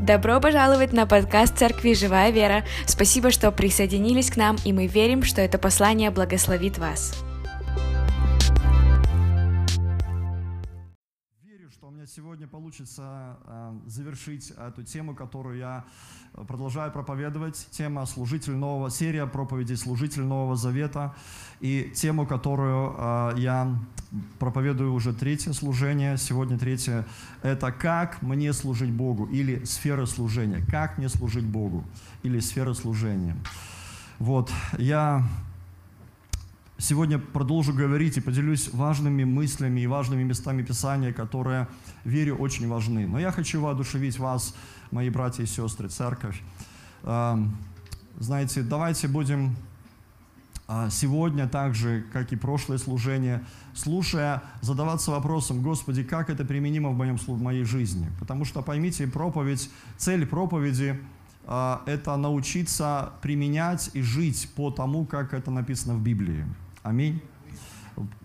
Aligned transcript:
Добро 0.00 0.40
пожаловать 0.40 0.92
на 0.92 1.06
подкаст 1.06 1.56
Церкви 1.56 1.94
«Живая 1.94 2.30
вера». 2.30 2.64
Спасибо, 2.84 3.30
что 3.30 3.50
присоединились 3.52 4.30
к 4.30 4.36
нам, 4.36 4.56
и 4.64 4.72
мы 4.72 4.86
верим, 4.86 5.22
что 5.22 5.40
это 5.40 5.56
послание 5.56 6.10
благословит 6.10 6.78
вас. 6.78 7.24
Сегодня 12.14 12.46
получится 12.46 13.38
э, 13.44 13.74
завершить 13.86 14.52
эту 14.52 14.84
тему, 14.84 15.16
которую 15.16 15.58
я 15.58 15.84
продолжаю 16.46 16.92
проповедовать. 16.92 17.66
Тема 17.72 18.06
«Служитель 18.06 18.52
нового», 18.52 18.88
серия 18.88 19.26
проповедей 19.26 19.76
«Служитель 19.76 20.22
нового 20.22 20.54
завета». 20.54 21.16
И 21.60 21.92
тему, 21.96 22.24
которую 22.24 22.94
э, 22.96 23.32
я 23.38 23.76
проповедую 24.38 24.92
уже 24.92 25.12
третье 25.12 25.52
служение, 25.52 26.16
сегодня 26.16 26.56
третье, 26.56 27.04
это 27.42 27.72
«Как 27.72 28.22
мне 28.22 28.52
служить 28.52 28.92
Богу?» 28.92 29.26
или 29.26 29.64
«Сфера 29.64 30.06
служения». 30.06 30.64
«Как 30.70 30.98
мне 30.98 31.08
служить 31.08 31.44
Богу?» 31.44 31.84
или 32.22 32.38
«Сфера 32.38 32.74
служения». 32.74 33.36
Вот, 34.20 34.52
я 34.78 35.26
сегодня 36.78 37.18
продолжу 37.18 37.72
говорить 37.72 38.16
и 38.16 38.20
поделюсь 38.20 38.72
важными 38.72 39.24
мыслями 39.24 39.80
и 39.80 39.86
важными 39.86 40.22
местами 40.22 40.62
Писания, 40.62 41.12
которые, 41.12 41.68
верю, 42.04 42.36
очень 42.36 42.68
важны. 42.68 43.06
Но 43.06 43.18
я 43.18 43.30
хочу 43.30 43.60
воодушевить 43.60 44.18
вас, 44.18 44.54
мои 44.90 45.10
братья 45.10 45.42
и 45.42 45.46
сестры, 45.46 45.88
церковь. 45.88 46.42
Знаете, 48.18 48.62
давайте 48.62 49.08
будем 49.08 49.56
а, 50.66 50.88
сегодня 50.88 51.46
так 51.46 51.74
же, 51.74 52.04
как 52.12 52.32
и 52.32 52.36
прошлое 52.36 52.78
служение, 52.78 53.44
слушая, 53.74 54.42
задаваться 54.62 55.10
вопросом, 55.10 55.62
Господи, 55.62 56.04
как 56.04 56.30
это 56.30 56.44
применимо 56.44 56.90
в, 56.90 56.96
моем, 56.96 57.18
в 57.18 57.42
моей 57.42 57.64
жизни? 57.64 58.10
Потому 58.18 58.46
что, 58.46 58.62
поймите, 58.62 59.06
проповедь, 59.06 59.68
цель 59.98 60.26
проповеди 60.26 60.98
а,– 61.46 61.82
это 61.86 62.16
научиться 62.16 63.12
применять 63.20 63.90
и 63.92 64.00
жить 64.00 64.48
по 64.56 64.70
тому, 64.70 65.04
как 65.04 65.34
это 65.34 65.50
написано 65.50 65.96
в 65.96 66.02
Библии. 66.02 66.46
Аминь. 66.84 67.22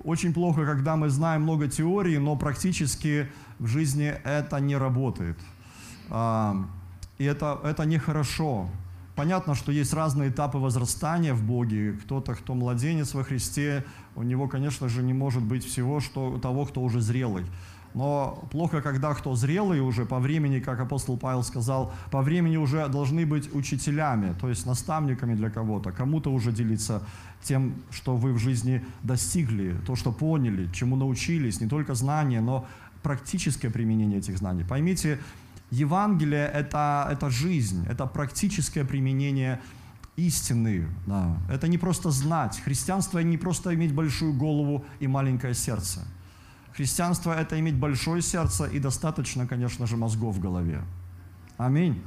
Очень 0.03 0.33
плохо, 0.33 0.65
когда 0.65 0.97
мы 0.97 1.07
знаем 1.07 1.43
много 1.43 1.69
теории, 1.69 2.17
но 2.17 2.35
практически 2.35 3.29
в 3.57 3.67
жизни 3.67 4.13
это 4.25 4.59
не 4.59 4.75
работает. 4.75 5.39
А, 6.09 6.67
и 7.17 7.23
это, 7.23 7.57
это 7.63 7.85
нехорошо. 7.85 8.69
Понятно, 9.15 9.55
что 9.55 9.71
есть 9.71 9.93
разные 9.93 10.29
этапы 10.29 10.57
возрастания 10.57 11.33
в 11.33 11.41
Боге. 11.41 11.93
Кто-то, 12.03 12.35
кто 12.35 12.53
младенец 12.53 13.13
во 13.13 13.23
Христе, 13.23 13.85
у 14.17 14.23
него, 14.23 14.49
конечно 14.49 14.89
же, 14.89 15.03
не 15.03 15.13
может 15.13 15.41
быть 15.41 15.63
всего 15.63 16.01
что, 16.01 16.37
того, 16.37 16.65
кто 16.65 16.81
уже 16.81 16.99
зрелый. 16.99 17.45
Но 17.93 18.47
плохо, 18.51 18.81
когда 18.81 19.13
кто 19.13 19.35
зрелый 19.35 19.79
уже 19.79 20.05
по 20.05 20.19
времени, 20.19 20.59
как 20.59 20.79
апостол 20.79 21.17
Павел 21.17 21.43
сказал, 21.43 21.91
по 22.11 22.21
времени 22.21 22.57
уже 22.57 22.87
должны 22.87 23.25
быть 23.25 23.53
учителями, 23.53 24.35
то 24.39 24.47
есть 24.49 24.65
наставниками 24.65 25.35
для 25.35 25.49
кого-то, 25.49 25.91
кому-то 25.91 26.31
уже 26.31 26.51
делиться 26.51 27.03
тем, 27.41 27.73
что 27.89 28.15
вы 28.15 28.33
в 28.33 28.37
жизни 28.37 28.85
достигли, 29.03 29.75
то, 29.85 29.95
что 29.95 30.11
поняли, 30.11 30.69
чему 30.71 30.95
научились, 30.95 31.61
не 31.61 31.67
только 31.67 31.95
знания, 31.95 32.41
но 32.41 32.65
практическое 33.01 33.69
применение 33.69 34.19
этих 34.19 34.37
знаний. 34.37 34.63
Поймите, 34.63 35.19
Евангелие 35.71 36.47
это,– 36.47 37.07
это 37.11 37.29
жизнь, 37.29 37.85
это 37.87 38.05
практическое 38.05 38.83
применение 38.83 39.59
истины. 40.15 40.87
Да. 41.07 41.37
Это 41.49 41.67
не 41.67 41.77
просто 41.77 42.11
знать. 42.11 42.61
Христианство– 42.65 43.19
не 43.23 43.37
просто 43.37 43.73
иметь 43.73 43.93
большую 43.93 44.33
голову 44.33 44.83
и 44.99 45.07
маленькое 45.07 45.53
сердце. 45.53 46.05
Христианство– 46.79 47.33
это 47.37 47.59
иметь 47.59 47.75
большое 47.75 48.21
сердце 48.21 48.63
и 48.63 48.79
достаточно, 48.79 49.45
конечно 49.45 49.85
же, 49.85 49.97
мозгов 49.97 50.37
в 50.37 50.39
голове. 50.39 50.81
Аминь. 51.57 52.01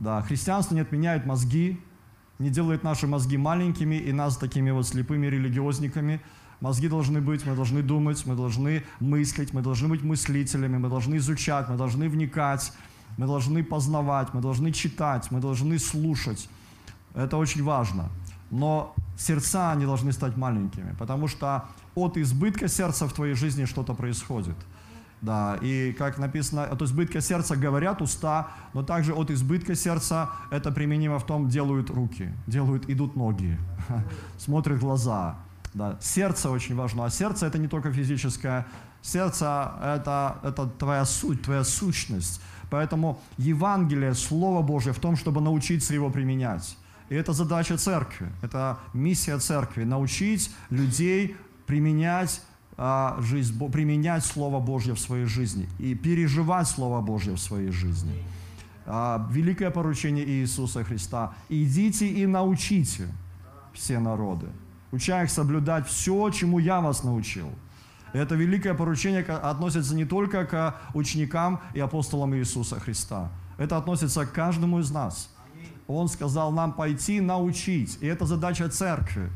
Да, 0.00 0.22
христианство 0.22 0.74
не 0.74 0.80
отменяет 0.80 1.26
мозги, 1.26 1.78
не 2.38 2.48
делает 2.48 2.84
наши 2.84 3.06
мозги 3.06 3.36
маленькими 3.36 3.96
и 3.96 4.10
нас 4.12 4.38
такими 4.38 4.70
вот 4.70 4.88
слепыми 4.88 5.26
религиозниками– 5.26 6.22
Мозги 6.62 6.88
должны 6.88 7.20
быть, 7.20 7.44
мы 7.44 7.56
должны 7.56 7.82
думать, 7.82 8.24
мы 8.24 8.36
должны 8.36 8.84
мыслить, 9.00 9.52
мы 9.52 9.62
должны 9.62 9.88
быть 9.88 10.02
мыслителями, 10.04 10.78
мы 10.78 10.88
должны 10.88 11.16
изучать, 11.16 11.68
мы 11.68 11.76
должны 11.76 12.08
вникать, 12.08 12.72
мы 13.16 13.26
должны 13.26 13.64
познавать, 13.64 14.32
мы 14.32 14.40
должны 14.40 14.70
читать, 14.70 15.32
мы 15.32 15.40
должны 15.40 15.76
слушать. 15.80 16.48
Это 17.14 17.36
очень 17.36 17.64
важно. 17.64 18.10
Но 18.52 18.94
сердца 19.18 19.74
не 19.74 19.86
должны 19.86 20.12
стать 20.12 20.36
маленькими, 20.36 20.94
потому 21.00 21.26
что 21.26 21.68
от 21.94 22.16
избытка 22.16 22.68
сердца 22.68 23.06
в 23.06 23.12
твоей 23.12 23.34
жизни 23.34 23.64
что-то 23.64 23.94
происходит. 23.94 24.56
Да, 25.20 25.56
и 25.62 25.92
как 25.92 26.18
написано, 26.18 26.64
от 26.64 26.82
избытка 26.82 27.20
сердца 27.20 27.54
говорят 27.54 28.02
уста, 28.02 28.48
но 28.74 28.82
также 28.82 29.14
от 29.14 29.30
избытка 29.30 29.76
сердца 29.76 30.30
это 30.50 30.72
применимо 30.72 31.20
в 31.20 31.26
том, 31.26 31.48
делают 31.48 31.90
руки, 31.90 32.32
делают, 32.48 32.90
идут 32.90 33.14
ноги, 33.14 33.56
смотрят 34.38 34.80
глаза, 34.80 35.36
да. 35.74 35.96
Сердце 36.00 36.50
очень 36.50 36.74
важно. 36.74 37.04
А 37.04 37.10
сердце 37.10 37.46
это 37.46 37.58
не 37.58 37.68
только 37.68 37.92
физическое. 37.92 38.66
Сердце 39.00 39.72
это, 39.82 40.38
это 40.42 40.66
твоя 40.66 41.04
суть, 41.04 41.42
твоя 41.42 41.64
сущность. 41.64 42.40
Поэтому 42.70 43.20
Евангелие, 43.38 44.14
Слово 44.14 44.62
Божье 44.62 44.92
в 44.92 44.98
том, 44.98 45.16
чтобы 45.16 45.40
научиться 45.40 45.94
его 45.94 46.10
применять. 46.10 46.76
И 47.08 47.14
это 47.14 47.32
задача 47.32 47.76
церкви, 47.76 48.28
это 48.42 48.78
миссия 48.94 49.38
церкви. 49.38 49.84
Научить 49.84 50.50
людей 50.70 51.36
применять 51.66 52.42
а, 52.76 53.18
жизнь, 53.20 53.58
применять 53.70 54.24
Слово 54.24 54.60
Божье 54.60 54.94
в 54.94 54.98
своей 54.98 55.26
жизни 55.26 55.68
и 55.78 55.94
переживать 55.94 56.68
Слово 56.68 57.00
Божье 57.00 57.34
в 57.34 57.38
своей 57.38 57.70
жизни. 57.70 58.12
А, 58.86 59.28
великое 59.30 59.70
поручение 59.70 60.28
Иисуса 60.28 60.84
Христа. 60.84 61.34
Идите 61.48 62.06
и 62.08 62.26
научите 62.26 63.08
все 63.72 63.98
народы 63.98 64.48
уча 64.92 65.22
их 65.24 65.30
соблюдать 65.30 65.88
все, 65.88 66.30
чему 66.30 66.58
я 66.58 66.80
вас 66.80 67.02
научил. 67.02 67.50
это 68.12 68.34
великое 68.34 68.74
поручение 68.74 69.22
относится 69.22 69.94
не 69.94 70.04
только 70.04 70.44
к 70.44 70.76
ученикам 70.94 71.60
и 71.72 71.80
апостолам 71.80 72.34
Иисуса 72.36 72.78
Христа. 72.78 73.30
Это 73.56 73.78
относится 73.78 74.26
к 74.26 74.32
каждому 74.32 74.80
из 74.80 74.90
нас. 74.90 75.30
Он 75.88 76.08
сказал 76.08 76.52
нам 76.52 76.72
пойти 76.72 77.20
научить. 77.20 77.98
И 78.02 78.06
это 78.06 78.26
задача 78.26 78.68
церкви. 78.68 79.30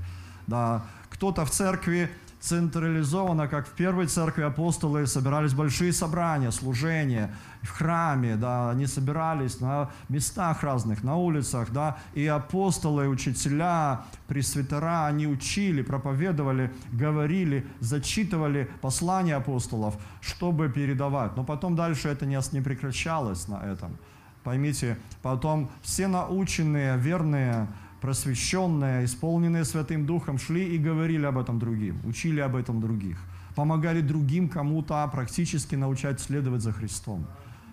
Да. 0.46 0.84
Кто-то 1.16 1.46
в 1.46 1.50
церкви 1.50 2.10
централизованно, 2.40 3.48
как 3.48 3.66
в 3.66 3.70
первой 3.70 4.06
церкви 4.06 4.42
апостолы 4.42 5.06
собирались 5.06 5.54
большие 5.54 5.94
собрания, 5.94 6.50
служения 6.50 7.34
в 7.62 7.70
храме, 7.70 8.36
да, 8.36 8.70
они 8.70 8.86
собирались 8.86 9.58
на 9.60 9.90
местах 10.10 10.62
разных, 10.62 11.02
на 11.02 11.16
улицах, 11.16 11.72
да, 11.72 11.96
и 12.12 12.26
апостолы, 12.26 13.08
учителя, 13.08 14.02
пресвитера, 14.28 15.06
они 15.06 15.26
учили, 15.26 15.80
проповедовали, 15.80 16.70
говорили, 16.92 17.66
зачитывали 17.80 18.70
послания 18.82 19.36
апостолов, 19.36 19.96
чтобы 20.20 20.68
передавать. 20.68 21.34
Но 21.34 21.44
потом 21.44 21.76
дальше 21.76 22.08
это 22.08 22.26
не, 22.26 22.38
не 22.52 22.60
прекращалось 22.60 23.48
на 23.48 23.62
этом. 23.64 23.96
Поймите, 24.44 24.98
потом 25.22 25.70
все 25.82 26.06
наученные, 26.06 26.96
верные, 26.98 27.66
просвещенные, 28.06 29.04
исполненные 29.04 29.64
Святым 29.64 30.06
Духом, 30.06 30.38
шли 30.38 30.76
и 30.76 30.78
говорили 30.78 31.26
об 31.26 31.38
этом 31.38 31.58
другим, 31.58 31.96
учили 32.04 32.38
об 32.38 32.54
этом 32.54 32.80
других, 32.80 33.18
помогали 33.56 34.00
другим 34.00 34.48
кому-то 34.48 35.08
практически 35.12 35.74
научать 35.74 36.20
следовать 36.20 36.62
за 36.62 36.70
Христом. 36.70 37.26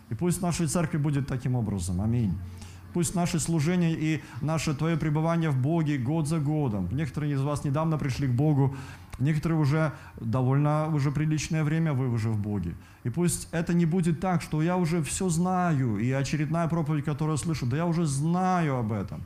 И 0.09 0.15
пусть 0.15 0.39
в 0.39 0.41
нашей 0.41 0.65
церкви 0.65 0.97
будет 0.97 1.27
таким 1.27 1.55
образом. 1.55 2.01
Аминь. 2.01 2.33
Пусть 2.93 3.13
наше 3.15 3.39
служение 3.39 3.93
и 3.93 4.23
наше 4.41 4.73
Твое 4.73 4.97
пребывание 4.97 5.51
в 5.51 5.61
Боге 5.61 5.99
год 5.99 6.27
за 6.27 6.39
годом. 6.39 6.89
Некоторые 6.91 7.33
из 7.33 7.41
вас 7.41 7.63
недавно 7.63 7.99
пришли 7.99 8.27
к 8.27 8.31
Богу, 8.31 8.75
некоторые 9.19 9.59
уже 9.59 9.91
довольно 10.19 10.87
уже 10.95 11.11
приличное 11.11 11.63
время 11.63 11.93
вы 11.93 12.09
уже 12.09 12.29
в 12.29 12.39
Боге. 12.39 12.73
И 13.03 13.09
пусть 13.09 13.49
это 13.51 13.75
не 13.75 13.85
будет 13.85 14.19
так, 14.19 14.41
что 14.41 14.63
я 14.63 14.77
уже 14.77 15.03
все 15.03 15.29
знаю, 15.29 15.99
и 15.99 16.11
очередная 16.11 16.67
проповедь, 16.67 17.05
которую 17.05 17.37
я 17.37 17.43
слышу, 17.43 17.67
да 17.67 17.77
я 17.77 17.85
уже 17.85 18.07
знаю 18.07 18.77
об 18.77 18.91
этом. 18.91 19.21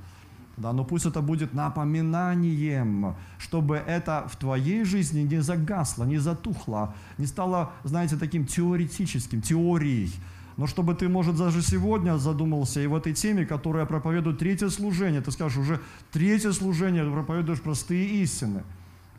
Да, 0.58 0.74
но 0.74 0.84
пусть 0.84 1.06
это 1.06 1.22
будет 1.22 1.54
напоминанием, 1.54 3.16
чтобы 3.38 3.76
это 3.76 4.28
в 4.28 4.36
твоей 4.38 4.84
жизни 4.84 5.22
не 5.22 5.40
загасло, 5.40 6.04
не 6.04 6.18
затухло, 6.18 6.96
не 7.20 7.28
стало, 7.28 7.74
знаете, 7.84 8.18
таким 8.18 8.48
теоретическим, 8.48 9.42
теорией, 9.44 10.12
но 10.58 10.66
чтобы 10.66 10.96
ты, 10.96 11.08
может, 11.08 11.38
даже 11.38 11.62
сегодня 11.62 12.18
задумался 12.18 12.82
и 12.82 12.88
в 12.88 12.96
этой 12.96 13.14
теме, 13.14 13.46
которая 13.46 13.86
проповедует 13.86 14.40
третье 14.40 14.70
служение, 14.70 15.22
ты 15.22 15.32
скажешь, 15.32 15.60
уже 15.60 15.80
третье 16.12 16.52
служение, 16.52 17.06
проповедуешь 17.10 17.62
простые 17.62 18.08
истины. 18.24 18.64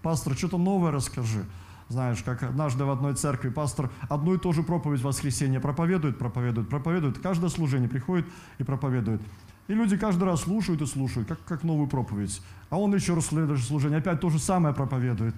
Пастор, 0.02 0.36
что-то 0.36 0.58
новое 0.58 0.90
расскажи. 0.90 1.44
Знаешь, 1.88 2.22
как 2.24 2.42
однажды 2.42 2.84
в 2.84 2.90
одной 2.90 3.14
церкви 3.14 3.48
пастор 3.48 3.90
одну 4.08 4.34
и 4.34 4.38
ту 4.38 4.52
же 4.52 4.64
проповедь 4.64 5.00
воскресенье 5.00 5.60
проповедует, 5.60 6.18
проповедует, 6.18 6.68
проповедует. 6.68 7.18
Каждое 7.20 7.48
служение 7.48 7.88
приходит 7.88 8.26
и 8.58 8.64
проповедует. 8.64 9.22
И 9.68 9.74
люди 9.74 9.96
каждый 9.98 10.24
раз 10.24 10.42
слушают 10.42 10.80
и 10.80 10.86
слушают, 10.86 11.28
как, 11.28 11.44
как 11.44 11.62
новую 11.62 11.88
проповедь. 11.88 12.40
А 12.70 12.78
он 12.78 12.94
еще 12.94 13.14
раз 13.14 13.26
следующее 13.26 13.66
служение 13.66 13.98
опять 13.98 14.20
то 14.20 14.30
же 14.30 14.38
самое 14.38 14.74
проповедует. 14.74 15.34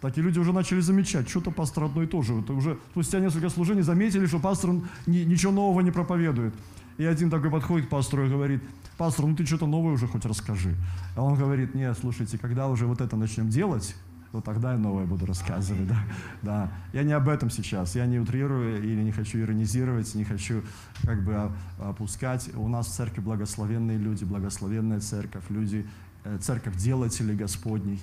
Так 0.00 0.16
и 0.16 0.22
люди 0.22 0.38
уже 0.38 0.52
начали 0.52 0.80
замечать, 0.80 1.28
что-то 1.28 1.50
пастор 1.50 1.84
одно 1.84 2.02
и 2.02 2.06
то 2.06 2.22
же. 2.22 2.38
Это 2.38 2.52
уже 2.52 2.78
спустя 2.92 3.20
несколько 3.20 3.48
служений 3.50 3.82
заметили, 3.82 4.26
что 4.26 4.38
пастор 4.38 4.70
ни, 5.06 5.18
ничего 5.18 5.52
нового 5.52 5.80
не 5.80 5.90
проповедует. 5.90 6.54
И 6.98 7.04
один 7.04 7.30
такой 7.30 7.50
подходит 7.50 7.86
к 7.86 7.90
пастору 7.90 8.26
и 8.26 8.28
говорит, 8.28 8.62
пастор, 8.98 9.26
ну 9.26 9.34
ты 9.34 9.46
что-то 9.46 9.66
новое 9.66 9.92
уже 9.94 10.06
хоть 10.06 10.24
расскажи. 10.26 10.74
А 11.16 11.22
он 11.22 11.34
говорит, 11.34 11.74
нет, 11.74 11.96
слушайте, 11.98 12.38
когда 12.38 12.68
уже 12.68 12.86
вот 12.86 13.00
это 13.00 13.16
начнем 13.16 13.48
делать, 13.48 13.94
вот 14.32 14.44
тогда 14.44 14.72
я 14.72 14.78
новое 14.78 15.06
буду 15.06 15.26
рассказывать. 15.26 15.88
Да? 15.88 15.98
Да. 16.42 16.72
Я 16.92 17.02
не 17.02 17.12
об 17.12 17.28
этом 17.28 17.50
сейчас. 17.50 17.96
Я 17.96 18.06
не 18.06 18.18
утрирую 18.18 18.82
или 18.82 19.02
не 19.02 19.10
хочу 19.10 19.38
иронизировать, 19.40 20.14
не 20.14 20.24
хочу 20.24 20.62
как 21.02 21.24
бы 21.24 21.50
опускать. 21.78 22.50
У 22.54 22.68
нас 22.68 22.86
в 22.86 22.92
церкви 22.92 23.20
благословенные 23.20 23.98
люди, 23.98 24.24
благословенная 24.24 25.00
церковь, 25.00 25.44
люди, 25.48 25.86
э, 26.24 26.38
церковь 26.40 26.76
делателей 26.76 27.34
Господних, 27.34 27.98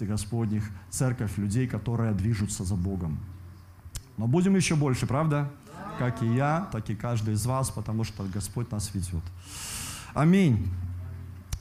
Господних, 0.00 0.64
церковь 0.90 1.36
людей, 1.36 1.66
которые 1.66 2.12
движутся 2.12 2.64
за 2.64 2.74
Богом. 2.74 3.18
Но 4.16 4.26
будем 4.26 4.56
еще 4.56 4.76
больше, 4.76 5.06
правда? 5.06 5.50
Как 5.98 6.22
и 6.22 6.34
я, 6.34 6.68
так 6.72 6.88
и 6.88 6.94
каждый 6.94 7.34
из 7.34 7.44
вас, 7.44 7.70
потому 7.70 8.04
что 8.04 8.24
Господь 8.24 8.70
нас 8.70 8.94
ведет. 8.94 9.22
Аминь. 10.14 10.68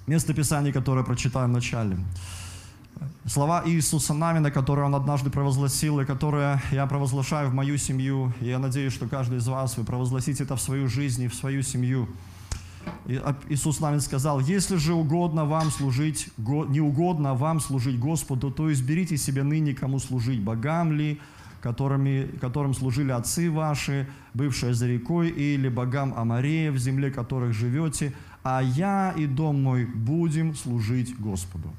Место 0.07 0.33
Писания, 0.33 0.71
которое 0.71 1.03
прочитаем 1.03 1.49
в 1.49 1.53
начале. 1.53 1.97
Слова 3.25 3.63
Иисуса 3.65 4.13
Навина, 4.13 4.51
которые 4.51 4.85
Он 4.85 4.95
однажды 4.95 5.29
провозгласил, 5.29 5.99
и 5.99 6.05
которые 6.05 6.61
я 6.71 6.85
провозглашаю 6.85 7.49
в 7.49 7.53
мою 7.53 7.77
семью. 7.77 8.33
И 8.39 8.45
я 8.45 8.59
надеюсь, 8.59 8.93
что 8.93 9.07
каждый 9.07 9.39
из 9.39 9.47
вас, 9.47 9.77
вы 9.77 9.83
провозгласите 9.83 10.43
это 10.43 10.55
в 10.55 10.61
свою 10.61 10.87
жизнь 10.87 11.23
и 11.23 11.27
в 11.27 11.33
свою 11.33 11.63
семью. 11.63 12.07
И 13.07 13.19
Иисус 13.49 13.79
Навин 13.79 13.99
сказал, 13.99 14.39
если 14.39 14.75
же 14.77 14.93
угодно 14.93 15.45
вам 15.45 15.71
служить, 15.71 16.29
не 16.37 16.81
угодно 16.81 17.33
вам 17.33 17.59
служить 17.59 17.99
Господу, 17.99 18.51
то 18.51 18.71
изберите 18.71 19.17
себе 19.17 19.43
ныне, 19.43 19.73
кому 19.73 19.99
служить, 19.99 20.41
богам 20.41 20.91
ли, 20.91 21.19
которыми, 21.61 22.27
которым 22.39 22.75
служили 22.75 23.11
отцы 23.11 23.49
ваши, 23.49 24.07
бывшие 24.35 24.75
за 24.75 24.87
рекой, 24.87 25.29
или 25.29 25.67
богам 25.67 26.13
Амарея, 26.15 26.71
в 26.71 26.77
земле 26.77 27.09
которых 27.09 27.53
живете, 27.53 28.13
а 28.43 28.61
я 28.61 29.13
и 29.17 29.25
дом 29.25 29.63
мой 29.63 29.85
будем 29.85 30.53
служить 30.53 31.19
Господу. 31.19 31.73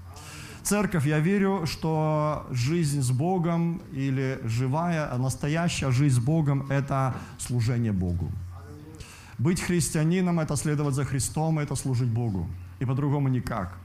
Церковь, 0.66 1.06
я 1.06 1.20
верю, 1.20 1.64
что 1.64 2.44
жизнь 2.50 3.00
с 3.00 3.12
Богом 3.12 3.80
или 3.92 4.40
живая, 4.42 5.16
настоящая 5.16 5.92
жизнь 5.92 6.16
с 6.16 6.18
Богом– 6.18 6.66
это 6.70 7.14
служение 7.38 7.92
Богу. 7.92 8.32
Быть 9.38 9.60
христианином– 9.60 10.40
это 10.40 10.56
следовать 10.56 10.94
за 10.94 11.04
Христом, 11.04 11.60
это 11.60 11.76
служить 11.76 12.08
Богу. 12.08 12.48
И 12.80 12.84
по-другому 12.84 13.28
никак. 13.28 13.78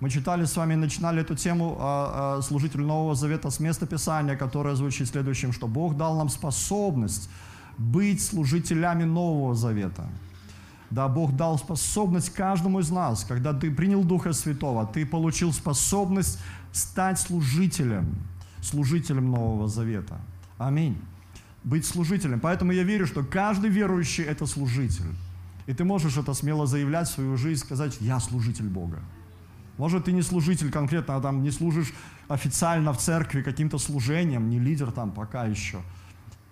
Мы 0.00 0.10
читали 0.10 0.44
с 0.44 0.54
вами, 0.56 0.74
начинали 0.74 1.22
эту 1.22 1.36
тему 1.36 1.78
а, 1.80 2.36
а, 2.36 2.42
служитель 2.42 2.82
Нового 2.82 3.14
Завета 3.14 3.48
с 3.48 3.58
места 3.58 3.86
Писания, 3.86 4.36
которое 4.36 4.74
звучит 4.74 5.08
следующим, 5.08 5.54
что 5.54 5.66
Бог 5.66 5.96
дал 5.96 6.18
нам 6.18 6.28
способность 6.28 7.30
быть 7.78 8.22
служителями 8.22 9.04
Нового 9.04 9.54
Завета– 9.54 10.04
да, 10.90 11.08
Бог 11.08 11.34
дал 11.34 11.58
способность 11.58 12.30
каждому 12.30 12.80
из 12.80 12.90
нас. 12.90 13.24
Когда 13.24 13.52
ты 13.52 13.70
принял 13.70 14.04
Духа 14.04 14.32
Святого, 14.32 14.86
ты 14.86 15.04
получил 15.04 15.52
способность 15.52 16.38
стать 16.72 17.18
служителем, 17.18 18.16
служителем 18.62 19.30
Нового 19.30 19.68
Завета. 19.68 20.20
Аминь. 20.58 20.96
Быть 21.64 21.84
служителем. 21.84 22.38
Поэтому 22.38 22.72
я 22.72 22.84
верю, 22.84 23.06
что 23.06 23.24
каждый 23.24 23.70
верующий– 23.70 24.24
это 24.24 24.46
служитель. 24.46 25.12
И 25.66 25.74
ты 25.74 25.82
можешь 25.82 26.16
это 26.16 26.32
смело 26.34 26.66
заявлять 26.66 27.08
в 27.08 27.12
свою 27.12 27.36
жизнь, 27.36 27.60
сказать, 27.60 27.96
я 28.00 28.20
служитель 28.20 28.68
Бога. 28.68 29.00
Может, 29.78 30.04
ты 30.04 30.12
не 30.12 30.22
служитель 30.22 30.70
конкретно, 30.70 31.16
а 31.16 31.20
там 31.20 31.42
не 31.42 31.50
служишь 31.50 31.92
официально 32.28 32.92
в 32.92 32.98
церкви 32.98 33.42
каким-то 33.42 33.78
служением, 33.78 34.48
не 34.48 34.60
лидер 34.60 34.92
там 34.92 35.10
пока 35.10 35.44
еще. 35.46 35.82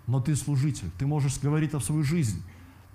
Но 0.05 0.19
ты 0.19 0.35
служитель. 0.35 0.89
Ты 0.99 1.07
можешь 1.07 1.39
говорить 1.39 1.73
о 1.73 1.79
свою 1.79 2.03
жизнь 2.03 2.43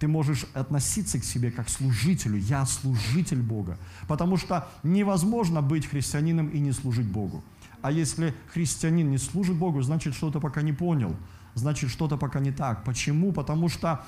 ты 0.00 0.08
можешь 0.08 0.46
относиться 0.54 1.18
к 1.20 1.24
себе 1.24 1.50
как 1.50 1.68
служителю. 1.68 2.38
Я 2.38 2.64
служитель 2.64 3.42
Бога. 3.42 3.76
Потому 4.08 4.38
что 4.38 4.66
невозможно 4.82 5.60
быть 5.62 5.86
христианином 5.86 6.48
и 6.48 6.58
не 6.58 6.72
служить 6.72 7.06
Богу. 7.06 7.44
А 7.82 7.92
если 7.92 8.34
христианин 8.54 9.10
не 9.10 9.18
служит 9.18 9.56
Богу, 9.56 9.82
значит, 9.82 10.14
что-то 10.14 10.40
пока 10.40 10.62
не 10.62 10.72
понял. 10.72 11.14
Значит, 11.54 11.90
что-то 11.90 12.16
пока 12.16 12.40
не 12.40 12.52
так. 12.52 12.84
Почему? 12.84 13.32
Потому 13.32 13.68
что 13.68 14.00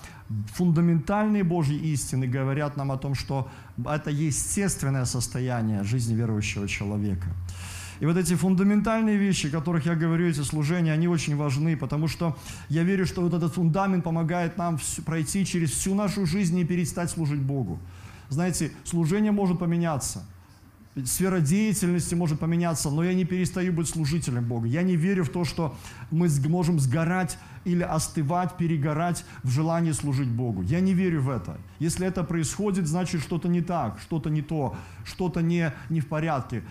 фундаментальные 0.54 1.44
Божьи 1.44 1.76
истины 1.92 2.26
говорят 2.26 2.76
нам 2.76 2.90
о 2.90 2.96
том, 2.96 3.14
что 3.14 3.48
это 3.84 4.10
естественное 4.10 5.04
состояние 5.04 5.84
жизни 5.84 6.14
верующего 6.14 6.68
человека. 6.68 7.26
И 8.02 8.04
вот 8.04 8.16
эти 8.16 8.34
фундаментальные 8.34 9.16
вещи, 9.16 9.46
о 9.46 9.50
которых 9.50 9.86
я 9.86 9.94
говорю, 9.94 10.26
эти 10.26 10.40
служения, 10.40 10.92
они 10.92 11.06
очень 11.06 11.36
важны, 11.36 11.76
потому 11.76 12.08
что 12.08 12.36
я 12.68 12.82
верю, 12.82 13.06
что 13.06 13.20
вот 13.20 13.32
этот 13.32 13.54
фундамент 13.54 14.02
помогает 14.02 14.58
нам 14.58 14.80
пройти 15.06 15.46
через 15.46 15.70
всю 15.70 15.94
нашу 15.94 16.26
жизнь 16.26 16.58
и 16.58 16.64
перестать 16.64 17.10
служить 17.10 17.40
Богу. 17.40 17.78
Знаете, 18.28 18.72
служение 18.82 19.30
может 19.30 19.60
поменяться. 19.60 20.26
Сфера 21.04 21.38
деятельности 21.38 22.16
может 22.16 22.40
поменяться, 22.40 22.90
но 22.90 23.04
я 23.04 23.14
не 23.14 23.24
перестаю 23.24 23.72
быть 23.72 23.88
служителем 23.88 24.44
Бога. 24.44 24.66
Я 24.66 24.82
не 24.82 24.96
верю 24.96 25.24
в 25.24 25.28
то, 25.28 25.44
что 25.44 25.76
мы 26.10 26.28
можем 26.48 26.80
сгорать 26.80 27.38
или 27.64 27.82
остывать, 27.82 28.56
перегорать 28.56 29.24
в 29.44 29.48
желании 29.48 29.92
служить 29.92 30.28
Богу. 30.28 30.62
Я 30.62 30.80
не 30.80 30.92
верю 30.92 31.22
в 31.22 31.30
это. 31.30 31.56
Если 31.78 32.04
это 32.04 32.24
происходит, 32.24 32.88
значит 32.88 33.22
что-то 33.22 33.48
не 33.48 33.62
так, 33.62 34.00
что-то 34.00 34.28
не 34.28 34.42
то, 34.42 34.76
что-то 35.04 35.40
не, 35.40 35.72
не 35.88 36.00
в 36.00 36.08
порядке 36.08 36.62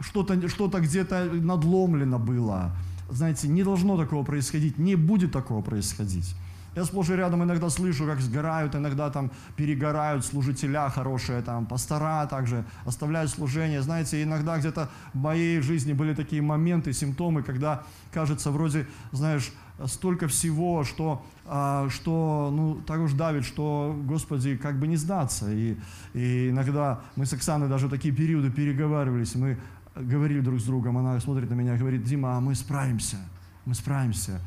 что-то 0.00 0.48
что 0.48 0.68
где-то 0.68 1.30
надломлено 1.32 2.18
было. 2.18 2.72
Знаете, 3.10 3.48
не 3.48 3.62
должно 3.62 3.96
такого 3.96 4.24
происходить, 4.24 4.78
не 4.78 4.96
будет 4.96 5.32
такого 5.32 5.62
происходить. 5.62 6.34
Я 6.76 6.84
сплошь 6.84 7.10
и 7.10 7.12
рядом 7.14 7.44
иногда 7.44 7.70
слышу, 7.70 8.04
как 8.04 8.20
сгорают, 8.20 8.74
иногда 8.74 9.08
там 9.08 9.30
перегорают 9.54 10.24
служителя 10.24 10.88
хорошие, 10.88 11.40
там 11.40 11.66
пастора 11.66 12.26
также 12.26 12.64
оставляют 12.84 13.30
служение. 13.30 13.80
Знаете, 13.80 14.22
иногда 14.22 14.58
где-то 14.58 14.90
в 15.12 15.18
моей 15.18 15.60
жизни 15.60 15.92
были 15.92 16.14
такие 16.14 16.42
моменты, 16.42 16.92
симптомы, 16.92 17.44
когда 17.44 17.84
кажется 18.12 18.50
вроде, 18.50 18.88
знаешь, 19.12 19.52
столько 19.86 20.26
всего, 20.26 20.82
что, 20.82 21.24
а, 21.46 21.88
что 21.90 22.50
ну, 22.52 22.80
так 22.86 23.00
уж 23.00 23.12
давит, 23.12 23.44
что, 23.44 23.96
Господи, 24.04 24.56
как 24.56 24.80
бы 24.80 24.88
не 24.88 24.96
сдаться. 24.96 25.52
И, 25.52 25.76
и 26.12 26.50
иногда 26.50 27.02
мы 27.14 27.24
с 27.26 27.32
Оксаной 27.32 27.68
даже 27.68 27.88
такие 27.88 28.12
периоды 28.12 28.50
переговаривались, 28.50 29.36
мы 29.36 29.58
говорили 29.94 30.40
друг 30.40 30.60
с 30.60 30.64
другом, 30.64 30.98
она 30.98 31.18
смотрит 31.20 31.50
на 31.50 31.54
меня 31.54 31.74
и 31.76 31.78
говорит, 31.78 32.04
Дима, 32.04 32.36
а 32.36 32.40
мы 32.40 32.54
справимся, 32.54 33.18
мы 33.64 33.74
справимся. 33.74 34.40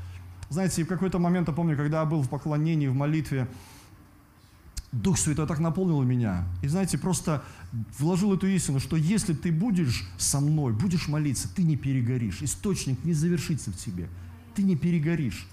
Знаете, 0.50 0.84
в 0.84 0.88
какой-то 0.88 1.20
момент, 1.20 1.48
я 1.48 1.54
помню, 1.54 1.76
когда 1.76 2.02
я 2.02 2.06
был 2.06 2.22
в 2.22 2.30
поклонении, 2.30 2.88
в 2.88 2.96
молитве, 2.96 3.48
Дух 4.94 5.18
Святой 5.18 5.48
так 5.48 5.60
наполнил 5.60 6.02
меня. 6.04 6.46
И 6.62 6.68
знаете, 6.68 6.98
просто 6.98 7.44
вложил 8.00 8.34
эту 8.34 8.48
истину, 8.48 8.80
что 8.80 8.96
если 8.96 9.34
ты 9.34 9.52
будешь 9.52 10.08
со 10.18 10.40
мной, 10.40 10.72
будешь 10.74 11.08
молиться, 11.08 11.50
ты 11.54 11.64
не 11.64 11.76
перегоришь. 11.76 12.42
Источник 12.42 13.04
не 13.04 13.14
завершится 13.14 13.72
в 13.72 13.78
тебе. 13.78 14.08
Ты 14.56 14.64
не 14.64 14.78
перегоришь. 14.78 15.46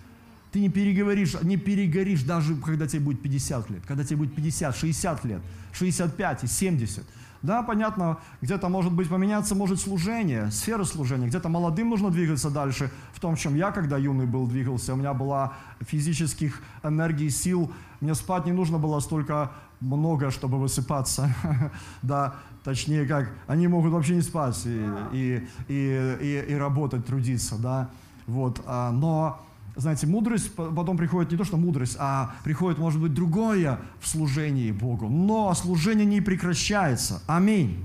Ты 0.52 0.60
не 0.60 0.68
переговоришь, 0.68 1.34
не 1.42 1.56
перегоришь 1.56 2.22
даже 2.22 2.54
когда 2.54 2.86
тебе 2.86 3.00
будет 3.00 3.20
50 3.22 3.70
лет, 3.70 3.82
когда 3.86 4.04
тебе 4.04 4.18
будет 4.18 4.36
50, 4.36 4.76
60 4.76 5.24
лет, 5.24 5.42
65 5.72 6.44
и 6.44 6.46
70. 6.46 7.04
Да, 7.44 7.62
понятно, 7.62 8.16
где-то 8.40 8.70
может 8.70 8.94
быть 8.94 9.10
поменяться 9.10 9.54
может 9.54 9.78
служение, 9.78 10.50
сфера 10.50 10.84
служения, 10.84 11.26
где-то 11.26 11.50
молодым 11.50 11.90
нужно 11.90 12.10
двигаться 12.10 12.48
дальше, 12.48 12.90
в 13.12 13.20
том, 13.20 13.36
чем 13.36 13.54
я, 13.54 13.70
когда 13.70 13.98
юный 13.98 14.24
был, 14.24 14.46
двигался, 14.46 14.94
у 14.94 14.96
меня 14.96 15.12
была 15.12 15.52
физических 15.82 16.62
энергий, 16.82 17.28
сил, 17.28 17.70
мне 18.00 18.14
спать 18.14 18.46
не 18.46 18.52
нужно 18.52 18.78
было 18.78 18.98
столько 19.00 19.52
много, 19.80 20.30
чтобы 20.30 20.58
высыпаться, 20.58 21.34
да, 22.02 22.36
точнее 22.64 23.04
как, 23.04 23.30
они 23.46 23.68
могут 23.68 23.92
вообще 23.92 24.14
не 24.14 24.22
спать 24.22 24.62
и, 24.64 24.82
и, 25.12 25.46
и, 25.68 26.16
и, 26.22 26.44
и 26.48 26.54
работать, 26.54 27.04
трудиться, 27.04 27.56
да, 27.58 27.90
вот, 28.26 28.62
а, 28.64 28.90
но 28.90 29.46
знаете, 29.76 30.06
мудрость 30.06 30.52
потом 30.54 30.96
приходит 30.96 31.32
не 31.32 31.38
то, 31.38 31.44
что 31.44 31.56
мудрость, 31.56 31.96
а 31.98 32.34
приходит, 32.44 32.78
может 32.78 33.00
быть, 33.00 33.12
другое 33.12 33.80
в 34.00 34.08
служении 34.08 34.70
Богу. 34.70 35.08
Но 35.08 35.52
служение 35.54 36.06
не 36.06 36.20
прекращается. 36.20 37.22
Аминь. 37.26 37.84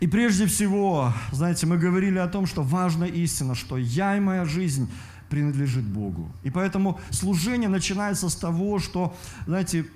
И 0.00 0.06
прежде 0.06 0.46
всего, 0.46 1.12
знаете, 1.30 1.66
мы 1.66 1.76
говорили 1.76 2.18
о 2.18 2.26
том, 2.26 2.46
что 2.46 2.62
важная 2.62 3.08
истина, 3.08 3.54
что 3.54 3.76
я 3.76 4.16
и 4.16 4.20
моя 4.20 4.44
жизнь 4.44 4.90
принадлежит 5.28 5.84
Богу. 5.84 6.30
И 6.42 6.50
поэтому 6.50 6.98
служение 7.10 7.68
начинается 7.68 8.28
с 8.28 8.34
того, 8.34 8.78
что, 8.78 9.14
знаете, 9.46 9.86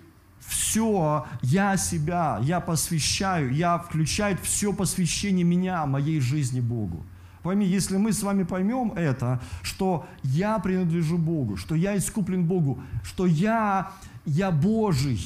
все, 0.47 1.27
я 1.43 1.77
себя, 1.77 2.39
я 2.43 2.61
посвящаю, 2.61 3.53
я 3.53 3.79
включаю 3.79 4.37
все 4.43 4.73
посвящение 4.73 5.45
меня, 5.45 5.87
моей 5.87 6.21
жизни 6.21 6.61
Богу. 6.61 7.05
Пойми, 7.45 7.67
если 7.67 7.99
мы 7.99 8.15
с 8.15 8.23
вами 8.23 8.43
поймем 8.45 8.93
это, 8.97 9.39
что 9.63 10.07
я 10.23 10.59
принадлежу 10.59 11.19
Богу, 11.19 11.59
что 11.59 11.75
я 11.75 11.95
искуплен 11.95 12.47
Богу, 12.47 12.79
что 13.03 13.27
я, 13.27 13.91
я 14.25 14.51
Божий, 14.51 15.21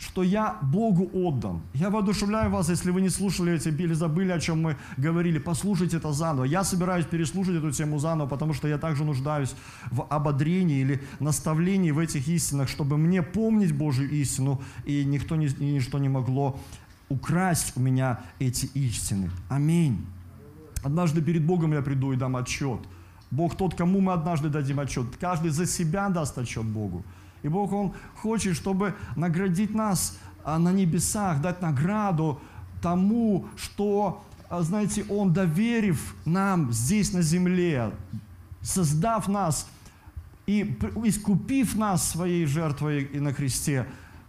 что 0.00 0.24
я 0.24 0.58
Богу 0.62 1.08
отдан. 1.12 1.60
Я 1.74 1.90
воодушевляю 1.90 2.50
вас, 2.50 2.68
если 2.68 2.90
вы 2.90 3.02
не 3.02 3.08
слушали 3.08 3.52
эти 3.52 3.68
или 3.68 3.94
забыли, 3.94 4.32
о 4.32 4.40
чем 4.40 4.60
мы 4.62 4.76
говорили, 4.96 5.38
послушайте 5.38 5.98
это 5.98 6.12
заново. 6.12 6.42
Я 6.42 6.64
собираюсь 6.64 7.06
переслушать 7.06 7.54
эту 7.54 7.70
тему 7.70 8.00
заново, 8.00 8.26
потому 8.26 8.52
что 8.52 8.66
я 8.66 8.76
также 8.76 9.04
нуждаюсь 9.04 9.54
в 9.92 10.06
ободрении 10.10 10.80
или 10.80 11.00
наставлении 11.20 11.92
в 11.92 12.00
этих 12.00 12.26
истинах, 12.26 12.68
чтобы 12.68 12.98
мне 12.98 13.22
помнить 13.22 13.72
Божью 13.72 14.10
истину, 14.10 14.60
и 14.84 15.04
никто 15.04 15.36
и 15.36 15.64
ничто 15.64 16.00
не 16.00 16.08
могло 16.08 16.58
украсть 17.08 17.74
у 17.76 17.80
меня 17.80 18.18
эти 18.40 18.66
истины. 18.74 19.30
Аминь. 19.48 20.04
Однажды 20.82 21.22
перед 21.22 21.44
Богом 21.44 21.72
я 21.72 21.82
приду 21.82 22.12
и 22.12 22.16
дам 22.16 22.36
отчет. 22.36 22.80
Бог 23.30 23.56
тот, 23.56 23.74
кому 23.74 24.00
мы 24.00 24.12
однажды 24.12 24.48
дадим 24.48 24.80
отчет. 24.80 25.06
Каждый 25.20 25.50
за 25.50 25.66
себя 25.66 26.08
даст 26.08 26.38
отчет 26.38 26.64
Богу. 26.64 27.04
И 27.42 27.48
Бог, 27.48 27.72
Он 27.72 27.92
хочет, 28.16 28.56
чтобы 28.56 28.94
наградить 29.16 29.74
нас 29.74 30.18
а, 30.44 30.58
на 30.58 30.72
небесах, 30.72 31.40
дать 31.40 31.62
награду 31.62 32.40
тому, 32.80 33.46
что, 33.56 34.24
а, 34.48 34.62
знаете, 34.62 35.04
Он, 35.08 35.32
доверив 35.32 36.14
нам 36.24 36.72
здесь 36.72 37.12
на 37.12 37.22
земле, 37.22 37.92
создав 38.62 39.28
нас 39.28 39.68
и 40.46 40.78
искупив 41.04 41.76
нас 41.76 42.08
своей 42.08 42.46
жертвой 42.46 43.04
и 43.04 43.20
на 43.20 43.32
кресте, 43.32 43.86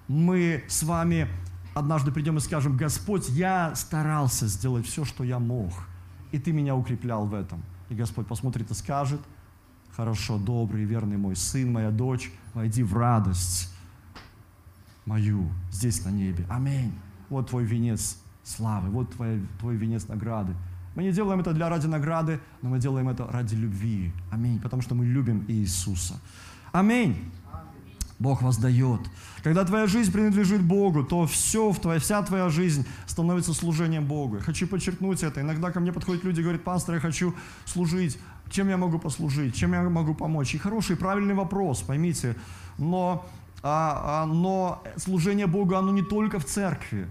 мы 0.08 0.64
с 0.68 0.84
вами 0.84 1.28
однажды 1.74 2.12
придем 2.12 2.38
и 2.38 2.42
скажем, 2.42 2.76
Господь, 2.76 3.30
я 3.30 3.74
старался 3.76 4.48
сделать 4.48 4.86
все, 4.86 5.06
что 5.06 5.24
я 5.24 5.40
мог, 5.40 5.72
и 6.32 6.40
Ты 6.40 6.52
меня 6.52 6.76
укреплял 6.76 7.26
в 7.26 7.34
этом. 7.34 7.64
И 7.90 7.96
Господь 7.96 8.28
посмотрит 8.28 8.70
и 8.72 8.74
скажет, 8.74 9.20
хорошо, 9.96 10.38
добрый, 10.38 10.86
верный 10.86 11.18
мой 11.18 11.36
сын, 11.36 11.72
моя 11.72 11.92
дочь, 11.92 12.32
войди 12.54 12.84
в 12.84 12.96
радость 12.96 13.74
мою 15.06 15.50
здесь 15.72 16.06
на 16.06 16.10
небе. 16.10 16.46
Аминь. 16.50 16.94
Вот 17.30 17.50
твой 17.50 17.66
венец 17.66 18.20
славы, 18.44 18.90
вот 18.90 19.12
твой, 19.12 19.42
твой 19.60 19.76
венец 19.76 20.08
награды. 20.08 20.54
Мы 20.96 21.04
не 21.04 21.12
делаем 21.12 21.40
это 21.40 21.54
для 21.54 21.70
ради 21.70 21.88
награды, 21.88 22.40
но 22.62 22.70
мы 22.70 22.80
делаем 22.80 23.10
это 23.10 23.26
ради 23.28 23.56
любви. 23.56 24.12
Аминь. 24.32 24.60
Потому 24.60 24.82
что 24.82 24.96
мы 24.96 25.06
любим 25.06 25.46
Иисуса. 25.48 26.20
Аминь. 26.72 27.32
Бог 28.20 28.42
воздает. 28.42 29.00
Когда 29.44 29.64
твоя 29.64 29.88
жизнь 29.88 30.12
принадлежит 30.12 30.62
Богу, 30.62 31.04
то 31.04 31.26
все, 31.26 31.74
твоя, 31.74 32.00
вся 32.00 32.22
твоя 32.22 32.50
жизнь 32.50 32.86
становится 33.08 33.54
служением 33.54 34.06
Богу. 34.06 34.36
Я 34.36 34.42
хочу 34.42 34.68
подчеркнуть 34.68 35.24
это. 35.24 35.40
Иногда 35.40 35.72
ко 35.72 35.80
мне 35.80 35.94
подходят 35.94 36.26
люди 36.26 36.42
и 36.42 36.44
говорят, 36.44 36.64
пастор, 36.64 36.96
я 36.96 37.02
хочу 37.02 37.34
служить. 37.66 38.20
Чем 38.50 38.68
я 38.68 38.78
могу 38.78 39.00
послужить? 39.00 39.56
Чем 39.56 39.74
я 39.74 39.82
могу 39.84 40.14
помочь? 40.14 40.54
И 40.54 40.58
хороший, 40.58 40.98
правильный 40.98 41.34
вопрос, 41.34 41.82
поймите. 41.82 42.36
Но, 42.78 43.26
а, 43.64 44.24
а, 44.24 44.26
но 44.26 44.84
служение 44.98 45.48
Богу, 45.48 45.76
оно 45.76 45.92
не 45.92 46.02
только 46.02 46.40
в 46.40 46.46
церкви. 46.46 47.08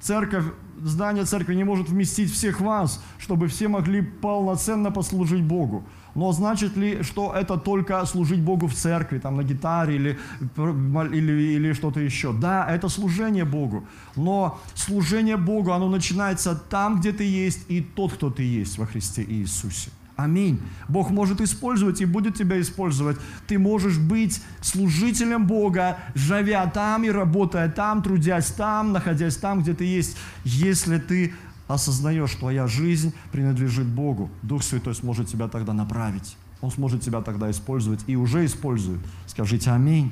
Церковь, 0.00 0.44
здание 0.80 1.24
церкви 1.24 1.56
не 1.56 1.64
может 1.64 1.88
вместить 1.88 2.32
всех 2.32 2.60
вас, 2.60 3.02
чтобы 3.18 3.48
все 3.48 3.66
могли 3.66 4.02
полноценно 4.02 4.92
послужить 4.92 5.42
Богу. 5.42 5.84
Но 6.14 6.32
значит 6.32 6.76
ли, 6.76 7.02
что 7.02 7.32
это 7.34 7.56
только 7.56 8.04
служить 8.06 8.40
Богу 8.40 8.66
в 8.66 8.74
церкви, 8.74 9.18
там 9.18 9.36
на 9.36 9.42
гитаре 9.42 9.96
или, 9.96 10.18
или, 10.56 11.32
или 11.32 11.72
что-то 11.72 12.00
еще? 12.00 12.32
Да, 12.32 12.66
это 12.68 12.88
служение 12.88 13.44
Богу. 13.44 13.86
Но 14.16 14.58
служение 14.74 15.36
Богу, 15.36 15.72
оно 15.72 15.88
начинается 15.88 16.54
там, 16.54 17.00
где 17.00 17.12
ты 17.12 17.24
есть, 17.24 17.70
и 17.70 17.80
тот, 17.80 18.12
кто 18.12 18.30
ты 18.30 18.42
есть 18.42 18.78
во 18.78 18.86
Христе 18.86 19.22
Иисусе. 19.22 19.90
Аминь. 20.18 20.60
Бог 20.88 21.10
может 21.10 21.40
использовать 21.40 22.00
и 22.00 22.04
будет 22.04 22.34
тебя 22.36 22.60
использовать. 22.60 23.18
Ты 23.46 23.56
можешь 23.56 23.98
быть 23.98 24.42
служителем 24.60 25.46
Бога, 25.46 25.98
живя 26.16 26.66
там 26.66 27.04
и 27.04 27.08
работая 27.08 27.68
там, 27.68 28.02
трудясь 28.02 28.50
там, 28.50 28.92
находясь 28.92 29.36
там, 29.36 29.62
где 29.62 29.74
ты 29.74 29.84
есть, 29.84 30.16
если 30.42 30.98
ты 30.98 31.34
осознаешь, 31.68 32.34
твоя 32.34 32.66
жизнь 32.66 33.12
принадлежит 33.30 33.86
Богу, 33.86 34.30
Дух 34.42 34.62
Святой 34.62 34.94
сможет 34.94 35.28
тебя 35.28 35.48
тогда 35.48 35.72
направить. 35.72 36.36
Он 36.60 36.70
сможет 36.70 37.02
тебя 37.02 37.20
тогда 37.20 37.50
использовать 37.50 38.00
и 38.08 38.16
уже 38.16 38.44
использует. 38.44 39.00
Скажите 39.26 39.70
аминь. 39.70 40.10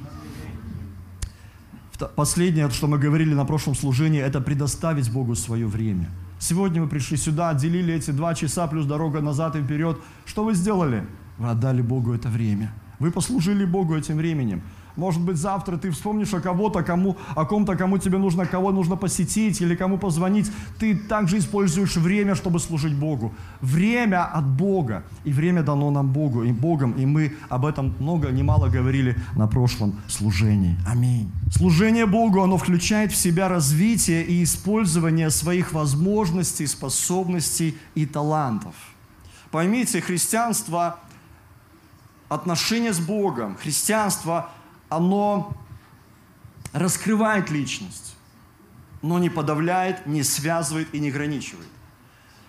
Последнее, 2.14 2.68
что 2.70 2.86
мы 2.86 2.98
говорили 2.98 3.34
на 3.34 3.44
прошлом 3.44 3.75
служении, 3.75 4.20
это 4.20 4.40
предоставить 4.40 5.10
Богу 5.10 5.34
свое 5.34 5.66
время. 5.66 6.10
Сегодня 6.38 6.82
мы 6.82 6.88
пришли 6.88 7.16
сюда, 7.16 7.48
отделили 7.48 7.94
эти 7.94 8.10
два 8.10 8.34
часа 8.34 8.66
плюс 8.66 8.84
дорога 8.84 9.20
назад 9.20 9.56
и 9.56 9.62
вперед. 9.62 9.98
Что 10.26 10.44
вы 10.44 10.54
сделали? 10.54 11.06
Вы 11.38 11.48
отдали 11.48 11.80
Богу 11.80 12.12
это 12.12 12.28
время. 12.28 12.72
Вы 12.98 13.10
послужили 13.10 13.64
Богу 13.64 13.96
этим 13.96 14.16
временем. 14.16 14.62
Может 14.96 15.20
быть, 15.20 15.36
завтра 15.36 15.76
ты 15.76 15.90
вспомнишь 15.90 16.32
о 16.32 16.40
кого-то, 16.40 16.82
кому, 16.82 17.16
о 17.34 17.44
ком-то, 17.44 17.76
кому 17.76 17.98
тебе 17.98 18.18
нужно, 18.18 18.46
кого 18.46 18.72
нужно 18.72 18.96
посетить 18.96 19.60
или 19.60 19.76
кому 19.76 19.98
позвонить. 19.98 20.50
Ты 20.78 20.96
также 20.96 21.38
используешь 21.38 21.96
время, 21.96 22.34
чтобы 22.34 22.60
служить 22.60 22.94
Богу. 22.94 23.34
Время 23.60 24.24
от 24.24 24.46
Бога. 24.46 25.04
И 25.24 25.32
время 25.32 25.62
дано 25.62 25.90
нам 25.90 26.12
Богу 26.12 26.44
и 26.44 26.52
Богом. 26.52 26.92
И 26.92 27.04
мы 27.04 27.34
об 27.50 27.66
этом 27.66 27.94
много, 28.00 28.30
немало 28.30 28.68
говорили 28.68 29.16
на 29.34 29.46
прошлом 29.46 30.00
служении. 30.08 30.76
Аминь. 30.88 31.30
Служение 31.50 32.06
Богу, 32.06 32.42
оно 32.42 32.56
включает 32.56 33.12
в 33.12 33.16
себя 33.16 33.48
развитие 33.48 34.24
и 34.24 34.42
использование 34.42 35.30
своих 35.30 35.72
возможностей, 35.72 36.66
способностей 36.66 37.76
и 37.94 38.06
талантов. 38.06 38.74
Поймите, 39.50 40.00
христианство 40.00 40.98
отношение 42.28 42.92
с 42.92 42.98
Богом, 42.98 43.56
христианство 43.56 44.50
оно 44.96 45.54
раскрывает 46.72 47.50
личность, 47.50 48.16
но 49.02 49.18
не 49.18 49.30
подавляет, 49.30 50.06
не 50.06 50.22
связывает 50.22 50.94
и 50.94 51.00
не 51.00 51.10
ограничивает. 51.10 51.68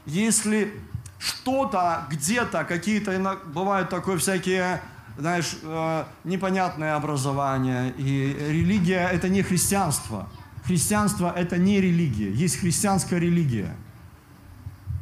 Если 0.06 0.74
что-то, 1.20 2.08
где-то, 2.10 2.64
какие-то, 2.64 3.40
бывают 3.46 3.90
такое 3.90 4.18
всякие, 4.18 4.82
знаешь, 5.18 5.58
э, 5.64 6.04
непонятное 6.24 6.96
образование, 6.96 7.94
и 7.98 8.36
религия– 8.50 9.10
это 9.12 9.30
не 9.30 9.42
христианство. 9.42 10.30
Христианство– 10.64 11.34
это 11.36 11.58
не 11.58 11.82
религия. 11.82 12.32
Есть 12.32 12.60
христианская 12.60 13.20
религия. 13.20 13.76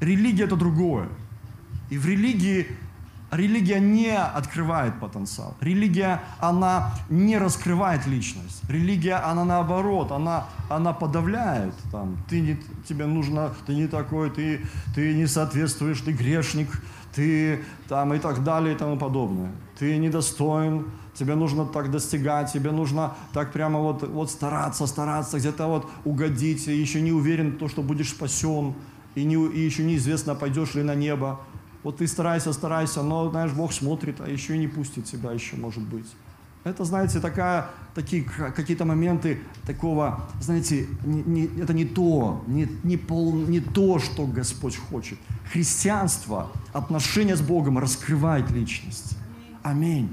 Религия– 0.02 0.44
это 0.46 0.56
другое. 0.56 1.10
И 1.90 1.98
в 1.98 2.06
религии 2.06 2.68
Религия 3.36 3.80
не 3.80 4.16
открывает 4.16 5.00
потенциал. 5.00 5.56
Религия, 5.62 6.24
она 6.40 6.94
не 7.10 7.38
раскрывает 7.38 8.08
личность. 8.08 8.62
Религия, 8.70 9.16
она 9.16 9.44
наоборот, 9.44 10.12
она, 10.12 10.46
она 10.70 10.94
подавляет. 10.94 11.74
Там, 11.92 12.18
ты 12.30 12.42
не, 12.42 12.58
тебе 12.88 13.06
нужно, 13.06 13.54
ты 13.66 13.76
не 13.76 13.88
такой, 13.88 14.30
ты, 14.30 14.62
ты 14.94 15.14
не 15.14 15.28
соответствуешь, 15.28 16.02
ты 16.02 16.12
грешник, 16.12 16.70
ты 17.14 17.64
там 17.88 18.14
и 18.14 18.20
так 18.20 18.44
далее 18.44 18.76
и 18.76 18.78
тому 18.78 18.98
подобное. 18.98 19.52
Ты 19.80 19.98
недостоин, 19.98 20.92
тебе 21.14 21.36
нужно 21.36 21.66
так 21.66 21.92
достигать, 21.92 22.52
тебе 22.52 22.72
нужно 22.72 23.16
так 23.34 23.52
прямо 23.52 23.80
вот, 23.80 24.08
вот 24.08 24.30
стараться, 24.32 24.86
стараться, 24.88 25.38
где-то 25.38 25.68
вот 25.68 25.90
угодить, 26.04 26.68
и 26.68 26.76
еще 26.76 27.02
не 27.02 27.12
уверен 27.12 27.52
в 27.52 27.58
том, 27.58 27.70
что 27.70 27.82
будешь 27.82 28.10
спасен, 28.10 28.76
и, 29.16 29.24
не, 29.24 29.36
и 29.36 29.60
еще 29.60 29.84
неизвестно, 29.84 30.36
пойдешь 30.36 30.76
ли 30.76 30.84
на 30.84 30.96
небо. 30.96 31.40
Вот 31.86 31.98
ты 31.98 32.08
старайся, 32.08 32.52
старайся, 32.52 33.04
но, 33.04 33.30
знаешь, 33.30 33.52
Бог 33.52 33.72
смотрит, 33.72 34.20
а 34.20 34.28
еще 34.28 34.56
и 34.56 34.58
не 34.58 34.68
пустит 34.68 35.06
тебя 35.06 35.32
еще, 35.32 35.56
может 35.56 35.84
быть. 35.84 36.08
Это, 36.64 36.84
знаете, 36.84 37.20
такая, 37.20 37.70
такие 37.94 38.24
какие-то 38.24 38.86
моменты 38.86 39.42
такого, 39.68 40.28
знаете, 40.42 40.88
не, 41.06 41.22
не, 41.22 41.62
это 41.62 41.74
не 41.74 41.86
то, 41.86 42.44
не, 42.48 42.68
не, 42.84 42.98
пол, 42.98 43.34
не 43.36 43.60
то, 43.60 44.00
что 44.00 44.26
Господь 44.26 44.76
хочет. 44.76 45.20
Христианство, 45.54 46.48
отношение 46.74 47.36
с 47.36 47.42
Богом 47.42 47.78
раскрывает 47.78 48.50
личность. 48.50 49.16
Аминь. 49.62 50.10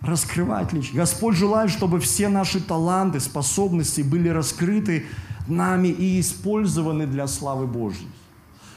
Раскрывает 0.00 0.72
личность. 0.72 0.96
Господь 0.96 1.36
желает, 1.36 1.70
чтобы 1.70 2.00
все 2.00 2.28
наши 2.28 2.60
таланты, 2.60 3.20
способности 3.20 4.00
были 4.00 4.28
раскрыты 4.28 5.06
нами 5.46 5.86
и 5.86 6.18
использованы 6.18 7.06
для 7.06 7.28
славы 7.28 7.68
Божьей. 7.68 8.08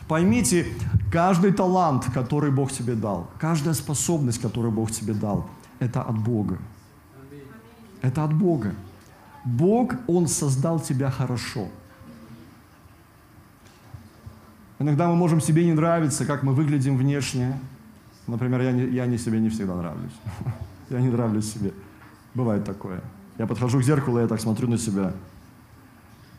Поймите, 0.08 0.68
каждый 1.12 1.52
талант, 1.52 2.06
который 2.14 2.52
Бог 2.52 2.72
тебе 2.72 2.96
дал, 2.96 3.30
каждая 3.40 3.74
способность, 3.74 4.42
которую 4.42 4.72
Бог 4.72 4.92
тебе 4.92 5.14
дал, 5.14 5.50
это 5.80 6.02
от 6.02 6.18
Бога. 6.18 6.58
Это 8.02 8.24
от 8.24 8.34
Бога. 8.34 8.74
Бог, 9.46 9.96
Он 10.08 10.28
создал 10.28 10.80
тебя 10.80 11.10
хорошо. 11.10 11.68
Иногда 14.80 15.08
мы 15.08 15.16
можем 15.16 15.42
себе 15.42 15.66
не 15.66 15.74
нравиться, 15.74 16.26
как 16.26 16.44
мы 16.44 16.54
выглядим 16.54 16.98
внешне. 16.98 17.60
Например, 18.28 18.62
я, 18.62 18.72
не, 18.72 18.84
я 18.86 19.06
не 19.06 19.18
себе 19.18 19.40
не 19.40 19.50
всегда 19.50 19.76
нравлюсь. 19.76 20.14
Я 20.90 21.02
не 21.02 21.10
нравлюсь 21.10 21.52
себе. 21.52 21.74
Бывает 22.34 22.64
такое. 22.64 23.02
Я 23.38 23.46
подхожу 23.46 23.80
к 23.80 23.84
зеркалу, 23.84 24.20
я 24.20 24.28
так 24.28 24.40
смотрю 24.40 24.70
на 24.70 24.78
себя. 24.78 25.12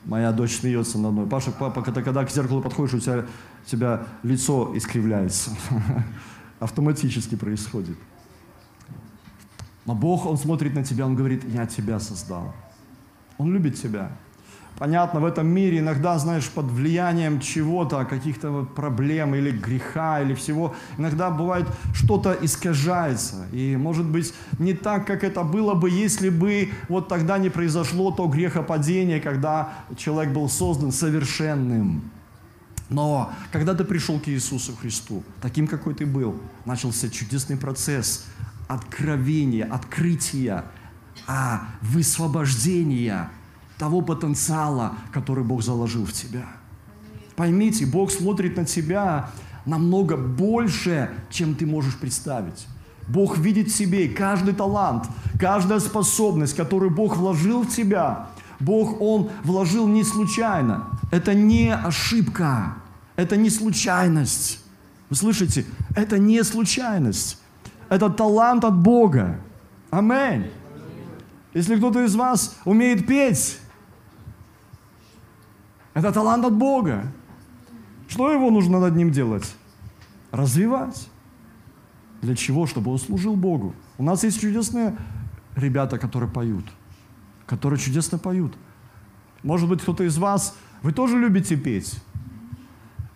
Моя 0.05 0.33
дочь 0.33 0.57
смеется 0.57 0.99
над 0.99 1.13
мной. 1.13 1.27
Паша, 1.27 1.51
папа, 1.51 1.83
когда, 1.83 2.03
когда 2.03 2.25
к 2.25 2.31
зеркалу 2.31 2.63
подходишь, 2.63 2.95
у 2.95 3.01
тебя, 3.01 3.27
у 3.67 3.69
тебя 3.69 4.07
лицо 4.23 4.77
искривляется. 4.77 5.51
Автоматически 6.61 7.35
происходит. 7.35 7.97
Но 9.85 9.95
Бог, 9.95 10.27
Он 10.27 10.37
смотрит 10.37 10.75
на 10.75 10.85
тебя, 10.85 11.07
Он 11.07 11.15
говорит, 11.15 11.45
я 11.45 11.67
тебя 11.67 11.99
создал. 12.01 12.55
Он 13.39 13.53
любит 13.53 13.81
тебя. 13.81 14.13
Понятно, 14.79 15.19
в 15.19 15.25
этом 15.25 15.49
мире 15.49 15.81
иногда, 15.81 16.17
знаешь, 16.19 16.49
под 16.49 16.67
влиянием 16.67 17.41
чего-то, 17.41 18.05
каких-то 18.05 18.51
вот 18.53 18.75
проблем 18.77 19.35
или 19.35 19.51
греха, 19.51 20.21
или 20.21 20.35
всего, 20.35 20.73
иногда 20.99 21.31
бывает 21.31 21.67
что-то 21.93 22.37
искажается. 22.41 23.47
И 23.51 23.77
может 23.77 24.07
быть 24.07 24.33
не 24.61 24.75
так, 24.75 25.05
как 25.05 25.25
это 25.25 25.43
было 25.43 25.75
бы, 25.75 25.91
если 25.91 26.29
бы 26.31 26.71
вот 26.89 27.09
тогда 27.09 27.39
не 27.39 27.49
произошло 27.49 28.13
то 28.13 28.27
грехопадение, 28.29 29.21
когда 29.21 29.73
человек 29.97 30.33
был 30.33 30.49
создан 30.49 30.93
совершенным. 30.93 32.13
Но 32.89 33.33
когда 33.51 33.75
ты 33.75 33.83
пришел 33.83 34.21
к 34.21 34.29
Иисусу 34.29 34.77
Христу, 34.77 35.25
таким, 35.43 35.67
какой 35.67 35.95
ты 35.95 36.07
был, 36.07 36.41
начался 36.65 37.11
чудесный 37.11 37.57
процесс 37.57 38.27
откровения, 38.69 39.65
открытия, 39.65 40.65
а 41.27 41.63
высвобождения 41.83 43.29
того 43.79 44.01
потенциала, 44.01 44.95
который 45.13 45.45
Бог 45.45 45.63
заложил 45.63 46.05
в 46.05 46.13
тебя. 46.13 46.47
Поймите, 47.37 47.87
Бог 47.87 48.11
смотрит 48.11 48.57
на 48.57 48.65
тебя 48.65 49.31
намного 49.65 50.17
больше, 50.17 51.11
чем 51.31 51.55
ты 51.55 51.67
можешь 51.67 51.97
представить. 51.97 52.67
Бог 53.07 53.39
видит 53.39 53.69
в 53.69 53.77
себе 53.77 54.09
каждый 54.09 54.55
талант, 54.55 55.07
каждая 55.39 55.81
способность, 55.81 56.57
которую 56.57 56.91
Бог 56.91 57.17
вложил 57.17 57.63
в 57.63 57.69
тебя. 57.69 58.27
Бог, 58.61 59.01
Он 59.01 59.31
вложил 59.45 59.87
не 59.87 60.05
случайно. 60.05 60.89
Это 61.11 61.33
не 61.33 61.73
ошибка, 61.73 62.75
это 63.17 63.37
не 63.37 63.51
случайность. 63.51 64.61
Вы 65.09 65.17
слышите? 65.17 65.65
Это 65.97 66.19
не 66.19 66.43
случайность. 66.45 67.39
Это 67.89 68.11
талант 68.11 68.65
от 68.65 68.77
Бога. 68.77 69.41
Аминь. 69.91 70.51
Если 71.55 71.77
кто-то 71.77 72.05
из 72.05 72.15
вас 72.15 72.57
умеет 72.65 73.07
петь, 73.07 73.59
это 75.95 76.13
талант 76.13 76.45
от 76.45 76.55
Бога. 76.55 77.13
Что 78.09 78.33
его 78.33 78.51
нужно 78.51 78.81
над 78.81 78.97
ним 78.97 79.11
делать? 79.11 79.55
Развивать. 80.31 81.09
Для 82.23 82.35
чего? 82.35 82.67
Чтобы 82.67 82.91
он 82.91 82.99
служил 82.99 83.37
Богу. 83.37 83.75
У 83.99 84.03
нас 84.03 84.25
есть 84.25 84.41
чудесные 84.41 84.97
ребята, 85.57 85.99
которые 85.99 86.31
поют, 86.31 86.65
которые 87.47 87.79
чудесно 87.79 88.19
поют. 88.19 88.55
Может 89.43 89.69
быть, 89.69 89.83
кто-то 89.83 90.05
из 90.05 90.19
вас, 90.19 90.57
вы 90.83 90.93
тоже 90.93 91.19
любите 91.19 91.57
петь. 91.57 92.01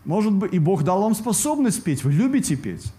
Может 0.05 0.33
быть, 0.33 0.53
и 0.53 0.59
Бог 0.59 0.83
дал 0.83 1.03
вам 1.03 1.15
способность 1.15 1.83
петь, 1.85 2.05
вы 2.05 2.13
любите 2.13 2.57
петь. 2.57 2.93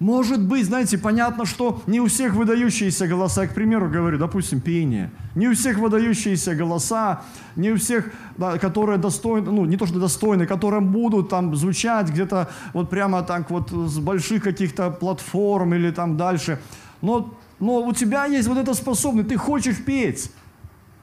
Может 0.00 0.42
быть, 0.42 0.66
знаете, 0.66 0.98
понятно, 0.98 1.46
что 1.46 1.82
не 1.86 2.00
у 2.00 2.06
всех 2.06 2.34
выдающиеся 2.34 3.06
голоса, 3.06 3.42
я, 3.42 3.48
к 3.48 3.54
примеру, 3.54 3.88
говорю, 3.88 4.18
допустим, 4.18 4.60
пение, 4.60 5.10
не 5.34 5.48
у 5.48 5.54
всех 5.54 5.78
выдающиеся 5.78 6.54
голоса, 6.54 7.22
не 7.54 7.70
у 7.70 7.76
всех, 7.76 8.10
да, 8.36 8.58
которые 8.58 8.98
достойны, 8.98 9.52
ну, 9.52 9.64
не 9.64 9.76
то, 9.76 9.86
что 9.86 10.00
достойны, 10.00 10.46
которые 10.46 10.80
будут 10.80 11.28
там 11.28 11.54
звучать 11.54 12.08
где-то 12.08 12.50
вот 12.72 12.90
прямо 12.90 13.22
так 13.22 13.50
вот 13.50 13.70
с 13.70 13.98
больших 13.98 14.42
каких-то 14.42 14.90
платформ 14.90 15.74
или 15.74 15.90
там 15.92 16.16
дальше. 16.16 16.60
Но, 17.00 17.32
но 17.60 17.84
у 17.84 17.92
тебя 17.92 18.26
есть 18.26 18.48
вот 18.48 18.58
эта 18.58 18.74
способность, 18.74 19.28
ты 19.28 19.36
хочешь 19.36 19.84
петь, 19.84 20.30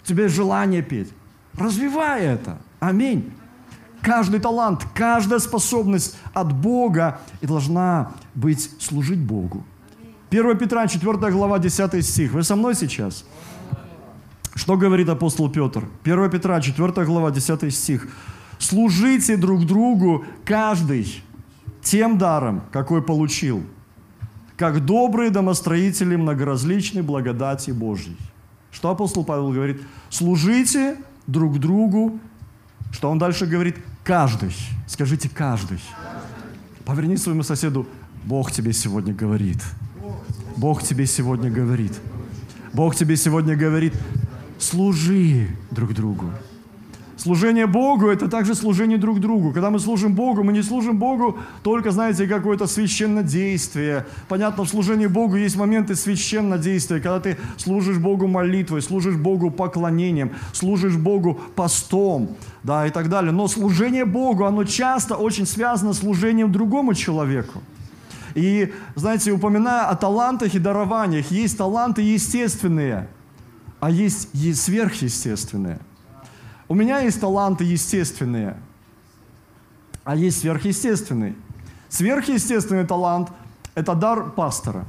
у 0.03 0.07
тебя 0.07 0.23
есть 0.23 0.35
желание 0.35 0.81
петь. 0.81 1.09
Развивай 1.57 2.23
это. 2.23 2.57
Аминь. 2.79 3.31
Каждый 4.01 4.39
талант, 4.39 4.85
каждая 4.95 5.39
способность 5.39 6.17
от 6.33 6.53
Бога 6.53 7.19
и 7.41 7.47
должна 7.47 8.13
быть 8.33 8.71
служить 8.79 9.19
Богу. 9.19 9.63
1 10.31 10.57
Петра, 10.57 10.87
4 10.87 11.31
глава, 11.31 11.59
10 11.59 12.05
стих. 12.05 12.31
Вы 12.33 12.43
со 12.43 12.55
мной 12.55 12.73
сейчас? 12.73 13.25
Что 14.55 14.75
говорит 14.75 15.09
апостол 15.09 15.49
Петр? 15.49 15.87
1 16.03 16.29
Петра, 16.29 16.61
4 16.61 17.05
глава, 17.05 17.31
10 17.31 17.73
стих. 17.73 18.07
«Служите 18.57 19.37
друг 19.37 19.65
другу 19.65 20.23
каждый 20.45 21.23
тем 21.81 22.19
даром, 22.19 22.61
какой 22.71 23.01
получил, 23.01 23.63
как 24.55 24.85
добрые 24.85 25.31
домостроители 25.31 26.15
многоразличной 26.15 27.01
благодати 27.01 27.71
Божьей». 27.71 28.17
Что 28.71 28.91
апостол 28.91 29.25
Павел 29.25 29.51
говорит? 29.51 29.81
Служите 30.09 30.97
друг 31.27 31.59
другу. 31.59 32.19
Что 32.91 33.09
он 33.09 33.17
дальше 33.17 33.45
говорит? 33.45 33.77
Каждый. 34.11 34.51
Скажите 34.87 35.29
каждый. 35.33 35.79
Поверни 36.83 37.15
своему 37.15 37.43
соседу, 37.43 37.87
Бог 38.25 38.51
тебе 38.51 38.73
сегодня 38.73 39.13
говорит. 39.13 39.59
Бог 40.57 40.83
тебе 40.83 41.05
сегодня 41.05 41.49
говорит. 41.49 41.97
Бог 42.73 42.93
тебе 42.93 43.15
сегодня 43.15 43.55
говорит, 43.55 43.93
служи 44.59 45.47
друг 45.71 45.93
другу. 45.93 46.29
Служение 47.15 47.67
Богу– 47.67 48.07
это 48.09 48.27
также 48.27 48.55
служение 48.55 48.97
друг 48.97 49.19
другу. 49.19 49.53
Когда 49.53 49.69
мы 49.69 49.79
служим 49.79 50.15
Богу, 50.15 50.43
мы 50.43 50.53
не 50.53 50.63
служим 50.63 50.97
Богу 50.97 51.37
только, 51.61 51.91
знаете, 51.91 52.25
какое-то 52.25 52.65
священное 52.65 53.21
действие. 53.21 54.07
Понятно, 54.27 54.63
в 54.63 54.69
служении 54.69 55.05
Богу 55.05 55.35
есть 55.35 55.55
моменты 55.55 55.95
священного 55.95 56.59
действия, 56.59 56.99
когда 56.99 57.19
ты 57.19 57.37
служишь 57.57 57.97
Богу 57.99 58.25
молитвой, 58.25 58.81
служишь 58.81 59.15
Богу 59.15 59.51
поклонением, 59.51 60.31
служишь 60.51 60.95
Богу 60.95 61.39
постом, 61.55 62.35
да, 62.63 62.87
и 62.87 62.89
так 62.89 63.09
далее. 63.09 63.31
Но 63.31 63.47
служение 63.47 64.05
Богу, 64.05 64.45
оно 64.45 64.63
часто 64.63 65.15
очень 65.15 65.45
связано 65.45 65.93
с 65.93 65.99
служением 65.99 66.51
другому 66.51 66.93
человеку. 66.93 67.61
И, 68.35 68.73
знаете, 68.95 69.31
упоминая 69.31 69.87
о 69.87 69.95
талантах 69.95 70.55
и 70.55 70.59
дарованиях, 70.59 71.31
есть 71.31 71.57
таланты 71.57 72.01
естественные, 72.01 73.07
а 73.79 73.89
есть 73.91 74.29
сверхъестественные– 74.61 75.79
у 76.71 76.73
меня 76.73 76.99
есть 76.99 77.19
таланты 77.19 77.65
естественные, 77.65 78.55
а 80.05 80.15
есть 80.15 80.39
сверхъестественный. 80.39 81.35
Сверхъестественный 81.89 82.87
талант– 82.87 83.27
это 83.75 83.93
дар 83.93 84.31
пастора. 84.31 84.85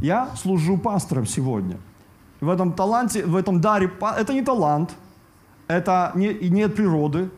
Я 0.00 0.28
служу 0.34 0.76
пастором 0.76 1.24
сегодня. 1.24 1.76
В 2.40 2.48
этом 2.48 2.72
таланте, 2.72 3.24
в 3.24 3.36
этом 3.36 3.60
даре, 3.60 3.92
это 4.18 4.34
не 4.34 4.42
талант, 4.42 4.90
это 5.68 6.12
не, 6.14 6.34
не 6.34 6.62
от 6.62 6.74
природы. 6.74 7.30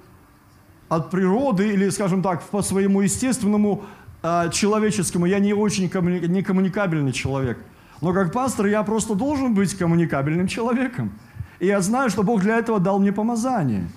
От 0.88 1.10
природы, 1.10 1.72
или, 1.72 1.90
скажем 1.90 2.22
так, 2.22 2.42
по 2.42 2.62
своему 2.62 3.00
естественному 3.02 3.84
э, 4.22 4.50
человеческому, 4.52 5.26
я 5.26 5.38
не 5.38 5.52
очень 5.52 5.88
коммуни, 5.88 6.26
не 6.26 6.42
коммуникабельный 6.42 7.12
человек. 7.12 7.58
Но 8.00 8.12
как 8.12 8.32
пастор 8.32 8.66
я 8.66 8.82
просто 8.82 9.14
должен 9.14 9.54
быть 9.54 9.76
коммуникабельным 9.76 10.48
человеком. 10.48 11.12
И 11.58 11.66
я 11.66 11.80
знаю, 11.80 12.10
что 12.10 12.22
Бог 12.22 12.40
для 12.40 12.58
этого 12.58 12.80
дал 12.80 12.98
мне 12.98 13.12
помазание, 13.12 13.88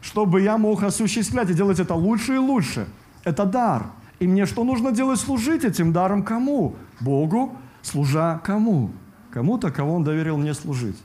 чтобы 0.00 0.40
я 0.40 0.56
мог 0.56 0.82
осуществлять 0.82 1.50
и 1.50 1.54
делать 1.54 1.78
это 1.78 1.94
лучше 1.94 2.34
и 2.34 2.38
лучше. 2.38 2.86
Это 3.24 3.44
дар. 3.44 3.86
И 4.18 4.26
мне 4.26 4.46
что 4.46 4.64
нужно 4.64 4.90
делать? 4.90 5.20
Служить 5.20 5.64
этим 5.64 5.92
даром 5.92 6.22
кому? 6.22 6.76
Богу, 7.00 7.56
служа 7.82 8.40
кому? 8.42 8.90
Кому-то, 9.30 9.70
кого 9.70 9.94
Он 9.94 10.04
доверил 10.04 10.38
мне 10.38 10.54
служить. 10.54 10.96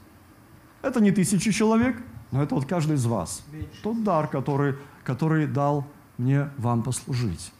Это 0.81 1.01
не 1.01 1.11
тысячи 1.11 1.51
человек, 1.51 1.97
но 2.31 2.43
это 2.43 2.55
вот 2.55 2.65
каждый 2.65 2.95
из 2.95 3.05
вас. 3.05 3.43
Тот 3.83 4.03
дар, 4.03 4.27
который, 4.27 4.75
который 5.03 5.47
дал 5.47 5.85
мне 6.17 6.49
вам 6.57 6.83
послужить. 6.83 7.51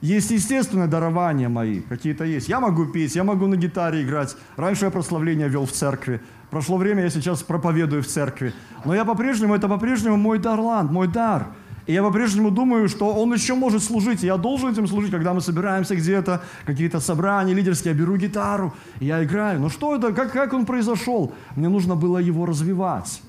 Есть 0.00 0.30
естественное 0.30 0.86
дарование 0.86 1.48
мои, 1.48 1.80
какие-то 1.80 2.24
есть. 2.24 2.48
Я 2.48 2.60
могу 2.60 2.84
петь, 2.84 3.16
я 3.16 3.24
могу 3.24 3.46
на 3.46 3.56
гитаре 3.56 4.02
играть. 4.02 4.36
Раньше 4.56 4.84
я 4.84 4.90
прославление 4.90 5.48
вел 5.48 5.64
в 5.64 5.72
церкви. 5.72 6.20
Прошло 6.50 6.76
время, 6.76 7.04
я 7.04 7.10
сейчас 7.10 7.42
проповедую 7.42 8.02
в 8.02 8.06
церкви. 8.06 8.52
Но 8.84 8.94
я 8.94 9.06
по-прежнему, 9.06 9.54
это 9.54 9.66
по-прежнему 9.66 10.16
мой 10.18 10.38
дарланд, 10.38 10.90
мой 10.90 11.08
дар. 11.08 11.46
И 11.86 11.92
я 11.92 12.02
по-прежнему 12.02 12.50
думаю, 12.50 12.88
что 12.88 13.14
он 13.14 13.32
еще 13.32 13.54
может 13.54 13.82
служить. 13.82 14.22
Я 14.22 14.36
должен 14.36 14.72
этим 14.72 14.86
служить, 14.86 15.10
когда 15.10 15.32
мы 15.34 15.40
собираемся 15.40 15.96
где-то, 15.96 16.42
какие-то 16.66 17.00
собрания 17.00 17.54
лидерские, 17.54 17.92
я 17.92 17.98
беру 17.98 18.16
гитару, 18.16 18.74
я 19.00 19.24
играю. 19.24 19.60
Но 19.60 19.68
что 19.68 19.96
это, 19.96 20.12
как, 20.12 20.32
как 20.32 20.52
он 20.52 20.66
произошел? 20.66 21.32
Мне 21.56 21.68
нужно 21.68 21.94
было 21.96 22.18
его 22.18 22.46
развивать. 22.46 23.22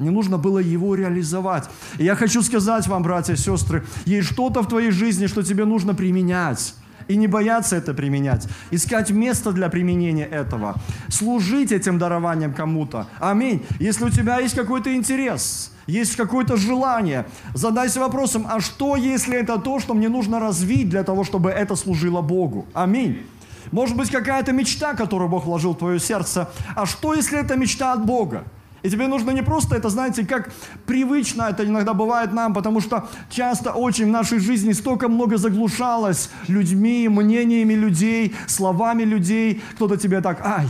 Мне 0.00 0.10
нужно 0.10 0.38
было 0.38 0.58
его 0.58 0.94
реализовать. 0.94 1.68
И 1.98 2.04
я 2.04 2.16
хочу 2.16 2.42
сказать 2.42 2.86
вам, 2.86 3.02
братья 3.02 3.34
и 3.34 3.36
сестры, 3.36 3.84
есть 4.06 4.28
что-то 4.28 4.62
в 4.62 4.68
твоей 4.68 4.90
жизни, 4.90 5.26
что 5.26 5.42
тебе 5.42 5.64
нужно 5.64 5.94
применять 5.94 6.74
и 7.10 7.16
не 7.16 7.26
бояться 7.26 7.76
это 7.76 7.92
применять, 7.92 8.46
искать 8.70 9.10
место 9.10 9.50
для 9.52 9.68
применения 9.68 10.26
этого, 10.26 10.76
служить 11.08 11.72
этим 11.72 11.98
дарованием 11.98 12.54
кому-то. 12.54 13.08
Аминь. 13.18 13.66
Если 13.80 14.04
у 14.04 14.10
тебя 14.10 14.38
есть 14.38 14.54
какой-то 14.54 14.94
интерес, 14.94 15.72
есть 15.88 16.14
какое-то 16.14 16.56
желание, 16.56 17.26
задайся 17.52 17.98
вопросом, 17.98 18.46
а 18.48 18.60
что, 18.60 18.94
если 18.94 19.36
это 19.36 19.58
то, 19.58 19.80
что 19.80 19.94
мне 19.94 20.08
нужно 20.08 20.38
развить 20.38 20.88
для 20.88 21.02
того, 21.02 21.24
чтобы 21.24 21.50
это 21.50 21.74
служило 21.74 22.20
Богу? 22.22 22.66
Аминь. 22.74 23.26
Может 23.72 23.96
быть, 23.96 24.10
какая-то 24.10 24.52
мечта, 24.52 24.94
которую 24.94 25.28
Бог 25.28 25.46
вложил 25.46 25.74
в 25.74 25.78
твое 25.78 25.98
сердце. 25.98 26.48
А 26.76 26.86
что, 26.86 27.14
если 27.14 27.38
это 27.38 27.56
мечта 27.56 27.92
от 27.92 28.04
Бога? 28.06 28.44
И 28.82 28.88
тебе 28.88 29.08
нужно 29.08 29.30
не 29.32 29.42
просто 29.42 29.76
это, 29.76 29.90
знаете, 29.90 30.24
как 30.24 30.50
привычно 30.86 31.42
это 31.42 31.66
иногда 31.66 31.92
бывает 31.92 32.32
нам, 32.32 32.54
потому 32.54 32.80
что 32.80 33.08
часто 33.28 33.72
очень 33.72 34.06
в 34.06 34.10
нашей 34.10 34.38
жизни 34.38 34.72
столько 34.72 35.08
много 35.08 35.36
заглушалось 35.36 36.30
людьми, 36.48 37.08
мнениями 37.08 37.74
людей, 37.74 38.34
словами 38.46 39.02
людей. 39.02 39.62
Кто-то 39.74 39.96
тебе 39.96 40.20
так, 40.22 40.40
ай, 40.44 40.68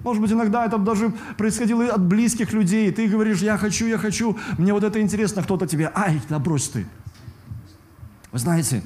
Может 0.00 0.22
быть, 0.22 0.32
иногда 0.32 0.66
это 0.66 0.78
даже 0.78 1.12
происходило 1.36 1.84
от 1.84 2.00
близких 2.00 2.52
людей. 2.52 2.90
Ты 2.90 3.06
говоришь, 3.06 3.42
я 3.42 3.56
хочу, 3.58 3.86
я 3.86 3.98
хочу, 3.98 4.36
мне 4.58 4.72
вот 4.72 4.82
это 4.82 5.00
интересно, 5.00 5.42
кто-то 5.42 5.66
тебе, 5.66 5.90
ай, 5.94 6.20
да 6.28 6.38
брось 6.38 6.68
ты. 6.68 6.86
Вы 8.32 8.38
знаете, 8.38 8.82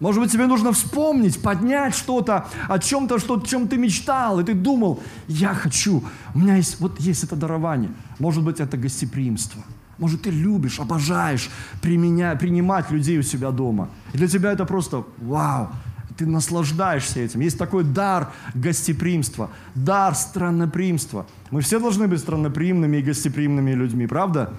может 0.00 0.22
быть, 0.22 0.32
тебе 0.32 0.46
нужно 0.46 0.72
вспомнить, 0.72 1.40
поднять 1.40 1.94
что-то, 1.94 2.46
о 2.68 2.78
чем-то, 2.78 3.18
что, 3.18 3.36
о 3.36 3.40
чем 3.40 3.66
ты 3.66 3.78
мечтал, 3.78 4.40
и 4.40 4.44
ты 4.44 4.54
думал, 4.54 5.00
я 5.26 5.54
хочу, 5.54 6.04
у 6.34 6.38
меня 6.38 6.56
есть, 6.56 6.80
вот 6.80 7.00
есть 7.00 7.24
это 7.24 7.36
дарование. 7.36 7.90
Может 8.18 8.44
быть, 8.44 8.60
это 8.60 8.76
гостеприимство. 8.76 9.62
Может, 9.98 10.22
ты 10.22 10.30
любишь, 10.30 10.78
обожаешь 10.78 11.48
применя, 11.80 12.36
принимать 12.36 12.90
людей 12.90 13.18
у 13.18 13.22
себя 13.22 13.50
дома. 13.50 13.88
И 14.12 14.18
для 14.18 14.28
тебя 14.28 14.52
это 14.52 14.66
просто 14.66 15.04
вау, 15.18 15.70
ты 16.18 16.26
наслаждаешься 16.26 17.20
этим. 17.20 17.40
Есть 17.40 17.58
такой 17.58 17.84
дар 17.84 18.32
гостеприимства, 18.54 19.50
дар 19.74 20.14
странноприимства. 20.14 21.26
Мы 21.50 21.60
все 21.60 21.78
должны 21.78 22.06
быть 22.08 22.20
странноприимными 22.20 22.98
и 22.98 23.02
гостеприимными 23.02 23.72
людьми, 23.72 24.06
правда? 24.06 24.52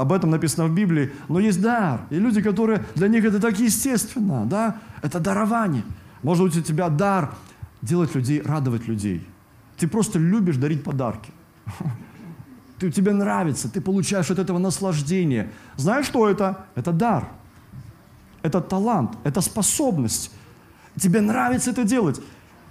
Об 0.00 0.12
этом 0.12 0.30
написано 0.30 0.66
в 0.66 0.74
Библии, 0.74 1.12
но 1.28 1.38
есть 1.38 1.60
дар. 1.60 2.00
И 2.10 2.16
люди, 2.16 2.42
которые, 2.42 2.84
для 2.94 3.08
них 3.08 3.24
это 3.24 3.40
так 3.40 3.58
естественно, 3.58 4.44
да, 4.46 4.78
это 5.02 5.20
дарование. 5.20 5.84
Может 6.22 6.44
быть, 6.44 6.56
у 6.56 6.60
тебя 6.60 6.88
дар 6.88 7.34
делать 7.82 8.14
людей, 8.14 8.42
радовать 8.42 8.88
людей. 8.88 9.26
Ты 9.76 9.88
просто 9.88 10.18
любишь 10.18 10.56
дарить 10.56 10.82
подарки. 10.82 11.30
Ты, 12.78 12.90
тебе 12.90 13.12
нравится, 13.12 13.70
ты 13.70 13.80
получаешь 13.80 14.30
от 14.30 14.40
этого 14.40 14.58
наслаждение. 14.58 15.52
Знаешь, 15.76 16.06
что 16.06 16.28
это? 16.28 16.66
Это 16.74 16.92
дар. 16.92 17.28
Это 18.42 18.60
талант, 18.60 19.16
это 19.22 19.40
способность. 19.40 20.32
Тебе 20.96 21.20
нравится 21.20 21.70
это 21.70 21.84
делать. 21.84 22.20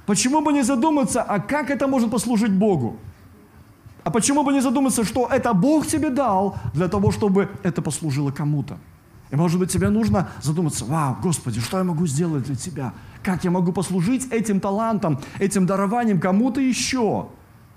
Почему 0.05 0.41
бы 0.41 0.51
не 0.51 0.62
задуматься, 0.62 1.23
а 1.23 1.39
как 1.39 1.71
это 1.71 1.88
может 1.88 2.12
послужить 2.12 2.51
Богу? 2.51 2.99
А 4.04 4.12
почему 4.12 4.44
бы 4.44 4.52
не 4.52 4.62
задуматься, 4.62 5.04
что 5.04 5.28
это 5.28 5.54
Бог 5.54 5.88
тебе 5.88 6.10
дал 6.10 6.58
для 6.74 6.88
того, 6.88 7.12
чтобы 7.12 7.50
это 7.63 7.82
послужило 7.82 8.32
кому-то? 8.32 8.78
И 9.32 9.36
может 9.36 9.60
быть 9.60 9.72
тебе 9.72 9.89
нужно 9.89 10.30
задуматься, 10.42 10.86
вау, 10.86 11.18
Господи, 11.22 11.60
что 11.60 11.78
я 11.78 11.84
могу 11.84 12.06
сделать 12.06 12.44
для 12.44 12.56
Тебя? 12.56 12.94
Как 13.24 13.44
я 13.44 13.52
могу 13.52 13.72
послужить 13.72 14.32
этим 14.32 14.60
талантом, 14.60 15.20
этим 15.39 15.66
дарованием 15.66 16.20
кому-то 16.20 16.60
еще? 16.60 17.30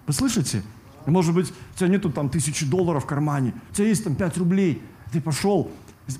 Вы 0.06 0.12
слышите? 0.12 0.62
И 1.06 1.10
может 1.10 1.34
быть, 1.34 1.52
у 1.74 1.78
тебя 1.78 1.88
нету 1.88 2.10
там 2.10 2.28
тысячи 2.28 2.66
долларов 2.66 3.04
в 3.04 3.06
кармане, 3.06 3.54
у 3.70 3.74
тебя 3.74 3.86
есть 3.86 4.04
там 4.04 4.16
пять 4.16 4.36
рублей, 4.36 4.82
ты 5.12 5.20
пошел, 5.20 5.70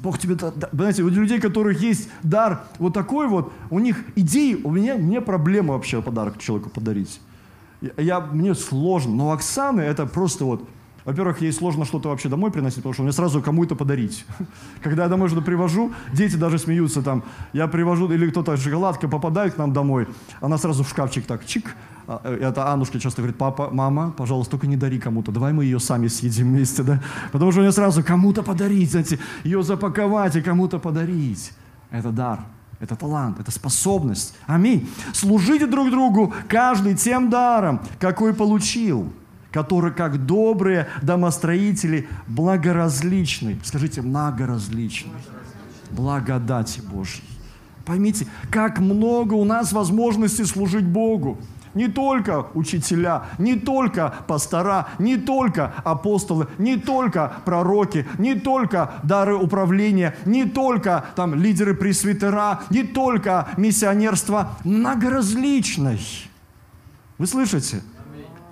Бог 0.00 0.18
тебе, 0.18 0.36
знаете, 0.72 1.02
у 1.02 1.08
людей, 1.08 1.38
у 1.38 1.42
которых 1.42 1.82
есть 1.82 2.08
дар 2.22 2.64
вот 2.78 2.94
такой 2.94 3.26
вот, 3.28 3.52
у 3.70 3.80
них 3.80 4.04
идеи, 4.14 4.60
у 4.62 4.70
меня 4.70 4.94
не 4.94 5.20
проблема 5.20 5.74
вообще 5.74 6.00
подарок 6.00 6.38
человеку 6.38 6.70
подарить 6.70 7.20
я, 7.96 8.20
мне 8.20 8.54
сложно, 8.54 9.14
но 9.14 9.32
Оксаны 9.32 9.80
это 9.80 10.06
просто 10.06 10.44
вот, 10.44 10.68
во-первых, 11.04 11.40
ей 11.40 11.52
сложно 11.52 11.84
что-то 11.84 12.08
вообще 12.08 12.28
домой 12.28 12.50
приносить, 12.50 12.78
потому 12.78 12.92
что 12.92 13.02
мне 13.02 13.12
сразу 13.12 13.40
кому-то 13.40 13.76
подарить. 13.76 14.24
Когда 14.82 15.04
я 15.04 15.08
домой 15.08 15.28
что-то 15.28 15.44
привожу, 15.44 15.92
дети 16.12 16.36
даже 16.36 16.58
смеются 16.58 17.02
там. 17.02 17.22
Я 17.52 17.68
привожу, 17.68 18.10
или 18.10 18.28
кто-то, 18.30 18.56
шоколадка 18.56 19.08
попадает 19.08 19.54
к 19.54 19.58
нам 19.58 19.72
домой, 19.72 20.08
она 20.40 20.58
сразу 20.58 20.82
в 20.82 20.88
шкафчик 20.88 21.24
так, 21.26 21.46
чик. 21.46 21.76
А, 22.08 22.20
э, 22.24 22.38
это 22.40 22.72
Аннушка 22.72 22.98
часто 22.98 23.22
говорит, 23.22 23.38
папа, 23.38 23.68
мама, 23.70 24.10
пожалуйста, 24.10 24.52
только 24.52 24.66
не 24.66 24.76
дари 24.76 24.98
кому-то, 24.98 25.32
давай 25.32 25.52
мы 25.52 25.64
ее 25.64 25.78
сами 25.78 26.08
съедим 26.08 26.48
вместе, 26.48 26.82
да? 26.82 27.00
Потому 27.32 27.52
что 27.52 27.60
мне 27.60 27.72
сразу 27.72 28.02
кому-то 28.02 28.42
подарить, 28.42 28.90
знаете, 28.90 29.18
ее 29.44 29.62
запаковать 29.62 30.36
и 30.36 30.42
кому-то 30.42 30.78
подарить. 30.78 31.52
Это 31.90 32.10
дар. 32.10 32.40
Это 32.78 32.94
талант, 32.94 33.40
это 33.40 33.50
способность. 33.50 34.34
Аминь. 34.46 34.88
Служите 35.14 35.66
друг 35.66 35.90
другу, 35.90 36.34
каждый 36.48 36.94
тем 36.94 37.30
даром, 37.30 37.80
какой 37.98 38.34
получил, 38.34 39.10
который, 39.50 39.92
как 39.92 40.26
добрые 40.26 40.88
домостроители, 41.00 42.08
благоразличный. 42.26 43.58
Скажите, 43.64 44.02
многоразличный. 44.02 45.12
Благодати 45.90 46.80
Божьей. 46.80 47.24
Поймите, 47.86 48.26
как 48.50 48.80
много 48.80 49.34
у 49.34 49.44
нас 49.44 49.72
возможностей 49.72 50.44
служить 50.44 50.84
Богу 50.84 51.38
не 51.76 51.88
только 51.88 52.46
учителя, 52.54 53.26
не 53.38 53.54
только 53.54 54.12
пастора, 54.26 54.88
не 54.98 55.18
только 55.18 55.74
апостолы, 55.84 56.48
не 56.58 56.76
только 56.76 57.34
пророки, 57.44 58.06
не 58.18 58.34
только 58.34 58.94
дары 59.04 59.36
управления, 59.36 60.16
не 60.24 60.46
только 60.46 61.04
там 61.14 61.34
лидеры 61.34 61.74
пресвитера, 61.74 62.62
не 62.70 62.82
только 62.82 63.48
миссионерство, 63.58 64.56
многоразличной. 64.64 66.00
Вы 67.18 67.26
слышите? 67.26 67.82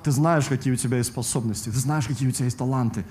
Ты 0.02 0.10
знаешь, 0.10 0.44
какие 0.44 0.74
у 0.74 0.76
тебя 0.76 0.98
есть 0.98 1.08
способности, 1.08 1.70
ты 1.70 1.78
знаешь, 1.78 2.06
какие 2.06 2.28
у 2.28 2.32
тебя 2.32 2.44
есть 2.44 2.58
таланты. 2.58 3.06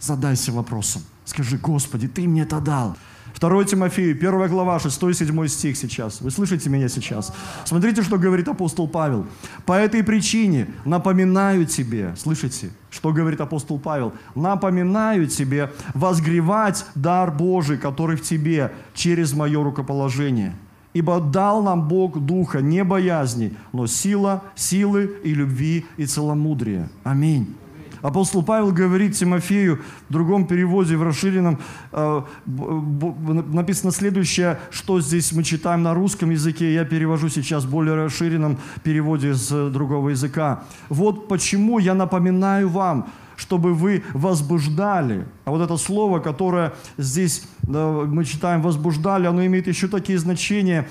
Задайся 0.00 0.52
вопросом. 0.52 1.02
Скажи, 1.24 1.58
Господи, 1.58 2.08
Ты 2.08 2.26
мне 2.28 2.42
это 2.42 2.60
дал. 2.60 2.96
2 3.38 3.64
Тимофею, 3.64 4.16
1 4.16 4.48
глава, 4.48 4.78
6-7 4.78 5.48
стих 5.48 5.76
сейчас. 5.76 6.20
Вы 6.20 6.30
слышите 6.30 6.70
меня 6.70 6.88
сейчас? 6.88 7.32
Смотрите, 7.64 8.02
что 8.02 8.18
говорит 8.18 8.48
апостол 8.48 8.88
Павел. 8.88 9.26
«По 9.64 9.74
этой 9.74 10.02
причине 10.02 10.66
напоминаю 10.84 11.66
тебе». 11.66 12.14
Слышите, 12.16 12.70
что 12.90 13.12
говорит 13.12 13.40
апостол 13.40 13.78
Павел? 13.78 14.12
«Напоминаю 14.34 15.26
тебе 15.28 15.70
возгревать 15.94 16.84
дар 16.94 17.30
Божий, 17.30 17.78
который 17.78 18.16
в 18.16 18.22
тебе, 18.22 18.72
через 18.94 19.32
мое 19.34 19.62
рукоположение». 19.62 20.54
Ибо 20.94 21.20
дал 21.20 21.62
нам 21.62 21.86
Бог 21.86 22.18
духа 22.18 22.60
не 22.60 22.82
боязни, 22.82 23.54
но 23.72 23.86
сила, 23.86 24.42
силы 24.56 25.20
и 25.22 25.34
любви 25.34 25.86
и 25.96 26.06
целомудрия. 26.06 26.90
Аминь. 27.04 27.54
Апостол 28.02 28.42
Павел 28.42 28.72
говорит 28.72 29.14
Тимофею 29.14 29.80
в 30.08 30.12
другом 30.12 30.46
переводе, 30.46 30.96
в 30.96 31.02
расширенном, 31.02 31.58
э, 31.92 32.22
написано 32.46 33.92
следующее, 33.92 34.58
что 34.70 35.00
здесь 35.00 35.32
мы 35.32 35.42
читаем 35.42 35.82
на 35.82 35.94
русском 35.94 36.30
языке, 36.30 36.74
я 36.74 36.84
перевожу 36.84 37.28
сейчас 37.28 37.64
в 37.64 37.70
более 37.70 37.94
расширенном 37.94 38.58
переводе 38.82 39.34
с 39.34 39.70
другого 39.70 40.10
языка. 40.10 40.64
«Вот 40.88 41.28
почему 41.28 41.78
я 41.78 41.94
напоминаю 41.94 42.68
вам, 42.68 43.08
чтобы 43.38 43.72
вы 43.72 44.02
возбуждали. 44.12 45.24
А 45.44 45.52
вот 45.52 45.62
это 45.62 45.76
слово, 45.76 46.18
которое 46.18 46.74
здесь 46.98 47.44
мы 47.66 48.24
читаем 48.24 48.62
«возбуждали», 48.62 49.26
оно 49.26 49.46
имеет 49.46 49.68
еще 49.68 49.86
такие 49.86 50.18
значения, 50.18 50.88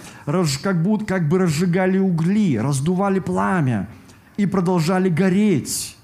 как, 0.63 0.81
будто, 0.81 1.05
как 1.05 1.27
бы 1.27 1.39
разжигали 1.39 1.97
угли, 1.97 2.57
раздували 2.57 3.19
пламя 3.19 3.89
и 4.37 4.45
продолжали 4.45 5.09
гореть 5.09 5.96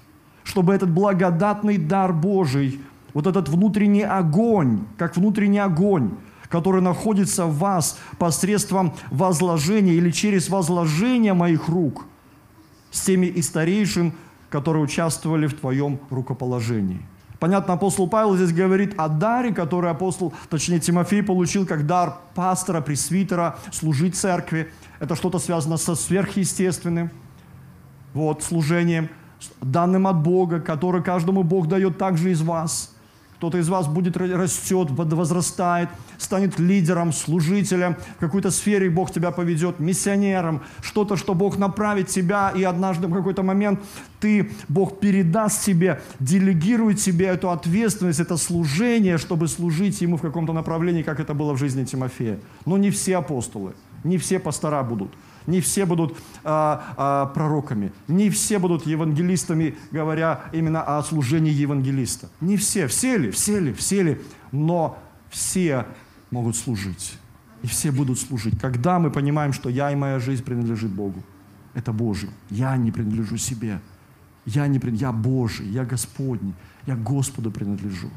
чтобы 0.44 0.74
этот 0.74 0.90
благодатный 0.90 1.78
дар 1.78 2.12
Божий, 2.12 2.80
вот 3.14 3.26
этот 3.26 3.48
внутренний 3.48 4.02
огонь, 4.02 4.84
как 4.98 5.16
внутренний 5.16 5.58
огонь, 5.58 6.10
который 6.48 6.82
находится 6.82 7.46
в 7.46 7.58
вас 7.58 7.98
посредством 8.18 8.94
возложения 9.10 9.94
или 9.94 10.10
через 10.10 10.48
возложение 10.48 11.34
моих 11.34 11.68
рук 11.68 12.06
с 12.90 13.00
теми 13.00 13.26
и 13.26 13.42
старейшин, 13.42 14.12
которые 14.50 14.84
участвовали 14.84 15.46
в 15.46 15.54
твоем 15.54 15.98
рукоположении. 16.10 17.00
Понятно, 17.40 17.74
апостол 17.74 18.08
Павел 18.08 18.36
здесь 18.36 18.52
говорит 18.52 18.94
о 18.96 19.08
даре, 19.08 19.52
который 19.52 19.90
апостол, 19.90 20.32
точнее 20.48 20.78
Тимофей 20.78 21.22
получил 21.22 21.66
как 21.66 21.86
дар 21.86 22.18
пастора, 22.34 22.80
пресвитера, 22.80 23.58
служить 23.72 24.16
церкви. 24.16 24.70
Это 25.00 25.16
что-то 25.16 25.38
связано 25.38 25.76
со 25.76 25.94
сверхъестественным 25.94 27.10
вот, 28.12 28.42
служением– 28.42 29.08
данным 29.60 30.06
от 30.06 30.22
Бога, 30.22 30.60
который 30.60 31.02
каждому 31.02 31.42
Бог 31.42 31.68
дает 31.68 31.98
также 31.98 32.30
из 32.30 32.42
вас. 32.42 32.94
Кто-то 33.36 33.58
из 33.58 33.68
вас 33.68 33.86
будет 33.88 34.16
растет, 34.16 34.88
возрастает, 34.90 35.90
станет 36.18 36.58
лидером, 36.58 37.12
служителем. 37.12 37.96
В 38.16 38.20
какой-то 38.20 38.50
сфере 38.50 38.88
Бог 38.88 39.10
тебя 39.10 39.32
поведет, 39.32 39.80
миссионером. 39.80 40.62
Что-то, 40.80 41.16
что 41.16 41.34
Бог 41.34 41.58
направит 41.58 42.08
тебя, 42.08 42.52
и 42.56 42.62
однажды 42.62 43.06
в 43.06 43.12
какой-то 43.12 43.42
момент 43.42 43.80
ты, 44.20 44.50
Бог 44.68 44.98
передаст 45.00 45.64
тебе, 45.64 46.00
делегирует 46.20 47.00
тебе 47.00 47.26
эту 47.26 47.50
ответственность, 47.50 48.20
это 48.20 48.36
служение, 48.36 49.18
чтобы 49.18 49.48
служить 49.48 50.00
Ему 50.00 50.16
в 50.16 50.22
каком-то 50.22 50.52
направлении, 50.52 51.02
как 51.02 51.20
это 51.20 51.34
было 51.34 51.52
в 51.52 51.58
жизни 51.58 51.84
Тимофея. 51.84 52.38
Но 52.64 52.78
не 52.78 52.90
все 52.90 53.18
апостолы, 53.18 53.74
не 54.04 54.16
все 54.16 54.38
пастора 54.38 54.82
будут. 54.82 55.10
Не 55.46 55.60
все 55.60 55.84
будут 55.86 56.16
а, 56.42 56.94
а, 56.96 57.26
пророками, 57.26 57.92
не 58.08 58.30
все 58.30 58.58
будут 58.58 58.86
евангелистами, 58.86 59.76
говоря 59.90 60.44
именно 60.52 60.82
о 60.82 61.02
служении 61.02 61.52
евангелиста. 61.52 62.28
Не 62.40 62.56
все, 62.56 62.86
все 62.86 63.18
ли, 63.18 63.30
все 63.30 63.60
ли, 63.60 63.72
все 63.72 64.02
ли, 64.02 64.20
но 64.52 64.98
все 65.30 65.86
могут 66.30 66.56
служить. 66.56 67.18
И 67.62 67.66
все 67.66 67.90
будут 67.90 68.18
служить. 68.18 68.58
Когда 68.60 68.98
мы 68.98 69.10
понимаем, 69.10 69.52
что 69.52 69.68
я 69.68 69.90
и 69.90 69.96
моя 69.96 70.18
жизнь 70.18 70.44
принадлежит 70.44 70.90
Богу. 70.90 71.22
Это 71.74 71.92
Божий. 71.92 72.30
Я 72.50 72.76
не 72.76 72.92
принадлежу 72.92 73.36
себе. 73.36 73.80
Я, 74.46 74.66
не, 74.66 74.80
я 74.96 75.12
Божий, 75.12 75.66
я 75.68 75.84
Господний, 75.84 76.54
я 76.86 76.94
Господу 76.96 77.50
принадлежу. 77.50 78.10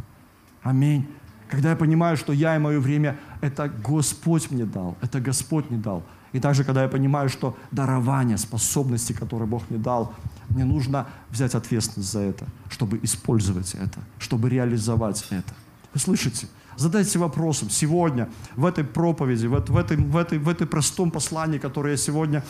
Аминь. 0.62 1.08
Когда 1.48 1.70
я 1.70 1.76
понимаю, 1.78 2.18
что 2.18 2.34
я 2.34 2.56
и 2.56 2.60
мое 2.60 2.80
время, 2.80 3.18
это 3.40 3.70
Господь 3.70 4.52
мне 4.52 4.66
дал, 4.66 4.98
это 5.02 5.22
Господь 5.22 5.70
мне 5.70 5.80
дал. 5.80 6.04
И 6.34 6.40
также, 6.40 6.64
когда 6.64 6.84
я 6.84 6.90
понимаю, 6.90 7.30
что 7.30 7.58
дарование, 7.72 8.38
способности, 8.38 9.14
которые 9.14 9.48
Бог 9.48 9.64
мне 9.70 9.80
дал, 9.80 10.14
мне 10.50 10.66
нужно 10.66 11.08
взять 11.30 11.56
ответственность 11.56 12.12
за 12.12 12.20
это, 12.20 12.46
чтобы 12.70 13.00
использовать 13.04 13.76
это, 13.76 14.00
чтобы 14.20 14.50
реализовать 14.50 15.26
это. 15.30 15.54
Вы 15.94 16.00
слышите? 16.00 16.48
Задайте 16.76 17.18
вопросом 17.18 17.70
сегодня, 17.70 18.30
в 18.56 18.66
этой 18.66 18.84
проповеди, 18.84 19.48
в, 19.48 19.60
в, 19.60 19.78
этой, 19.78 19.98
в, 19.98 20.16
этой, 20.16 20.38
в 20.38 20.48
этой 20.48 20.68
простом 20.68 21.10
послании, 21.10 21.58
которое 21.58 21.92
я 21.92 21.98
сегодня, 21.98 22.44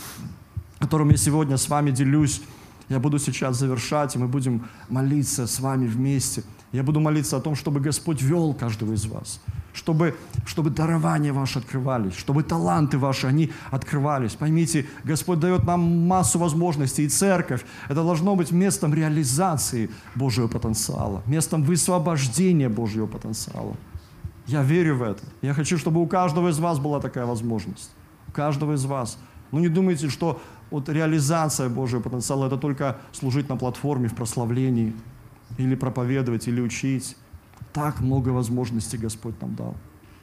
которым 0.79 1.09
я 1.09 1.17
сегодня 1.17 1.55
с 1.55 1.69
вами 1.69 1.91
делюсь, 1.91 2.41
я 2.89 2.99
буду 2.99 3.19
сейчас 3.19 3.57
завершать, 3.57 4.15
и 4.15 4.19
мы 4.19 4.27
будем 4.27 4.67
молиться 4.89 5.47
с 5.47 5.59
вами 5.59 5.87
вместе. 5.87 6.43
Я 6.73 6.83
буду 6.83 6.99
молиться 6.99 7.37
о 7.37 7.39
том, 7.39 7.55
чтобы 7.55 7.79
Господь 7.79 8.21
вел 8.21 8.53
каждого 8.53 8.93
из 8.93 9.05
вас, 9.05 9.39
чтобы, 9.73 10.15
чтобы 10.45 10.69
дарования 10.69 11.31
ваши 11.31 11.59
открывались, 11.59 12.13
чтобы 12.15 12.43
таланты 12.43 12.97
ваши, 12.97 13.25
они 13.25 13.51
открывались. 13.71 14.33
Поймите, 14.33 14.85
Господь 15.05 15.39
дает 15.39 15.63
нам 15.63 16.07
массу 16.07 16.39
возможностей, 16.39 17.05
и 17.05 17.09
церковь, 17.09 17.65
это 17.85 18.03
должно 18.03 18.35
быть 18.35 18.51
местом 18.51 18.93
реализации 18.93 19.89
Божьего 20.15 20.49
потенциала, 20.49 21.23
местом 21.25 21.63
высвобождения 21.63 22.67
Божьего 22.67 23.07
потенциала. 23.07 23.77
Я 24.45 24.61
верю 24.61 24.95
в 24.97 25.03
это. 25.03 25.23
Я 25.41 25.53
хочу, 25.53 25.77
чтобы 25.77 26.01
у 26.01 26.07
каждого 26.07 26.49
из 26.49 26.59
вас 26.59 26.79
была 26.79 26.99
такая 26.99 27.25
возможность. 27.25 27.91
У 28.27 28.31
каждого 28.31 28.73
из 28.73 28.85
вас. 28.85 29.17
Ну 29.51 29.59
не 29.59 29.69
думайте, 29.69 30.09
что 30.09 30.41
вот 30.69 30.89
реализация 30.89 31.69
Божьего 31.69 32.01
потенциала– 32.01 32.45
это 32.47 32.57
только 32.57 32.97
служить 33.13 33.47
на 33.47 33.55
платформе 33.55 34.09
в 34.09 34.15
прославлении, 34.15 34.93
или 35.57 35.75
проповедовать, 35.75 36.47
или 36.47 36.61
учить. 36.61 37.15
Так 37.73 38.01
много 38.01 38.29
возможностей 38.29 38.97
Господь 38.97 39.39
нам 39.41 39.55
дал. 39.55 39.75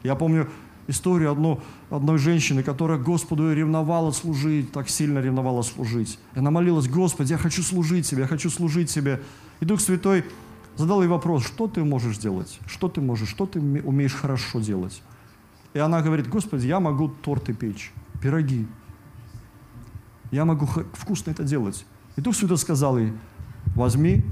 Я 0.03 0.15
помню 0.15 0.49
историю 0.87 1.33
одну, 1.33 1.61
одной 1.91 2.19
женщины, 2.19 2.63
которая 2.63 2.99
Господу 2.99 3.53
ревновала 3.53 4.11
служить, 4.11 4.73
так 4.73 4.89
сильно 4.89 5.19
ревновала 5.19 5.63
служить. 5.63 6.19
Она 6.35 6.51
молилась, 6.51 6.89
Господи, 6.89 7.33
я 7.33 7.39
хочу 7.39 7.63
служить 7.63 8.09
Тебе, 8.09 8.23
я 8.23 8.29
хочу 8.29 8.51
служить 8.51 8.91
Тебе. 8.93 9.23
И 9.61 9.65
Дух 9.65 9.81
Святой 9.81 10.25
задал 10.77 11.03
ей 11.03 11.09
вопрос, 11.09 11.45
что 11.45 11.69
ты 11.69 11.85
можешь 11.85 12.19
делать, 12.19 12.59
что 12.67 12.89
ты 12.89 13.01
можешь, 13.01 13.29
что 13.29 13.47
ты 13.47 13.61
умеешь 13.61 14.15
хорошо 14.15 14.61
делать. 14.61 15.03
И 15.73 15.79
она 15.79 16.03
говорит, 16.03 16.29
Господи, 16.29 16.67
я 16.67 16.81
могу 16.81 17.09
торты 17.09 17.53
печь, 17.53 17.93
пироги. 18.21 18.67
Я 20.31 20.45
могу 20.45 20.67
вкусно 20.67 21.31
это 21.31 21.45
делать. 21.45 21.87
И 22.17 22.21
Дух 22.21 22.35
Святой 22.35 22.59
сказал 22.59 22.99
ей, 22.99 23.13
возьми, 23.75 24.25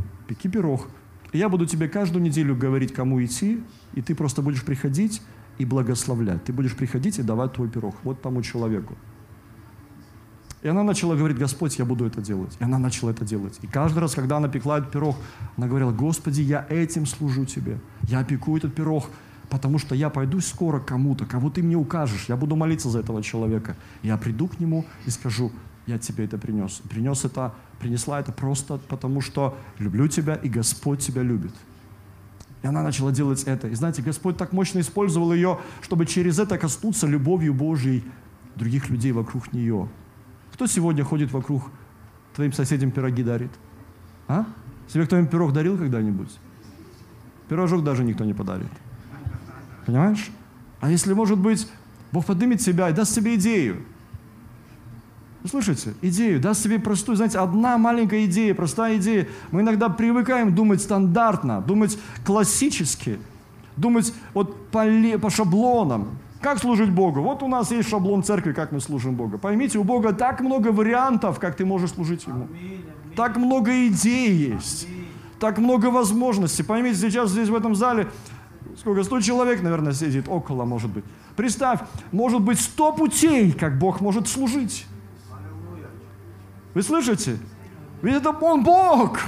И 1.33 1.39
я 1.39 1.49
буду 1.49 1.67
тебе 1.67 1.89
каждую 1.89 2.23
неделю 2.23 2.55
говорить, 2.55 2.93
кому 2.93 3.23
идти, 3.25 3.63
и 3.95 4.03
ты 4.03 4.15
просто 4.15 4.43
будешь 4.43 4.65
приходить 4.65 5.23
и 5.59 5.65
благословлять. 5.65 6.45
Ты 6.45 6.53
будешь 6.53 6.77
приходить 6.77 7.19
и 7.19 7.23
давать 7.23 7.55
твой 7.55 7.69
пирог 7.69 7.97
вот 8.03 8.21
тому 8.21 8.43
человеку. 8.43 8.97
И 10.63 10.69
она 10.69 10.85
начала 10.85 11.17
говорить, 11.17 11.39
Господь, 11.39 11.79
я 11.79 11.85
буду 11.85 12.05
это 12.05 12.21
делать. 12.21 12.57
И 12.61 12.65
она 12.65 12.79
начала 12.79 13.11
это 13.11 13.25
делать. 13.25 13.59
И 13.63 13.67
каждый 13.67 13.99
раз, 13.99 14.15
когда 14.15 14.37
она 14.37 14.49
пекла 14.49 14.79
этот 14.79 14.93
пирог, 14.93 15.17
она 15.57 15.67
говорила, 15.67 15.91
Господи, 15.91 16.41
я 16.43 16.65
этим 16.69 17.05
служу 17.05 17.45
Тебе. 17.45 17.81
Я 18.03 18.23
пеку 18.23 18.57
этот 18.57 18.73
пирог, 18.73 19.07
потому 19.51 19.79
что 19.79 19.97
я 19.97 20.09
пойду 20.09 20.41
скоро 20.41 20.79
кому-то, 20.79 21.27
кого 21.27 21.51
Ты 21.51 21.65
мне 21.65 21.77
укажешь. 21.77 22.27
Я 22.29 22.37
буду 22.37 22.55
молиться 22.55 22.91
за 22.91 23.01
этого 23.01 23.23
человека. 23.25 23.77
Я 24.03 24.17
приду 24.17 24.47
к 24.47 24.61
нему 24.61 24.85
и 25.05 25.11
скажу, 25.11 25.51
я 25.87 25.99
тебе 25.99 26.25
это 26.25 26.39
принес. 26.39 26.81
Принес 26.89 27.25
это, 27.25 27.55
принесла 27.79 28.21
это 28.21 28.33
просто 28.33 28.79
потому, 28.89 29.21
что 29.21 29.57
люблю 29.79 30.09
тебя, 30.09 30.35
и 30.35 30.49
Господь 30.49 31.01
тебя 31.01 31.23
любит. 31.23 31.53
И 32.63 32.67
она 32.67 32.83
начала 32.83 33.11
делать 33.11 33.43
это. 33.45 33.69
И 33.69 33.75
знаете, 33.75 34.03
Господь 34.03 34.37
так 34.37 34.53
мощно 34.53 34.79
использовал 34.79 35.33
ее, 35.33 35.59
чтобы 35.81 36.07
через 36.07 36.39
это 36.39 36.59
коснуться 36.59 37.07
любовью 37.07 37.55
Божьей 37.55 38.05
других 38.55 38.89
людей 38.89 39.13
вокруг 39.13 39.53
нее. 39.53 39.89
Кто 40.53 40.67
сегодня 40.67 41.03
ходит 41.03 41.33
вокруг 41.33 41.71
твоим 42.35 42.53
соседям 42.53 42.91
пироги 42.91 43.25
дарит? 43.25 43.51
А? 44.29 44.47
Себе 44.89 45.07
кто-нибудь 45.07 45.31
пирог 45.31 45.53
дарил 45.53 45.77
когда-нибудь? 45.77 46.31
Пирожок 47.49 47.83
даже 47.83 48.05
никто 48.05 48.25
не 48.25 48.35
подарит. 48.35 48.71
Понимаешь? 49.85 50.31
А 50.81 50.91
если, 50.91 51.13
может 51.15 51.39
быть, 51.39 51.69
Бог 52.13 52.27
поднимет 52.27 52.63
себя 52.63 52.91
и 52.91 52.93
даст 52.93 53.15
тебе 53.15 53.35
идею. 53.35 53.83
Вы 55.43 55.49
слышите? 55.49 55.95
Идею, 56.03 56.41
даст 56.41 56.63
себе 56.63 56.79
простую, 56.79 57.17
знаете, 57.17 57.39
одна 57.39 57.77
маленькая 57.77 58.27
идея, 58.27 58.55
простая 58.55 58.97
идея. 58.99 59.27
Мы 59.51 59.63
иногда 59.63 59.89
привыкаем 59.89 60.55
думать 60.55 60.81
стандартно, 60.81 61.61
думать 61.61 61.99
классически, 62.25 63.19
думать 63.77 64.15
вот 64.35 64.69
по, 64.69 64.87
по 65.21 65.31
шаблонам. 65.31 66.11
Как 66.41 66.59
служить 66.59 66.91
Богу? 66.91 67.23
Вот 67.23 67.43
у 67.43 67.49
нас 67.49 67.71
есть 67.71 67.89
шаблон 67.89 68.23
церкви, 68.23 68.53
как 68.53 68.73
мы 68.73 68.81
служим 68.81 69.15
Богу. 69.15 69.39
Поймите, 69.39 69.79
у 69.79 69.85
Бога 69.85 70.13
так 70.13 70.41
много 70.41 70.69
вариантов, 70.69 71.39
как 71.39 71.57
ты 71.57 71.65
можешь 71.65 71.91
служить 71.91 72.27
Ему. 72.27 72.49
Так 73.17 73.37
много 73.37 73.87
идей 73.87 74.33
есть. 74.33 74.89
Так 75.39 75.59
много 75.59 75.87
возможностей. 75.87 76.63
Поймите, 76.63 76.97
сейчас 76.97 77.31
здесь 77.31 77.49
в 77.49 77.55
этом 77.55 77.75
зале 77.75 78.09
сколько, 78.79 79.05
сто 79.05 79.21
человек, 79.21 79.63
наверное, 79.63 79.93
сидит, 79.93 80.27
около, 80.29 80.65
может 80.65 80.91
быть. 80.91 81.05
Представь, 81.37 81.81
может 82.11 82.41
быть, 82.41 82.61
сто 82.61 82.93
путей, 82.93 83.53
как 83.53 83.79
Бог 83.79 84.01
может 84.01 84.29
служить. 84.29 84.87
Вы 86.75 86.83
слышите? 86.83 87.39
Ведь 88.03 88.17
это 88.17 88.31
Он 88.31 88.63
Бог. 88.63 89.21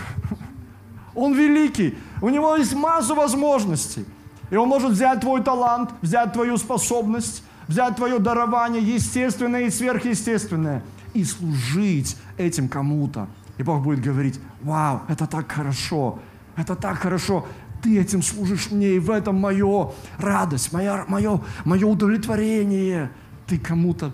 Он 1.15 1.35
великий. 1.35 1.97
У 2.21 2.29
Него 2.29 2.57
есть 2.57 2.75
массу 2.75 3.15
возможностей. 3.15 4.05
И 4.51 4.57
Он 4.57 4.69
может 4.69 4.93
взять 4.93 5.21
твой 5.21 5.43
талант, 5.43 5.91
взять 6.03 6.33
твою 6.33 6.57
способность, 6.57 7.43
взять 7.69 7.97
твое 7.97 8.19
дарование, 8.19 8.83
естественное 8.83 9.63
и 9.63 9.71
сверхъестественное, 9.71 10.83
и 11.13 11.25
служить 11.25 12.17
этим 12.37 12.69
кому-то. 12.69 13.29
И 13.59 13.63
Бог 13.63 13.83
будет 13.83 14.01
говорить, 14.01 14.41
вау, 14.63 15.03
это 15.09 15.27
так 15.27 15.51
хорошо, 15.51 16.19
это 16.57 16.75
так 16.75 16.99
хорошо, 16.99 17.47
ты 17.83 18.01
этим 18.01 18.23
служишь 18.23 18.71
мне, 18.71 18.97
и 18.97 18.99
в 18.99 19.11
этом 19.11 19.37
мое 19.37 19.93
радость, 20.19 20.73
моя, 20.73 21.05
мое, 21.07 21.41
мое 21.65 21.87
удовлетворение. 21.87 23.11
Ты 23.47 23.59
кому-то 23.59 24.13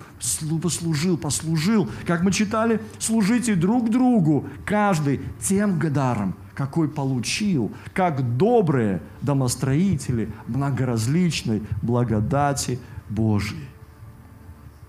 послужил, 0.61 1.17
послужил. 1.17 1.89
Как 2.07 2.23
мы 2.23 2.33
читали, 2.33 2.81
служите 2.99 3.55
друг 3.55 3.89
другу, 3.89 4.47
каждый 4.65 5.21
тем 5.41 5.79
даром, 5.93 6.35
какой 6.55 6.89
получил, 6.89 7.71
как 7.95 8.37
добрые 8.37 9.01
домостроители 9.23 10.33
многоразличной 10.49 11.63
благодати 11.81 12.81
Божьей. 13.09 13.69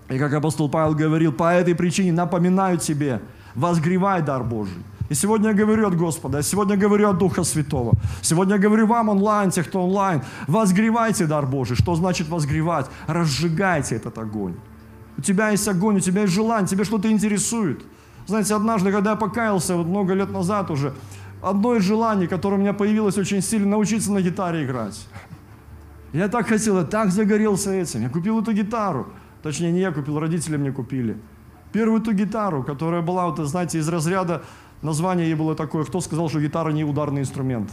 И 0.08 0.18
как 0.18 0.32
апостол 0.34 0.68
Павел 0.68 0.94
говорил, 0.94 1.32
по 1.32 1.52
этой 1.52 1.74
причине 1.74 2.12
напоминаю 2.12 2.78
тебе, 2.78 3.22
возгревай 3.54 4.22
дар 4.22 4.42
Божий. 4.42 4.82
И 5.12 5.14
сегодня 5.14 5.50
я 5.50 5.54
говорю 5.54 5.86
от 5.86 5.94
Господа, 5.94 6.38
я 6.38 6.42
сегодня 6.42 6.74
говорю 6.74 7.10
от 7.10 7.18
Духа 7.18 7.44
Святого. 7.44 7.92
Сегодня 8.22 8.54
я 8.54 8.58
говорю 8.58 8.86
вам 8.86 9.10
онлайн, 9.10 9.50
тех, 9.50 9.68
кто 9.68 9.82
онлайн, 9.82 10.22
возгревайте 10.48 11.26
дар 11.26 11.46
Божий. 11.46 11.76
Что 11.76 11.94
значит 11.96 12.30
возгревать? 12.30 12.86
Разжигайте 13.06 13.96
этот 13.96 14.16
огонь. 14.16 14.54
У 15.18 15.20
тебя 15.20 15.50
есть 15.50 15.68
огонь, 15.68 15.96
у 15.96 16.00
тебя 16.00 16.22
есть 16.22 16.32
желание, 16.32 16.66
тебе 16.66 16.84
что-то 16.84 17.10
интересует. 17.10 17.84
Знаете, 18.26 18.54
однажды, 18.54 18.90
когда 18.90 19.10
я 19.10 19.16
покаялся, 19.16 19.76
вот 19.76 19.86
много 19.86 20.14
лет 20.14 20.30
назад 20.30 20.70
уже, 20.70 20.94
одно 21.42 21.76
из 21.76 21.82
желаний, 21.82 22.26
которое 22.26 22.56
у 22.56 22.60
меня 22.60 22.72
появилось 22.72 23.18
очень 23.18 23.42
сильно, 23.42 23.68
научиться 23.68 24.10
на 24.12 24.22
гитаре 24.22 24.64
играть. 24.64 25.06
Я 26.14 26.28
так 26.28 26.48
хотел, 26.48 26.78
я 26.78 26.84
так 26.84 27.10
загорелся 27.10 27.70
этим. 27.70 28.00
Я 28.00 28.08
купил 28.08 28.40
эту 28.40 28.54
гитару. 28.54 29.08
Точнее, 29.42 29.72
не 29.72 29.80
я 29.80 29.92
купил, 29.92 30.18
родители 30.18 30.56
мне 30.56 30.72
купили. 30.72 31.18
Первую 31.70 32.00
эту 32.00 32.12
гитару, 32.12 32.62
которая 32.62 33.02
была, 33.02 33.26
вот, 33.26 33.46
знаете, 33.46 33.78
из 33.78 33.88
разряда, 33.88 34.42
название 34.82 35.28
ей 35.28 35.34
было 35.34 35.54
такое, 35.54 35.84
кто 35.84 36.00
сказал, 36.00 36.28
что 36.28 36.40
гитара 36.40 36.70
не 36.70 36.84
ударный 36.84 37.22
инструмент. 37.22 37.70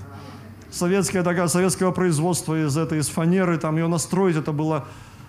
Советская 0.72 1.24
такая, 1.24 1.48
советского 1.48 1.92
производства 1.92 2.66
из 2.66 2.78
этой, 2.78 3.00
из 3.00 3.10
фанеры, 3.10 3.58
там 3.58 3.76
ее 3.78 3.88
настроить, 3.88 4.36
это 4.36 4.52
было 4.52 4.86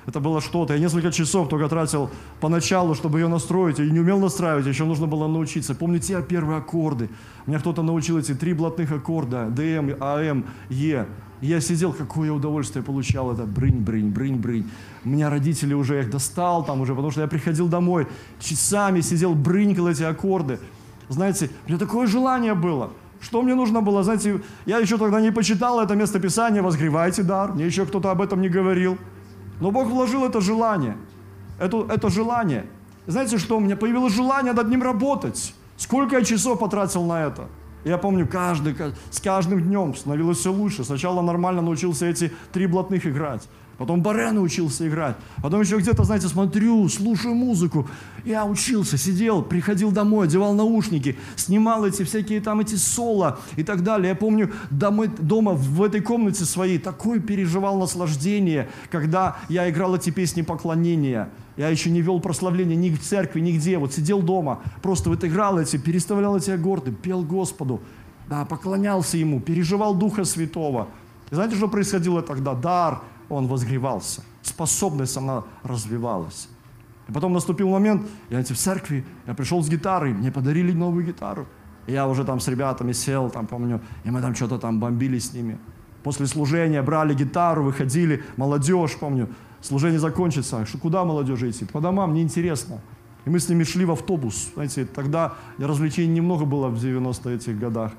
это 0.06 0.20
было 0.20 0.40
что-то. 0.40 0.74
Я 0.74 0.80
несколько 0.80 1.12
часов 1.12 1.48
только 1.48 1.68
тратил 1.68 2.10
поначалу, 2.40 2.94
чтобы 2.94 3.20
ее 3.20 3.28
настроить. 3.28 3.78
Я 3.78 3.84
не 3.84 4.00
умел 4.00 4.18
настраивать, 4.18 4.66
еще 4.66 4.84
нужно 4.84 5.06
было 5.06 5.28
научиться. 5.28 5.74
Помню 5.74 5.98
те 6.00 6.20
первые 6.22 6.58
аккорды. 6.58 7.10
Меня 7.46 7.58
кто-то 7.58 7.82
научил 7.82 8.18
эти 8.18 8.34
три 8.34 8.54
блатных 8.54 8.90
аккорда. 8.92 9.48
ДМ, 9.50 9.94
АМ, 10.00 10.46
Е. 10.70 11.06
я 11.40 11.60
сидел, 11.60 11.92
какое 11.92 12.32
удовольствие 12.32 12.82
получал. 12.82 13.32
Это 13.32 13.44
брынь, 13.44 13.78
брынь, 13.78 14.10
брынь, 14.10 14.36
брынь. 14.36 14.70
У 15.04 15.10
меня 15.10 15.30
родители 15.30 15.74
уже, 15.74 15.94
я 15.94 16.00
их 16.00 16.10
достал 16.10 16.64
там 16.64 16.80
уже, 16.80 16.94
потому 16.94 17.10
что 17.10 17.20
я 17.20 17.28
приходил 17.28 17.68
домой, 17.68 18.06
часами 18.40 19.02
сидел, 19.02 19.34
брынькал 19.34 19.88
эти 19.88 20.02
аккорды. 20.02 20.58
Знаете, 21.10 21.50
у 21.66 21.68
меня 21.68 21.78
такое 21.78 22.06
желание 22.06 22.54
было. 22.54 22.90
Что 23.20 23.42
мне 23.42 23.54
нужно 23.54 23.82
было? 23.82 24.02
Знаете, 24.04 24.40
я 24.64 24.78
еще 24.78 24.96
тогда 24.96 25.20
не 25.20 25.32
почитал 25.32 25.80
это 25.80 25.94
место 25.96 26.20
Писания, 26.20 26.62
возгревайте 26.62 27.24
дар. 27.24 27.52
Мне 27.52 27.66
еще 27.66 27.84
кто-то 27.84 28.12
об 28.12 28.22
этом 28.22 28.40
не 28.40 28.48
говорил. 28.48 28.96
Но 29.60 29.72
Бог 29.72 29.88
вложил 29.88 30.24
это 30.24 30.40
желание. 30.40 30.96
Это, 31.58 31.84
это 31.90 32.08
желание. 32.10 32.64
Знаете 33.08 33.38
что? 33.38 33.56
У 33.56 33.60
меня 33.60 33.76
появилось 33.76 34.14
желание 34.14 34.52
над 34.52 34.68
ним 34.68 34.82
работать. 34.84 35.52
Сколько 35.76 36.16
я 36.16 36.24
часов 36.24 36.60
потратил 36.60 37.04
на 37.04 37.26
это? 37.26 37.48
Я 37.84 37.98
помню, 37.98 38.28
каждый, 38.28 38.76
с 39.10 39.20
каждым 39.20 39.62
днем 39.62 39.96
становилось 39.96 40.38
все 40.38 40.52
лучше. 40.52 40.84
Сначала 40.84 41.22
нормально 41.22 41.60
научился 41.60 42.06
эти 42.06 42.32
три 42.52 42.66
блатных 42.66 43.04
играть. 43.04 43.48
Потом 43.80 44.02
барена 44.02 44.42
учился 44.42 44.86
играть. 44.86 45.16
Потом 45.42 45.62
еще 45.62 45.78
где-то, 45.78 46.04
знаете, 46.04 46.28
смотрю, 46.28 46.86
слушаю 46.90 47.34
музыку. 47.34 47.88
Я 48.26 48.44
учился, 48.44 48.98
сидел, 48.98 49.40
приходил 49.40 49.90
домой, 49.90 50.26
одевал 50.26 50.52
наушники, 50.52 51.16
снимал 51.34 51.86
эти 51.86 52.02
всякие 52.02 52.42
там 52.42 52.60
эти 52.60 52.74
соло 52.74 53.38
и 53.56 53.62
так 53.62 53.82
далее. 53.82 54.10
Я 54.10 54.14
помню, 54.14 54.52
домой, 54.70 55.08
дома 55.08 55.52
в 55.52 55.82
этой 55.82 56.02
комнате 56.02 56.44
своей 56.44 56.76
такое 56.76 57.20
переживал 57.20 57.78
наслаждение, 57.78 58.68
когда 58.90 59.38
я 59.48 59.70
играл 59.70 59.96
эти 59.96 60.10
песни 60.10 60.42
поклонения. 60.42 61.30
Я 61.56 61.70
еще 61.70 61.88
не 61.88 62.02
вел 62.02 62.20
прославление 62.20 62.76
ни 62.76 62.90
в 62.90 63.00
церкви, 63.00 63.40
нигде. 63.40 63.78
Вот 63.78 63.94
сидел 63.94 64.20
дома, 64.20 64.60
просто 64.82 65.08
вот 65.08 65.24
играл 65.24 65.58
эти, 65.58 65.78
переставлял 65.78 66.36
эти 66.36 66.50
аккорды, 66.50 66.92
пел 66.92 67.22
Господу. 67.22 67.80
Да, 68.28 68.44
поклонялся 68.44 69.16
Ему, 69.16 69.40
переживал 69.40 69.94
Духа 69.94 70.24
Святого. 70.24 70.88
И 71.30 71.34
знаете, 71.34 71.56
что 71.56 71.66
происходило 71.66 72.20
тогда? 72.20 72.52
Дар, 72.52 73.00
он 73.30 73.46
возгревался. 73.46 74.22
Способность, 74.42 75.16
она 75.16 75.44
развивалась. 75.62 76.48
И 77.08 77.12
потом 77.12 77.32
наступил 77.32 77.68
момент, 77.70 78.02
я 78.28 78.42
в 78.42 78.46
церкви, 78.46 79.04
я 79.26 79.34
пришел 79.34 79.62
с 79.62 79.68
гитарой, 79.68 80.12
мне 80.12 80.30
подарили 80.30 80.72
новую 80.72 81.06
гитару. 81.06 81.46
И 81.86 81.92
я 81.92 82.06
уже 82.06 82.24
там 82.24 82.40
с 82.40 82.48
ребятами 82.48 82.92
сел, 82.92 83.30
там 83.30 83.46
помню, 83.46 83.80
и 84.04 84.10
мы 84.10 84.20
там 84.20 84.34
что-то 84.34 84.58
там 84.58 84.78
бомбили 84.78 85.18
с 85.18 85.32
ними. 85.32 85.58
После 86.02 86.26
служения 86.26 86.82
брали 86.82 87.14
гитару, 87.14 87.64
выходили, 87.64 88.22
молодежь, 88.36 88.96
помню, 88.98 89.28
служение 89.60 89.98
закончится, 89.98 90.66
что 90.66 90.78
куда 90.78 91.04
молодежь 91.04 91.42
идти? 91.42 91.64
По 91.64 91.80
домам, 91.80 92.14
неинтересно. 92.14 92.80
И 93.26 93.30
мы 93.30 93.38
с 93.38 93.48
ними 93.48 93.64
шли 93.64 93.84
в 93.84 93.90
автобус. 93.90 94.50
Знаете, 94.54 94.84
тогда 94.84 95.34
развлечений 95.58 96.14
немного 96.14 96.44
было 96.44 96.68
в 96.68 96.78
90 96.78 97.30
этих 97.30 97.58
годах. 97.58 97.92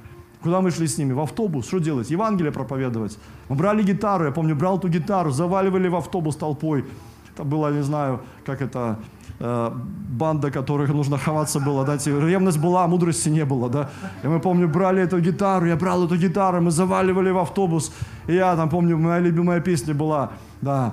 Куда 0.44 0.62
мы 0.62 0.72
шли 0.72 0.88
с 0.88 0.98
ними? 0.98 1.14
В 1.14 1.20
автобус. 1.20 1.68
Что 1.68 1.80
делать? 1.80 2.12
Евангелие 2.12 2.52
проповедовать. 2.52 3.18
Мы 3.50 3.56
брали 3.56 3.84
гитару, 3.84 4.26
я 4.26 4.32
помню, 4.32 4.56
брал 4.56 4.78
эту 4.78 4.88
гитару, 4.88 5.32
заваливали 5.32 5.88
в 5.88 5.96
автобус 5.96 6.36
толпой. 6.36 6.86
Это 7.34 7.44
было, 7.44 7.72
не 7.72 7.84
знаю, 7.84 8.20
как 8.46 8.62
это, 8.62 8.98
э, 9.40 9.72
банда, 10.20 10.52
которых 10.52 10.90
нужно 10.94 11.18
ховаться 11.18 11.60
было, 11.60 11.86
да, 11.86 11.98
ревность 12.06 12.60
была, 12.60 12.84
а 12.84 12.88
мудрости 12.88 13.30
не 13.30 13.46
было, 13.46 13.70
да. 13.70 13.90
И 14.24 14.28
мы, 14.28 14.40
помню, 14.40 14.68
брали 14.68 15.02
эту 15.02 15.20
гитару, 15.20 15.66
я 15.66 15.76
брал 15.76 16.06
эту 16.06 16.18
гитару, 16.18 16.62
мы 16.62 16.72
заваливали 16.72 17.32
в 17.32 17.38
автобус. 17.38 17.94
И 18.28 18.34
я 18.34 18.56
там, 18.56 18.70
помню, 18.70 18.98
моя 18.98 19.20
любимая 19.20 19.62
песня 19.62 19.94
была, 19.94 20.32
да, 20.62 20.92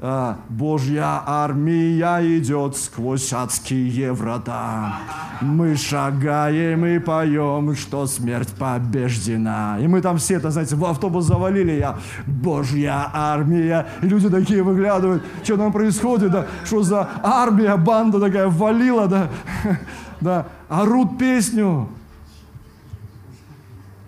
а, 0.00 0.38
Божья 0.48 1.22
армия 1.26 2.38
идет 2.38 2.76
сквозь 2.76 3.32
адские 3.32 4.12
врата. 4.12 4.94
Мы 5.40 5.74
шагаем 5.74 6.86
и 6.86 7.00
поем, 7.00 7.74
что 7.74 8.06
смерть 8.06 8.54
побеждена. 8.56 9.78
И 9.80 9.88
мы 9.88 10.00
там 10.00 10.18
все 10.18 10.34
это, 10.34 10.52
знаете, 10.52 10.76
в 10.76 10.84
автобус 10.84 11.24
завалили. 11.24 11.72
Я, 11.72 11.98
Божья 12.26 13.10
армия. 13.12 13.88
И 14.00 14.06
люди 14.06 14.30
такие 14.30 14.62
выглядывают, 14.62 15.24
что 15.42 15.56
там 15.56 15.72
происходит, 15.72 16.30
да? 16.30 16.46
Что 16.64 16.84
за 16.84 17.08
армия, 17.24 17.76
банда 17.76 18.20
такая 18.20 18.48
валила, 18.48 19.08
да? 19.08 19.28
Да, 20.20 20.46
орут 20.68 21.16
песню. 21.16 21.88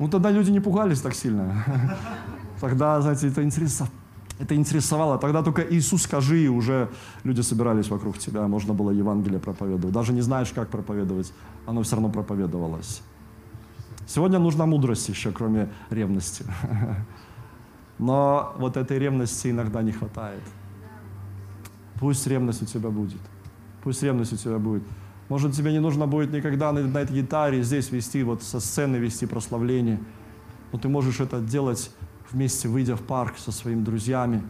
Ну 0.01 0.09
тогда 0.09 0.33
люди 0.33 0.51
не 0.51 0.59
пугались 0.59 1.01
так 1.01 1.15
сильно. 1.15 1.65
Тогда, 2.61 3.01
знаете, 3.01 3.29
это 3.29 3.45
интересно 3.45 3.87
это 4.41 4.55
интересовало. 4.55 5.19
Тогда 5.19 5.43
только 5.43 5.63
Иисус 5.63 6.03
скажи, 6.03 6.45
и 6.45 6.49
уже 6.49 6.89
люди 7.25 7.43
собирались 7.43 7.91
вокруг 7.91 8.19
тебя, 8.19 8.49
можно 8.49 8.73
было 8.73 8.91
Евангелие 8.91 9.39
проповедовать. 9.39 9.93
Даже 9.95 10.13
не 10.13 10.23
знаешь, 10.23 10.51
как 10.51 10.71
проповедовать, 10.71 11.33
оно 11.67 11.83
все 11.83 11.97
равно 11.97 12.11
проповедовалось. 12.11 13.03
Сегодня 14.07 14.39
нужна 14.39 14.67
мудрость 14.67 15.09
еще, 15.09 15.31
кроме 15.31 15.69
ревности. 15.91 16.45
Но 17.99 18.55
вот 18.59 18.77
этой 18.77 18.99
ревности 18.99 19.49
иногда 19.51 19.83
не 19.83 19.93
хватает. 19.93 20.43
Пусть 22.01 22.27
ревность 22.27 22.63
у 22.63 22.67
тебя 22.67 22.89
будет. 22.89 23.21
Пусть 23.85 24.03
ревность 24.03 24.33
у 24.33 24.37
тебя 24.37 24.59
будет. 24.59 24.83
Может, 25.29 25.53
тебе 25.53 25.71
не 25.71 25.81
нужно 25.81 26.07
будет 26.07 26.33
никогда 26.33 26.73
на, 26.73 26.81
на 26.81 26.99
этой 26.99 27.21
гитаре 27.21 27.63
здесь 27.63 27.93
вести, 27.93 28.23
вот 28.23 28.43
со 28.43 28.59
сцены 28.59 28.97
вести 28.97 29.27
прославление. 29.27 30.01
Но 30.73 30.79
ты 30.79 30.89
можешь 30.89 31.21
это 31.21 31.41
делать 31.41 31.91
вместе, 32.33 32.69
выйдя 32.69 32.97
в 32.97 33.03
парк 33.03 33.35
со 33.39 33.53
своими 33.53 33.83
друзьями, 33.83 34.43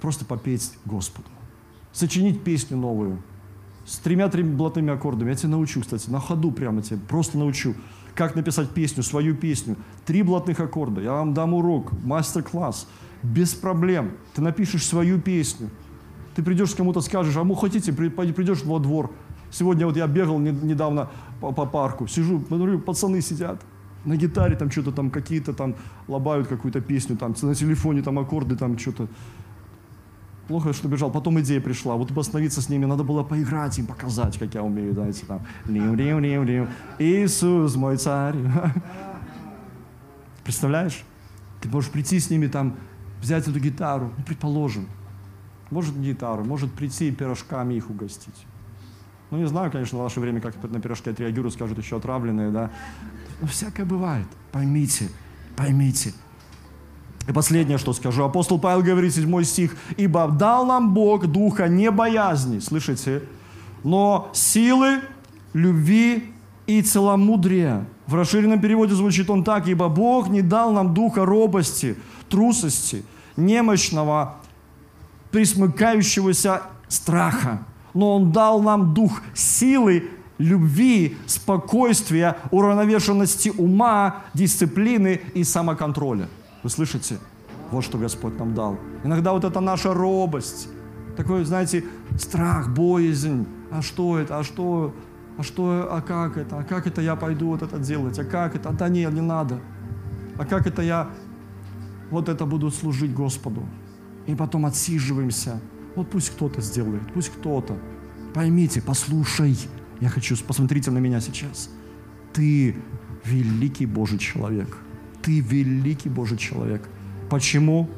просто 0.00 0.24
попеть 0.24 0.72
Господу. 0.84 1.28
Сочинить 1.92 2.42
песню 2.44 2.76
новую 2.76 3.22
с 3.84 3.98
тремя-тремя 3.98 4.56
блатными 4.56 4.92
аккордами. 4.92 5.30
Я 5.30 5.34
тебя 5.34 5.50
научу, 5.50 5.80
кстати, 5.80 6.08
на 6.10 6.20
ходу 6.20 6.52
прямо 6.52 6.82
тебе, 6.82 6.98
просто 7.08 7.38
научу. 7.38 7.74
Как 8.14 8.34
написать 8.34 8.70
песню, 8.70 9.02
свою 9.02 9.34
песню. 9.34 9.76
Три 10.04 10.22
блатных 10.22 10.60
аккорда. 10.60 11.00
Я 11.00 11.12
вам 11.12 11.32
дам 11.32 11.54
урок, 11.54 11.92
мастер-класс. 12.04 12.86
Без 13.22 13.54
проблем. 13.54 14.12
Ты 14.34 14.42
напишешь 14.42 14.86
свою 14.86 15.20
песню. 15.20 15.70
Ты 16.34 16.42
придешь 16.42 16.74
кому-то, 16.74 17.00
скажешь, 17.00 17.36
а 17.36 17.44
мы 17.44 17.56
хотите, 17.56 17.92
придешь 17.92 18.62
во 18.64 18.78
двор. 18.78 19.10
Сегодня 19.50 19.86
вот 19.86 19.96
я 19.96 20.06
бегал 20.06 20.38
недавно 20.38 21.10
по, 21.40 21.52
по 21.52 21.66
парку, 21.66 22.06
сижу, 22.06 22.44
смотрю, 22.46 22.78
пацаны 22.78 23.20
сидят 23.20 23.60
на 24.04 24.16
гитаре 24.16 24.56
там 24.56 24.70
что-то 24.70 24.92
там 24.92 25.10
какие-то 25.10 25.52
там 25.52 25.74
лобают 26.08 26.48
какую-то 26.48 26.80
песню, 26.80 27.16
там 27.16 27.34
на 27.42 27.54
телефоне 27.54 28.02
там 28.02 28.18
аккорды 28.18 28.56
там 28.56 28.78
что-то. 28.78 29.08
Плохо, 30.48 30.72
что 30.72 30.88
бежал. 30.88 31.12
Потом 31.12 31.38
идея 31.40 31.60
пришла. 31.60 31.94
Вот 31.94 32.16
остановиться 32.16 32.60
с 32.60 32.68
ними, 32.68 32.84
надо 32.84 33.04
было 33.04 33.22
поиграть 33.22 33.78
им, 33.78 33.86
показать, 33.86 34.36
как 34.36 34.52
я 34.54 34.64
умею, 34.64 34.94
знаете, 34.94 35.24
там. 35.26 35.46
Лим, 35.66 35.94
лим, 35.94 36.18
лим, 36.18 36.44
лим. 36.44 36.68
Иисус 36.98 37.76
мой 37.76 37.96
царь. 37.96 38.34
Представляешь? 40.44 41.04
Ты 41.60 41.68
можешь 41.68 41.90
прийти 41.90 42.18
с 42.18 42.30
ними 42.30 42.48
там, 42.48 42.74
взять 43.20 43.46
эту 43.46 43.60
гитару, 43.60 44.12
ну, 44.16 44.24
предположим. 44.24 44.88
Может 45.70 45.96
гитару, 45.96 46.44
может 46.44 46.72
прийти 46.72 47.08
и 47.08 47.12
пирожками 47.12 47.74
их 47.74 47.88
угостить. 47.88 48.46
Ну, 49.30 49.38
не 49.38 49.46
знаю, 49.46 49.70
конечно, 49.70 49.98
в 49.98 50.02
ваше 50.02 50.18
время, 50.18 50.40
как 50.40 50.60
на 50.64 50.80
пирожки 50.80 51.10
отреагируют, 51.10 51.54
скажут, 51.54 51.78
еще 51.78 51.96
отравленные, 51.96 52.50
да. 52.50 52.70
Но 53.40 53.46
всякое 53.46 53.84
бывает. 53.84 54.26
Поймите, 54.52 55.08
поймите. 55.56 56.12
И 57.28 57.32
последнее, 57.32 57.78
что 57.78 57.92
скажу. 57.92 58.24
Апостол 58.24 58.58
Павел 58.58 58.82
говорит, 58.82 59.14
7 59.14 59.42
стих. 59.44 59.76
«Ибо 59.96 60.28
дал 60.28 60.66
нам 60.66 60.94
Бог 60.94 61.26
духа 61.26 61.68
не 61.68 61.90
боязни». 61.90 62.58
Слышите? 62.58 63.22
Но 63.84 64.30
силы, 64.32 65.00
любви 65.52 66.32
и 66.66 66.82
целомудрия. 66.82 67.86
В 68.06 68.14
расширенном 68.14 68.60
переводе 68.60 68.94
звучит 68.94 69.30
он 69.30 69.44
так. 69.44 69.68
«Ибо 69.68 69.88
Бог 69.88 70.28
не 70.28 70.42
дал 70.42 70.72
нам 70.72 70.94
духа 70.94 71.24
робости, 71.24 71.96
трусости, 72.28 73.04
немощного, 73.36 74.36
присмыкающегося 75.30 76.62
страха, 76.88 77.64
но 77.94 78.16
Он 78.16 78.32
дал 78.32 78.62
нам 78.62 78.94
дух 78.94 79.22
силы, 79.34 80.10
любви, 80.40 81.16
спокойствия, 81.26 82.36
уравновешенности 82.50 83.52
ума, 83.56 84.24
дисциплины 84.34 85.20
и 85.34 85.44
самоконтроля. 85.44 86.28
Вы 86.62 86.70
слышите? 86.70 87.18
Вот 87.70 87.84
что 87.84 87.98
Господь 87.98 88.38
нам 88.38 88.54
дал. 88.54 88.78
Иногда 89.04 89.32
вот 89.32 89.44
это 89.44 89.60
наша 89.60 89.94
робость, 89.94 90.68
такой, 91.16 91.44
знаете, 91.44 91.84
страх, 92.18 92.74
боязнь. 92.74 93.46
А 93.70 93.82
что 93.82 94.18
это? 94.18 94.38
А 94.38 94.44
что? 94.44 94.94
А 95.36 95.42
что? 95.42 95.88
А 95.90 96.00
как 96.00 96.36
это? 96.36 96.58
А 96.58 96.64
как 96.64 96.86
это 96.86 97.02
я 97.02 97.16
пойду 97.16 97.48
вот 97.48 97.62
это 97.62 97.78
делать? 97.78 98.18
А 98.18 98.24
как 98.24 98.56
это? 98.56 98.70
Да 98.70 98.88
нет, 98.88 99.12
не 99.12 99.20
надо. 99.20 99.60
А 100.38 100.46
как 100.46 100.66
это 100.66 100.82
я 100.82 101.10
вот 102.10 102.28
это 102.28 102.46
буду 102.46 102.70
служить 102.70 103.14
Господу? 103.14 103.62
И 104.26 104.34
потом 104.34 104.66
отсиживаемся. 104.66 105.60
Вот 105.96 106.10
пусть 106.10 106.30
кто-то 106.30 106.60
сделает, 106.60 107.02
пусть 107.12 107.28
кто-то. 107.28 107.76
Поймите, 108.32 108.80
послушай, 108.80 109.56
я 110.00 110.08
хочу, 110.08 110.36
посмотрите 110.46 110.90
на 110.90 110.98
меня 110.98 111.20
сейчас. 111.20 111.70
Ты 112.32 112.76
великий 113.24 113.86
Божий 113.86 114.18
человек. 114.18 114.78
Ты 115.22 115.40
великий 115.40 116.08
Божий 116.08 116.38
человек. 116.38 116.88
Почему? 117.28 117.88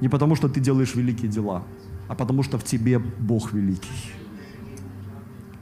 Не 0.00 0.08
потому, 0.08 0.36
что 0.36 0.48
ты 0.48 0.60
делаешь 0.60 0.94
великие 0.94 1.30
дела, 1.30 1.62
а 2.08 2.14
потому, 2.14 2.42
что 2.42 2.58
в 2.58 2.64
тебе 2.64 2.98
Бог 2.98 3.52
великий. 3.52 4.12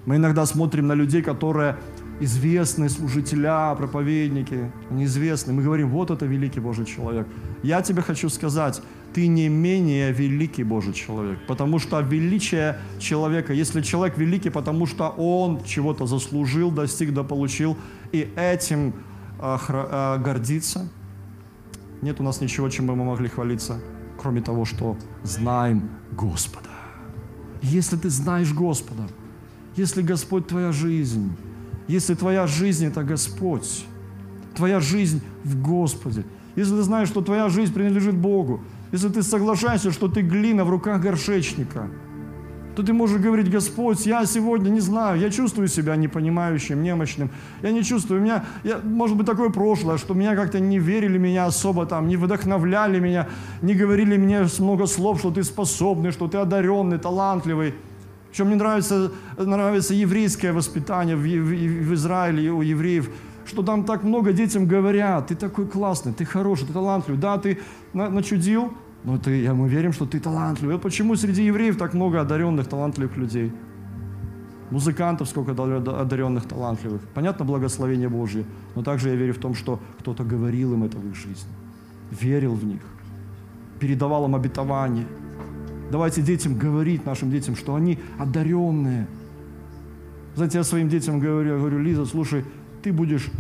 Мы 0.07 0.17
иногда 0.17 0.47
смотрим 0.47 0.87
на 0.87 0.95
людей, 0.95 1.23
которые 1.23 1.77
известные 2.21 2.89
служителя, 2.89 3.75
проповедники, 3.75 4.71
неизвестные. 4.91 5.55
Мы 5.55 5.63
говорим, 5.63 5.91
вот 5.91 6.11
это 6.11 6.27
великий 6.27 6.61
Божий 6.61 6.85
человек. 6.85 7.27
Я 7.63 7.83
тебе 7.83 8.03
хочу 8.03 8.29
сказать, 8.29 8.83
ты 9.13 9.27
не 9.27 9.49
менее 9.49 10.13
великий 10.13 10.65
Божий 10.65 10.93
человек. 10.93 11.39
Потому 11.47 11.79
что 11.79 12.01
величие 12.01 12.79
человека, 12.99 13.53
если 13.53 13.81
человек 13.81 14.19
великий, 14.19 14.51
потому 14.51 14.87
что 14.87 15.09
он 15.09 15.63
чего-то 15.65 16.07
заслужил, 16.07 16.71
достиг, 16.71 17.13
да 17.13 17.23
получил, 17.23 17.77
и 18.13 18.29
этим 18.37 18.95
э, 19.41 19.59
э, 19.69 20.19
гордится, 20.19 20.89
нет 22.03 22.21
у 22.21 22.23
нас 22.23 22.41
ничего, 22.41 22.69
чем 22.69 22.87
бы 22.87 22.97
мы 22.97 23.05
могли 23.05 23.29
хвалиться, 23.29 23.81
кроме 24.19 24.41
того, 24.41 24.65
что 24.65 24.97
знаем 25.23 25.91
Господа. 26.13 26.69
Если 27.63 27.97
ты 27.97 28.09
знаешь 28.09 28.53
Господа, 28.53 29.09
если 29.77 30.03
Господь 30.03 30.47
твоя 30.47 30.73
жизнь, 30.73 31.33
если 31.89 32.15
твоя 32.15 32.47
жизнь– 32.47 32.87
это 32.87 33.03
Господь, 33.03 33.85
твоя 34.55 34.81
жизнь 34.81 35.21
в 35.45 35.61
Господе, 35.61 36.25
если 36.57 36.77
ты 36.77 36.83
знаешь, 36.83 37.09
что 37.09 37.21
твоя 37.21 37.49
жизнь 37.49 37.73
принадлежит 37.73 38.17
Богу, 38.17 38.61
если 38.93 39.09
ты 39.09 39.23
соглашаешься, 39.23 39.93
что 39.93 40.09
ты 40.09 40.23
глина 40.23 40.65
в 40.65 40.71
руках 40.71 41.01
горшечника, 41.01 41.89
то 42.77 42.83
ты 42.83 42.93
можешь 42.93 43.21
говорить, 43.21 43.51
Господь, 43.51 44.07
я 44.07 44.25
сегодня 44.27 44.71
не 44.71 44.81
знаю, 44.81 45.19
я 45.21 45.31
чувствую 45.31 45.69
себя 45.69 45.97
непонимающим, 45.97 46.83
немощным. 46.83 47.31
Я 47.63 47.73
не 47.73 47.83
чувствую, 47.83 48.21
у 48.21 48.25
меня, 48.25 48.45
я, 48.65 48.79
может 48.79 49.17
быть, 49.17 49.27
такое 49.27 49.51
прошлое, 49.51 49.99
что 49.99 50.15
меня 50.15 50.35
как-то 50.35 50.61
не 50.61 50.79
верили 50.79 51.19
меня 51.19 51.47
особо 51.47 51.85
там, 51.87 52.09
не 52.09 52.17
вдохновляли 52.17 53.01
меня, 53.01 53.29
не 53.61 53.75
говорили 53.75 54.17
мне 54.17 54.47
много 54.59 54.87
слов, 54.87 55.19
что 55.19 55.31
ты 55.31 55.43
способный, 55.43 56.13
что 56.13 56.29
ты 56.29 56.39
одаренный, 56.39 56.99
талантливый. 56.99 57.75
Причем 58.31 58.47
мне 58.47 58.57
нравится, 58.57 59.11
нравится 59.37 59.93
еврейское 59.93 60.53
воспитание 60.53 61.17
в, 61.17 61.21
в, 61.21 61.89
в 61.91 61.95
Израиле 61.95 62.51
у 62.51 62.63
евреев, 62.63 63.11
что 63.51 63.63
там 63.63 63.85
так 63.85 64.05
много 64.05 64.33
детям 64.33 64.67
говорят, 64.67 65.27
ты 65.27 65.35
такой 65.35 65.67
классный, 65.67 66.13
ты 66.13 66.25
хороший, 66.25 66.67
ты 66.67 66.73
талантливый. 66.73 67.21
Да, 67.21 67.37
ты 67.37 67.59
начудил, 67.93 68.73
но 69.05 69.19
ты, 69.19 69.43
я, 69.43 69.55
мы 69.55 69.69
верим, 69.69 69.93
что 69.93 70.07
ты 70.07 70.21
талантливый. 70.21 70.77
Вот 70.77 70.83
почему 70.83 71.17
среди 71.17 71.45
евреев 71.45 71.77
так 71.77 71.95
много 71.95 72.21
одаренных, 72.21 72.69
талантливых 72.69 73.17
людей? 73.17 73.53
Музыкантов 74.71 75.29
сколько 75.29 75.51
одаренных, 75.51 76.47
талантливых. 76.47 77.03
Понятно, 77.13 77.45
благословение 77.45 78.09
Божье, 78.09 78.45
но 78.77 78.83
также 78.83 79.09
я 79.09 79.17
верю 79.17 79.35
в 79.35 79.39
том, 79.39 79.55
что 79.55 79.81
кто-то 79.99 80.23
говорил 80.23 80.75
им 80.75 80.85
это 80.85 80.97
в 80.97 81.09
их 81.09 81.17
жизни, 81.17 81.51
верил 82.13 82.55
в 82.55 82.65
них, 82.65 82.83
передавал 83.81 84.27
им 84.27 84.37
обетование. 84.37 85.07
Давайте 85.91 86.23
детям 86.23 86.55
говорить, 86.55 87.05
нашим 87.05 87.33
детям, 87.33 87.57
что 87.57 87.75
они 87.75 87.99
одаренные. 88.17 89.09
Знаете, 90.37 90.59
я 90.59 90.65
своим 90.65 90.89
детям 90.89 91.19
говорю, 91.19 91.55
я 91.55 91.59
говорю, 91.59 91.81
Лиза, 91.81 92.07
слушай, 92.07 92.45
ты 92.83 92.93
будешь 92.93 93.31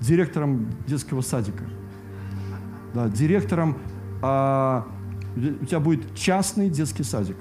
директором 0.00 0.70
детского 0.86 1.20
садика. 1.20 1.64
Да, 2.94 3.08
директором 3.08 3.78
а, 4.22 4.86
у 5.36 5.64
тебя 5.64 5.80
будет 5.80 6.14
частный 6.14 6.70
детский 6.70 7.02
садик, 7.02 7.36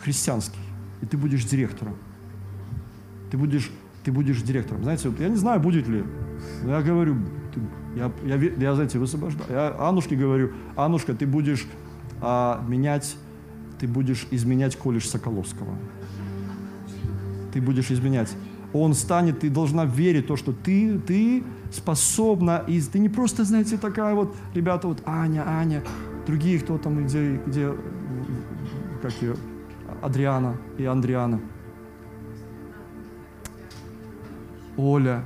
христианский, 0.00 0.58
и 1.00 1.06
ты 1.06 1.16
будешь 1.16 1.44
директором. 1.44 1.96
Ты 3.30 3.38
будешь, 3.38 3.70
ты 4.04 4.12
будешь 4.12 4.42
директором. 4.42 4.82
Знаете, 4.82 5.08
вот 5.08 5.20
я 5.20 5.28
не 5.28 5.36
знаю, 5.36 5.60
будет 5.60 5.88
ли. 5.88 6.04
Но 6.62 6.72
я 6.72 6.82
говорю, 6.82 7.16
ты, 7.52 7.60
я, 7.96 8.12
я, 8.24 8.36
я, 8.36 8.74
знаете, 8.74 8.98
высвобождаю. 8.98 9.50
Я 9.50 9.76
Аннушке 9.78 10.16
говорю, 10.16 10.52
Аннушка, 10.76 11.14
ты 11.14 11.26
будешь 11.26 11.66
а, 12.20 12.64
менять, 12.68 13.16
ты 13.78 13.88
будешь 13.88 14.26
изменять 14.30 14.76
колледж 14.76 15.06
Соколовского. 15.06 15.76
Ты 17.52 17.60
будешь 17.60 17.90
изменять. 17.90 18.34
Он 18.74 18.92
станет, 18.92 19.40
ты 19.40 19.50
должна 19.50 19.84
верить 19.84 20.24
в 20.24 20.28
то, 20.28 20.36
что 20.36 20.52
ты, 20.52 20.98
ты 20.98 21.44
способна, 21.72 22.64
и 22.66 22.80
ты 22.80 22.98
не 22.98 23.08
просто, 23.08 23.44
знаете, 23.44 23.78
такая 23.78 24.14
вот, 24.14 24.34
ребята, 24.52 24.88
вот 24.88 25.00
Аня, 25.06 25.44
Аня, 25.46 25.82
другие, 26.26 26.58
кто 26.58 26.76
там, 26.76 27.06
где, 27.06 27.40
где 27.46 27.72
как 29.00 29.12
ее, 29.22 29.36
Адриана 30.02 30.56
и 30.76 30.84
Андриана. 30.84 31.40
Оля, 34.76 35.24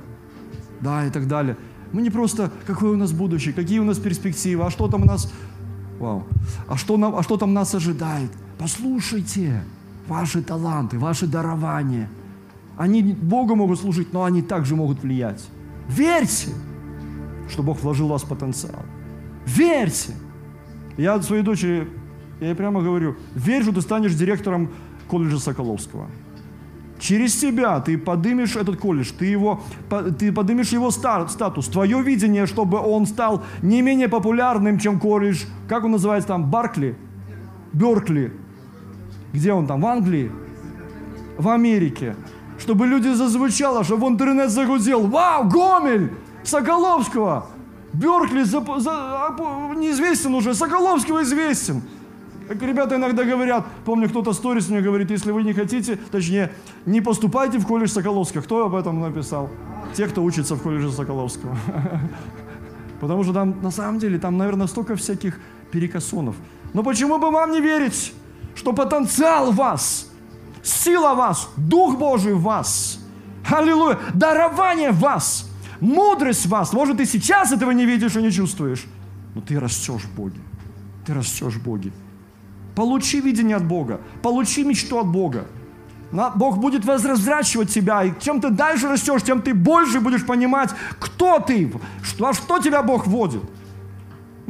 да, 0.79 1.07
и 1.07 1.09
так 1.09 1.27
далее. 1.27 1.57
Мы 1.91 2.03
не 2.03 2.11
просто, 2.11 2.51
какое 2.67 2.91
у 2.91 2.97
нас 2.97 3.11
будущее, 3.11 3.55
какие 3.55 3.79
у 3.79 3.83
нас 3.83 3.97
перспективы, 3.97 4.63
а 4.63 4.69
что 4.69 4.87
там 4.87 5.01
у 5.01 5.05
нас, 5.05 5.33
вау, 5.97 6.23
а 6.67 6.77
что, 6.77 6.97
нам, 6.97 7.15
а 7.15 7.23
что 7.23 7.35
там 7.35 7.53
нас 7.53 7.73
ожидает. 7.73 8.29
Послушайте, 8.59 9.63
ваши 10.07 10.43
таланты, 10.43 10.99
ваши 10.99 11.25
дарования, 11.25 12.09
они 12.79 13.03
Богу 13.03 13.55
могут 13.55 13.77
служить, 13.77 14.13
но 14.13 14.23
они 14.23 14.41
также 14.41 14.73
могут 14.73 15.03
влиять. 15.03 15.45
Верьте, 15.89 16.51
что 17.49 17.61
Бог 17.61 17.81
вложил 17.81 18.07
в 18.07 18.11
вас 18.11 18.23
потенциал. 18.23 18.85
Верьте. 19.45 20.13
Я 20.95 21.21
своей 21.21 21.43
дочери, 21.43 21.89
я 22.39 22.47
ей 22.47 22.55
прямо 22.55 22.81
говорю, 22.81 23.17
верь, 23.35 23.63
что 23.63 23.73
ты 23.73 23.81
станешь 23.81 24.13
директором 24.13 24.69
колледжа 25.09 25.39
Соколовского. 25.39 26.07
Через 26.99 27.35
тебя 27.35 27.81
ты 27.81 27.97
подымешь 27.97 28.55
этот 28.55 28.77
колледж, 28.77 29.11
ты, 29.11 29.25
его, 29.25 29.61
ты 30.17 30.31
подымешь 30.31 30.69
его 30.69 30.89
статус, 30.89 31.67
твое 31.67 32.01
видение, 32.01 32.45
чтобы 32.45 32.79
он 32.79 33.05
стал 33.07 33.43
не 33.61 33.81
менее 33.81 34.07
популярным, 34.07 34.79
чем 34.79 35.01
колледж, 35.01 35.43
как 35.67 35.83
он 35.83 35.91
называется 35.91 36.29
там, 36.29 36.49
Баркли, 36.49 36.97
Беркли. 37.73 38.31
Где 39.33 39.51
он 39.51 39.67
там, 39.67 39.81
в 39.81 39.85
Англии? 39.85 40.31
В 41.37 41.49
Америке 41.49 42.15
чтобы 42.59 42.87
люди 42.87 43.07
зазвучало, 43.13 43.83
чтобы 43.83 44.07
интернет 44.07 44.51
загудел. 44.51 45.07
Вау, 45.07 45.47
Гомель! 45.47 46.13
Соколовского! 46.43 47.47
Беркли 47.93 48.43
за, 48.43 48.63
за, 48.79 49.35
неизвестен 49.75 50.35
уже, 50.35 50.53
Соколовского 50.53 51.23
известен. 51.23 51.81
Как 52.47 52.61
ребята 52.61 52.95
иногда 52.95 53.23
говорят, 53.23 53.65
помню, 53.85 54.09
кто-то 54.09 54.33
сторис 54.33 54.69
мне 54.69 54.81
говорит, 54.81 55.09
если 55.09 55.31
вы 55.31 55.43
не 55.43 55.53
хотите, 55.53 55.97
точнее, 56.11 56.51
не 56.85 57.01
поступайте 57.01 57.57
в 57.59 57.65
колледж 57.65 57.89
Соколовского. 57.89 58.41
Кто 58.41 58.65
об 58.65 58.75
этом 58.75 58.99
написал? 58.99 59.49
Те, 59.95 60.07
кто 60.07 60.23
учится 60.23 60.55
в 60.55 60.61
колледже 60.61 60.91
Соколовского. 60.91 61.55
Потому 63.01 63.23
что 63.23 63.33
там, 63.33 63.55
на 63.61 63.71
самом 63.71 63.99
деле, 63.99 64.19
там, 64.19 64.37
наверное, 64.37 64.67
столько 64.67 64.95
всяких 64.95 65.39
перекосонов. 65.71 66.35
Но 66.73 66.83
почему 66.83 67.17
бы 67.17 67.31
вам 67.31 67.51
не 67.51 67.61
верить, 67.61 68.13
что 68.55 68.73
потенциал 68.73 69.51
вас– 69.51 70.07
сила 70.63 71.13
вас, 71.13 71.49
Дух 71.57 71.97
Божий 71.97 72.33
в 72.33 72.41
вас. 72.41 72.99
Аллилуйя. 73.49 73.97
Дарование 74.13 74.91
в 74.91 74.99
вас. 74.99 75.49
Мудрость 75.79 76.45
в 76.45 76.49
вас. 76.49 76.73
Может, 76.73 76.97
ты 76.97 77.05
сейчас 77.05 77.51
этого 77.51 77.71
не 77.71 77.85
видишь 77.85 78.15
и 78.15 78.21
не 78.21 78.31
чувствуешь, 78.31 78.85
но 79.35 79.41
ты 79.41 79.59
растешь 79.59 80.03
в 80.03 80.15
Боге. 80.15 80.39
Ты 81.05 81.13
растешь 81.13 81.53
в 81.53 81.63
Боге. 81.63 81.91
Получи 82.75 83.21
видение 83.21 83.57
от 83.57 83.65
Бога. 83.65 84.01
Получи 84.21 84.63
мечту 84.63 84.99
от 84.99 85.07
Бога. 85.07 85.47
Бог 86.11 86.57
будет 86.57 86.85
возвращать 86.85 87.73
тебя. 87.73 88.03
И 88.03 88.13
чем 88.19 88.41
ты 88.41 88.49
дальше 88.49 88.87
растешь, 88.87 89.23
тем 89.23 89.41
ты 89.41 89.53
больше 89.53 89.99
будешь 89.99 90.25
понимать, 90.25 90.71
кто 90.99 91.39
ты, 91.39 91.71
во 92.17 92.33
что 92.33 92.59
тебя 92.59 92.83
Бог 92.83 93.07
вводит. 93.07 93.41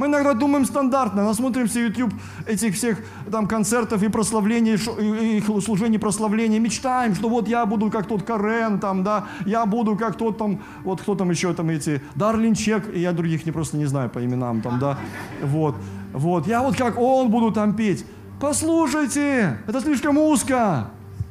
Мы 0.00 0.06
иногда 0.06 0.32
думаем 0.32 0.64
стандартно, 0.64 1.24
насмотримся 1.24 1.78
YouTube 1.78 2.14
этих 2.46 2.74
всех 2.74 3.02
там 3.30 3.46
концертов 3.46 4.02
и 4.02 4.08
прославлений, 4.08 4.76
и 4.76 5.60
служений 5.60 5.98
прославления, 5.98 6.58
мечтаем, 6.58 7.14
что 7.14 7.28
вот 7.28 7.48
я 7.48 7.66
буду 7.66 7.90
как 7.90 8.06
тот 8.06 8.22
Карен, 8.22 8.80
там, 8.80 9.04
да, 9.04 9.26
я 9.44 9.66
буду 9.66 9.96
как 9.96 10.16
тот 10.16 10.38
там, 10.38 10.62
вот 10.84 11.02
кто 11.02 11.14
там 11.16 11.28
еще 11.28 11.52
там 11.52 11.68
эти, 11.68 12.00
Дарлин 12.14 12.54
Чек, 12.54 12.88
и 12.94 13.00
я 13.00 13.12
других 13.12 13.44
не 13.44 13.52
просто 13.52 13.76
не 13.76 13.84
знаю 13.84 14.08
по 14.08 14.24
именам 14.24 14.62
там, 14.62 14.78
да, 14.78 14.98
вот, 15.42 15.74
вот, 16.14 16.46
я 16.46 16.62
вот 16.62 16.76
как 16.76 16.98
он 16.98 17.30
буду 17.30 17.52
там 17.52 17.74
петь. 17.74 18.06
Послушайте, 18.40 19.58
это 19.66 19.82
слишком 19.82 20.16
узко. 20.16 20.86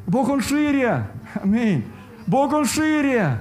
Бог 0.06 0.30
он 0.30 0.42
шире. 0.42 1.10
Аминь. 1.34 1.86
Бог 2.28 2.54
он 2.54 2.66
шире. 2.66 3.40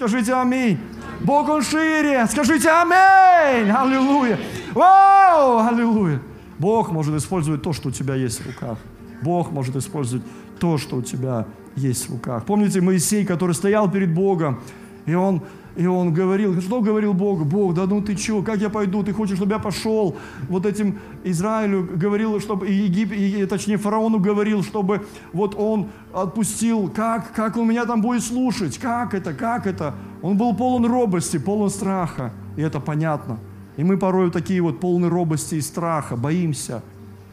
Скажите 0.00 0.32
аминь. 0.32 0.78
Бог 1.20 1.46
он 1.50 1.60
шире. 1.60 2.26
Скажите 2.26 2.70
аминь. 2.70 3.70
Аллилуйя. 3.70 4.38
Вау! 4.72 5.58
Аллилуйя! 5.58 6.22
Бог 6.58 6.90
может 6.90 7.14
использовать 7.16 7.60
то, 7.60 7.74
что 7.74 7.90
у 7.90 7.92
тебя 7.92 8.14
есть 8.14 8.40
в 8.40 8.46
руках. 8.46 8.78
Бог 9.20 9.50
может 9.52 9.76
использовать 9.76 10.24
то, 10.58 10.78
что 10.78 10.96
у 10.96 11.02
тебя 11.02 11.44
есть 11.76 12.08
в 12.08 12.12
руках. 12.12 12.46
Помните 12.46 12.80
Моисей, 12.80 13.26
который 13.26 13.54
стоял 13.54 13.90
перед 13.90 14.14
Богом, 14.14 14.60
и 15.04 15.12
он, 15.12 15.42
и 15.76 15.86
он 15.86 16.14
говорил, 16.14 16.58
что 16.62 16.80
говорил 16.80 17.12
Богу? 17.12 17.44
Бог, 17.44 17.74
да 17.74 17.84
ну 17.84 18.00
ты 18.00 18.16
что, 18.16 18.42
как 18.42 18.58
я 18.58 18.70
пойду, 18.70 19.02
ты 19.02 19.12
хочешь, 19.12 19.36
чтобы 19.36 19.52
я 19.52 19.58
пошел? 19.58 20.16
Вот 20.48 20.64
этим 20.64 20.98
Израилю 21.24 21.86
говорил, 21.94 22.40
чтобы, 22.40 22.68
и 22.68 22.72
Егип, 22.72 23.12
и, 23.12 23.44
точнее 23.44 23.76
фараону 23.76 24.18
говорил, 24.18 24.62
чтобы 24.62 25.06
вот 25.34 25.54
он 25.58 25.90
отпустил, 26.12 26.90
как, 26.90 27.32
как 27.32 27.56
он 27.56 27.68
меня 27.68 27.84
там 27.86 28.02
будет 28.02 28.22
слушать, 28.22 28.78
как 28.78 29.14
это, 29.14 29.32
как 29.32 29.66
это? 29.66 29.94
Он 30.22 30.36
был 30.36 30.54
полон 30.54 30.86
робости, 30.86 31.38
полон 31.38 31.70
страха, 31.70 32.32
и 32.56 32.62
это 32.62 32.80
понятно– 32.80 33.38
и 33.80 33.82
мы 33.82 33.96
порой 33.96 34.30
такие 34.30 34.60
вот 34.60 34.78
полны 34.78 35.08
робости 35.08 35.54
и 35.54 35.60
страха, 35.62 36.14
боимся. 36.14 36.82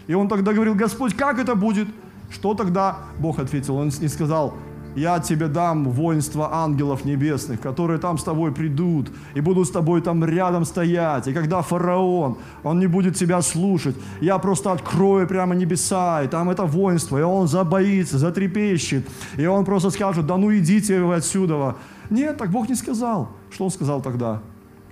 И 0.07 0.13
он 0.13 0.29
тогда 0.29 0.53
говорил, 0.53 0.75
Господь, 0.75 1.13
как 1.13 1.39
это 1.39 1.55
будет? 1.55 1.89
Что 2.29 2.53
тогда 2.53 2.99
Бог 3.19 3.39
ответил? 3.39 3.75
Он 3.75 3.91
не 3.99 4.07
сказал, 4.07 4.53
я 4.97 5.19
тебе 5.19 5.47
дам 5.47 5.89
воинство 5.91 6.49
ангелов 6.51 7.05
небесных, 7.05 7.61
которые 7.61 7.99
там 7.99 8.17
с 8.17 8.23
тобой 8.23 8.51
придут 8.51 9.11
и 9.35 9.41
будут 9.41 9.67
с 9.67 9.71
тобой 9.71 10.01
там 10.01 10.25
рядом 10.25 10.65
стоять. 10.65 11.27
И 11.27 11.33
когда 11.33 11.61
фараон, 11.61 12.37
он 12.63 12.79
не 12.79 12.87
будет 12.87 13.15
тебя 13.15 13.43
слушать, 13.43 13.95
я 14.21 14.39
просто 14.39 14.71
открою 14.71 15.27
прямо 15.27 15.53
небеса, 15.53 16.23
и 16.23 16.27
там 16.27 16.49
это 16.49 16.65
воинство, 16.65 17.17
и 17.19 17.21
он 17.21 17.47
забоится, 17.47 18.17
затрепещет, 18.17 19.07
и 19.37 19.45
он 19.45 19.65
просто 19.65 19.91
скажет, 19.91 20.25
да 20.25 20.35
ну 20.35 20.51
идите 20.57 20.99
вы 21.01 21.13
отсюда. 21.13 21.75
Нет, 22.09 22.37
так 22.37 22.49
Бог 22.49 22.67
не 22.67 22.75
сказал. 22.75 23.29
Что 23.51 23.65
он 23.65 23.71
сказал 23.71 24.01
тогда? 24.01 24.41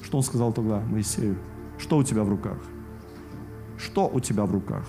Что 0.03 0.17
он 0.17 0.23
сказал 0.23 0.53
тогда 0.53 0.81
Моисею? 0.91 1.35
Что 1.79 1.97
у 1.97 2.03
тебя 2.03 2.23
в 2.23 2.29
руках? 2.29 2.57
Что 3.77 4.07
у 4.07 4.19
тебя 4.19 4.45
в 4.45 4.51
руках? 4.51 4.85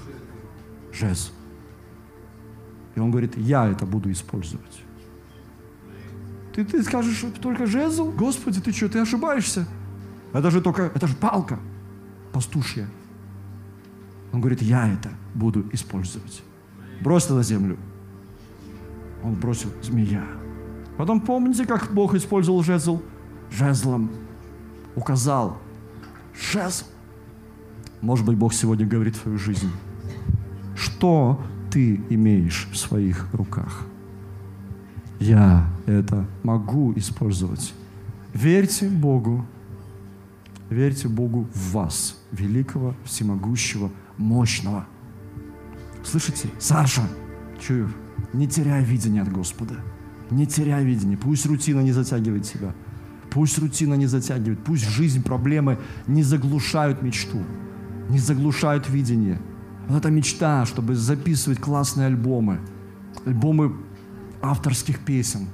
Жезл. 0.92 1.30
И 2.94 3.00
он 3.00 3.10
говорит, 3.10 3.36
я 3.38 3.66
это 3.66 3.86
буду 3.86 4.10
использовать. 4.10 4.86
Ты, 6.57 6.64
ты 6.64 6.82
скажешь, 6.82 7.22
только 7.42 7.66
жезл? 7.66 8.11
Господи, 8.11 8.62
ты 8.62 8.72
что, 8.72 8.88
ты 8.88 8.98
ошибаешься? 8.98 9.68
Это 10.32 10.50
же 10.50 10.62
только, 10.62 10.90
это 10.94 11.07
же 11.07 11.14
палка 11.14 11.59
пастушья. 12.32 12.88
Он 14.32 14.40
говорит, 14.40 14.62
я 14.62 14.88
это 14.88 15.11
буду 15.34 15.66
использовать. 15.72 16.42
Брось 17.02 17.28
на 17.28 17.42
землю. 17.42 17.76
Он 19.22 19.34
бросил 19.34 19.68
змея. 19.82 20.24
Потом 20.96 21.20
помните, 21.20 21.66
как 21.66 21.92
Бог 21.92 22.14
использовал 22.14 22.62
жезл? 22.62 23.02
Жезлом 23.50 24.11
указал. 24.94 25.59
Жезл. 26.52 26.86
Может 28.00 28.24
быть, 28.24 28.38
Бог 28.38 28.54
сегодня 28.54 28.86
говорит 28.86 29.16
в 29.16 29.20
твою 29.20 29.36
жизнь. 29.36 29.70
Что 30.74 31.38
ты 31.70 32.00
имеешь 32.09 32.66
в 32.72 32.78
своих 32.78 33.26
руках? 33.34 33.86
Я 35.18 35.68
это 35.86 36.26
могу 36.42 36.92
использовать. 36.96 37.72
Верьте 38.34 38.88
Богу. 38.88 39.46
Верьте 40.68 41.08
Богу 41.08 41.46
в 41.54 41.72
вас, 41.72 42.20
великого, 42.32 42.94
всемогущего, 43.04 43.90
мощного. 44.18 44.86
Слышите? 46.04 46.48
Саша, 46.58 47.02
чую, 47.60 47.88
не 48.32 48.48
теряй 48.48 48.84
видение 48.84 49.22
от 49.22 49.32
Господа. 49.32 49.74
Не 50.30 50.46
теряй 50.46 50.84
видение. 50.84 51.16
Пусть 51.16 51.46
рутина 51.46 51.80
не 51.80 51.92
затягивает 51.92 52.42
тебя. 52.44 52.74
Пусть 53.30 53.58
рутина 53.58 53.94
не 53.94 54.06
затягивает. 54.06 54.58
Пусть 54.64 54.88
жизнь, 54.88 55.22
проблемы 55.22 55.78
не 56.06 56.22
заглушают 56.22 57.02
мечту. 57.02 57.42
Не 58.08 58.18
заглушают 58.18 58.88
видение. 58.88 59.40
Вот 59.88 59.98
эта 59.98 60.10
мечта, 60.10 60.66
чтобы 60.66 60.96
записывать 60.96 61.60
классные 61.60 62.08
альбомы. 62.08 62.60
Альбомы 63.24 63.76
авторских 64.43 65.01
песен, 65.01 65.49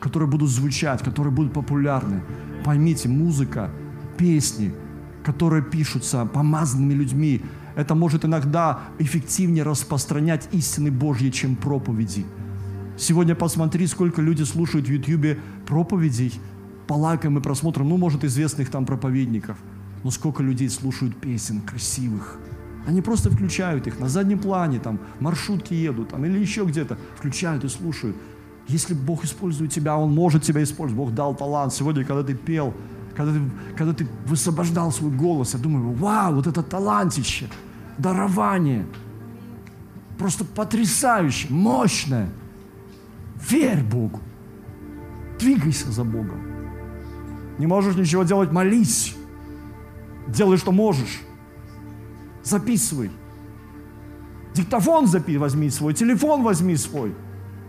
которые 0.00 0.28
будут 0.28 0.50
звучать, 0.50 1.02
которые 1.02 1.32
будут 1.32 1.52
популярны. 1.52 2.22
Поймите, 2.64 3.08
музыка, 3.08 3.70
песни, 4.16 4.72
которые 5.24 5.62
пишутся 5.62 6.24
помазанными 6.26 6.94
людьми, 6.94 7.42
это 7.76 7.94
может 7.94 8.24
иногда 8.24 8.80
эффективнее 8.98 9.62
распространять 9.62 10.48
истины 10.52 10.90
Божьи, 10.90 11.30
чем 11.30 11.54
проповеди. 11.54 12.26
Сегодня 12.96 13.36
посмотри, 13.36 13.86
сколько 13.86 14.20
люди 14.20 14.42
слушают 14.42 14.88
в 14.88 14.90
Ютьюбе 14.90 15.38
проповедей 15.66 16.32
по 16.88 16.94
лайкам 16.94 17.38
и 17.38 17.40
просмотрам, 17.40 17.88
ну, 17.88 17.96
может, 17.96 18.24
известных 18.24 18.70
там 18.70 18.84
проповедников. 18.86 19.56
Но 20.02 20.10
сколько 20.10 20.42
людей 20.42 20.68
слушают 20.68 21.16
песен 21.16 21.60
красивых. 21.60 22.38
Они 22.88 23.02
просто 23.02 23.28
включают 23.28 23.86
их 23.86 24.00
на 24.00 24.08
заднем 24.08 24.38
плане, 24.38 24.78
там, 24.78 24.98
маршрутки 25.20 25.74
едут, 25.74 26.08
там, 26.08 26.24
или 26.24 26.38
еще 26.38 26.64
где-то, 26.64 26.96
включают 27.18 27.62
и 27.64 27.68
слушают. 27.68 28.16
Если 28.66 28.94
Бог 28.94 29.24
использует 29.24 29.70
тебя, 29.70 29.98
Он 29.98 30.14
может 30.14 30.42
тебя 30.42 30.62
использовать. 30.62 30.96
Бог 30.96 31.14
дал 31.14 31.34
талант. 31.34 31.74
Сегодня, 31.74 32.02
когда 32.06 32.22
ты 32.22 32.34
пел, 32.34 32.72
когда 33.14 33.34
ты, 33.34 33.40
когда 33.76 33.92
ты 33.92 34.08
высвобождал 34.24 34.90
свой 34.90 35.10
голос, 35.10 35.52
я 35.52 35.60
думаю, 35.60 35.92
вау, 35.92 36.36
вот 36.36 36.46
это 36.46 36.62
талантище, 36.62 37.50
дарование. 37.98 38.86
Просто 40.16 40.46
потрясающе, 40.46 41.48
мощное. 41.50 42.30
Верь 43.50 43.84
Богу. 43.84 44.20
Двигайся 45.38 45.92
за 45.92 46.04
Богом. 46.04 46.40
Не 47.58 47.66
можешь 47.66 47.96
ничего 47.96 48.22
делать, 48.22 48.50
молись. 48.50 49.14
Делай, 50.26 50.56
что 50.56 50.72
можешь. 50.72 51.20
Записывай. 52.48 53.10
Диктофон 54.54 55.06
запи, 55.06 55.36
возьми 55.36 55.70
свой, 55.70 55.92
телефон 55.92 56.42
возьми 56.42 56.76
свой. 56.76 57.14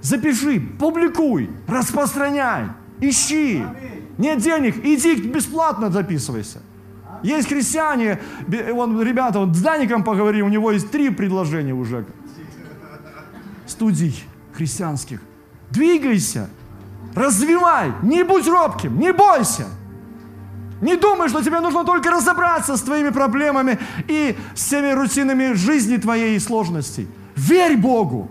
Запиши, 0.01 0.59
публикуй, 0.80 1.49
распространяй, 1.67 2.67
ищи. 3.01 3.63
Нет 4.17 4.39
денег, 4.39 4.77
иди 4.84 5.15
бесплатно 5.15 5.91
записывайся. 5.91 6.61
Есть 7.21 7.49
христиане, 7.49 8.21
вон, 8.71 9.01
ребята, 9.01 9.39
вот 9.39 9.53
с 9.55 9.61
Даником 9.61 10.05
поговори, 10.05 10.41
у 10.41 10.47
него 10.47 10.71
есть 10.71 10.89
три 10.89 11.09
предложения 11.09 11.73
уже. 11.73 12.05
Студий 13.67 14.23
христианских. 14.53 15.21
Двигайся, 15.71 16.49
развивай, 17.13 17.91
не 18.01 18.23
будь 18.23 18.47
робким, 18.47 18.97
не 18.97 19.11
бойся. 19.11 19.65
Не 20.82 20.95
думай, 20.95 21.27
что 21.30 21.43
тебе 21.43 21.59
нужно 21.59 21.84
только 21.84 22.09
разобраться 22.09 22.77
с 22.77 22.82
твоими 22.82 23.09
проблемами 23.09 23.80
и 24.07 24.38
с 24.55 24.59
всеми 24.59 24.91
рутинами 24.93 25.53
жизни 25.53 25.97
твоей 25.97 26.38
и 26.38 26.39
сложностей. 26.39 27.07
Верь 27.36 27.77
Богу. 27.77 28.30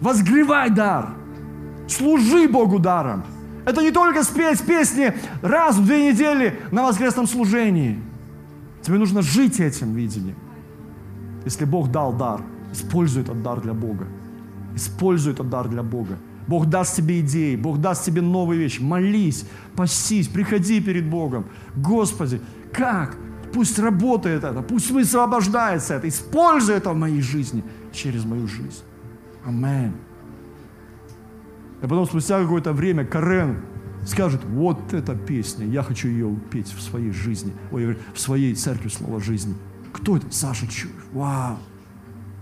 Возгревай 0.00 0.70
дар. 0.70 1.10
Служи 1.88 2.48
Богу 2.48 2.78
даром. 2.78 3.24
Это 3.66 3.82
не 3.82 3.90
только 3.90 4.22
спеть 4.22 4.64
песни 4.64 5.12
раз 5.42 5.76
в 5.76 5.84
две 5.84 6.10
недели 6.10 6.60
на 6.70 6.84
воскресном 6.84 7.26
служении. 7.26 8.00
Тебе 8.82 8.98
нужно 8.98 9.22
жить 9.22 9.60
этим 9.60 9.94
видением. 9.94 10.36
Если 11.44 11.64
Бог 11.64 11.90
дал 11.90 12.12
дар, 12.12 12.40
используй 12.72 13.22
этот 13.22 13.42
дар 13.42 13.60
для 13.60 13.74
Бога. 13.74 14.06
Используй 14.74 15.32
этот 15.32 15.48
дар 15.48 15.68
для 15.68 15.82
Бога. 15.82 16.16
Бог 16.46 16.66
даст 16.66 16.96
тебе 16.96 17.20
идеи, 17.20 17.56
Бог 17.56 17.80
даст 17.80 18.04
тебе 18.04 18.22
новые 18.22 18.60
вещи. 18.60 18.80
Молись, 18.80 19.44
постись, 19.74 20.28
приходи 20.28 20.80
перед 20.80 21.08
Богом. 21.08 21.46
Господи, 21.76 22.40
как? 22.72 23.16
Пусть 23.52 23.78
работает 23.78 24.44
это, 24.44 24.62
пусть 24.62 24.90
высвобождается 24.90 25.94
это. 25.94 26.08
Используй 26.08 26.76
это 26.76 26.90
в 26.90 26.96
моей 26.96 27.22
жизни, 27.22 27.64
через 27.92 28.24
мою 28.24 28.46
жизнь. 28.46 28.82
Амен. 29.44 29.94
И 31.82 31.82
потом 31.82 32.06
спустя 32.06 32.40
какое-то 32.40 32.72
время 32.72 33.04
Карен 33.04 33.62
скажет, 34.06 34.44
вот 34.44 34.92
эта 34.92 35.14
песня, 35.14 35.66
я 35.66 35.82
хочу 35.82 36.08
ее 36.08 36.36
петь 36.50 36.72
в 36.72 36.80
своей 36.80 37.10
жизни, 37.10 37.52
ой, 37.70 37.98
в 38.14 38.20
своей 38.20 38.54
церкви 38.54 38.88
слова 38.88 39.20
жизни. 39.20 39.54
Кто 39.92 40.16
это? 40.16 40.26
Саша 40.30 40.66
Чуев. 40.66 41.06
Вау! 41.12 41.58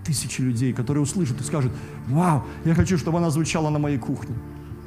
Тысячи 0.05 0.41
людей, 0.41 0.71
которые 0.71 1.03
услышат 1.03 1.41
и 1.41 1.43
скажут, 1.43 1.71
вау, 2.07 2.43
я 2.63 2.75
хочу, 2.75 2.97
чтобы 2.97 3.17
она 3.17 3.29
звучала 3.31 3.69
на 3.69 3.79
моей 3.79 3.97
кухне. 3.97 4.35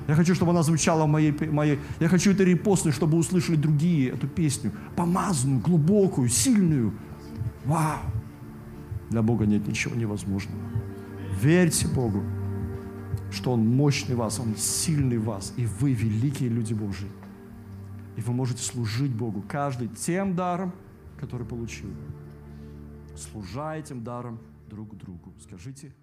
Я 0.07 0.15
хочу, 0.15 0.35
чтобы 0.35 0.53
она 0.53 0.63
звучала 0.63 1.05
в 1.05 1.09
моей, 1.09 1.33
моей... 1.51 1.79
Я 2.01 2.09
хочу 2.09 2.31
это 2.31 2.45
репостнуть, 2.45 2.95
чтобы 2.95 3.19
услышали 3.19 3.57
другие 3.57 4.11
эту 4.11 4.27
песню. 4.27 4.73
Помазанную, 4.97 5.61
глубокую, 5.61 6.29
сильную. 6.29 6.95
Вау! 7.67 7.99
Для 9.11 9.23
Бога 9.23 9.45
нет 9.45 9.67
ничего 9.69 9.95
невозможного. 9.95 10.63
Верьте 11.43 11.87
Богу 11.89 12.23
что 13.31 13.53
Он 13.53 13.67
мощный 13.67 14.15
в 14.15 14.19
вас, 14.19 14.41
Он 14.41 14.57
сильный 14.57 15.19
в 15.19 15.25
вас, 15.25 15.53
и 15.57 15.67
вы 15.67 15.93
великие 15.93 16.49
люди 16.49 16.75
Божьи. 16.75 17.09
И 18.17 18.21
вы 18.21 18.33
можете 18.33 18.63
служить 18.63 19.13
Богу, 19.13 19.45
каждый 19.47 19.89
тем 19.89 20.35
даром, 20.35 20.73
который 21.19 21.47
получил. 21.47 21.91
Служа 23.17 23.77
этим 23.77 24.03
даром 24.03 24.39
друг 24.69 24.97
другу. 24.97 25.35
Скажите 25.41 25.95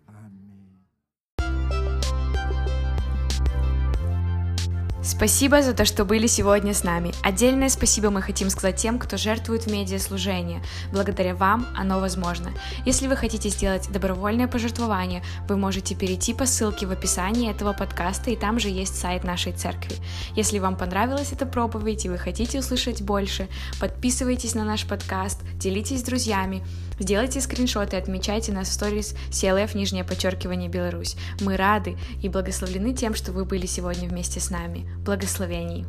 Спасибо 5.06 5.62
за 5.62 5.76
то, 5.76 5.86
что 5.86 6.04
были 6.04 6.26
сегодня 6.26 6.74
с 6.74 6.84
нами. 6.84 7.14
Отдельное 7.22 7.70
спасибо 7.70 8.10
мы 8.10 8.24
хотим 8.24 8.50
сказать 8.50 8.78
тем, 8.78 8.98
кто 8.98 9.18
жертвует 9.18 9.68
в 9.68 9.72
медиаслужение. 9.72 10.64
Благодаря 10.92 11.36
вам 11.36 11.68
оно 11.76 12.00
возможно. 12.00 12.50
Если 12.88 13.08
вы 13.08 13.16
хотите 13.16 13.50
сделать 13.50 13.88
добровольное 13.92 14.48
пожертвование, 14.48 15.22
вы 15.48 15.58
можете 15.58 15.94
перейти 15.94 16.34
по 16.34 16.48
ссылке 16.48 16.88
в 16.88 16.92
описании 16.92 17.52
этого 17.52 17.74
подкаста, 17.74 18.32
и 18.32 18.36
там 18.36 18.60
же 18.60 18.70
есть 18.70 19.00
сайт 19.00 19.24
нашей 19.24 19.54
церкви. 19.54 19.96
Если 20.36 20.58
вам 20.58 20.76
понравилась 20.76 21.32
эта 21.32 21.46
проповедь 21.46 22.06
и 22.06 22.10
вы 22.10 22.18
хотите 22.18 22.58
услышать 22.58 23.04
больше, 23.04 23.48
подписывайтесь 23.80 24.56
на 24.56 24.64
наш 24.64 24.88
подкаст, 24.88 25.40
делитесь 25.60 26.00
с 26.00 26.04
друзьями, 26.04 26.64
Сделайте 27.00 27.42
скриншоты, 27.42 27.96
и 27.96 28.00
отмечайте 28.00 28.52
нас 28.52 28.70
в 28.70 28.74
сторис 28.74 29.16
CLF 29.30 29.76
нижнее 29.76 30.04
подчеркивание 30.04 30.70
Беларусь. 30.70 31.16
Мы 31.42 31.58
рады 31.58 31.98
и 32.22 32.30
благословлены 32.30 32.94
тем, 32.94 33.16
что 33.16 33.32
вы 33.32 33.46
были 33.46 33.66
сегодня 33.66 34.08
вместе 34.08 34.40
с 34.40 34.50
нами. 34.50 34.88
Благословений! 35.04 35.86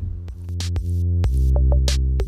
thank 0.79 1.91
you 1.91 2.26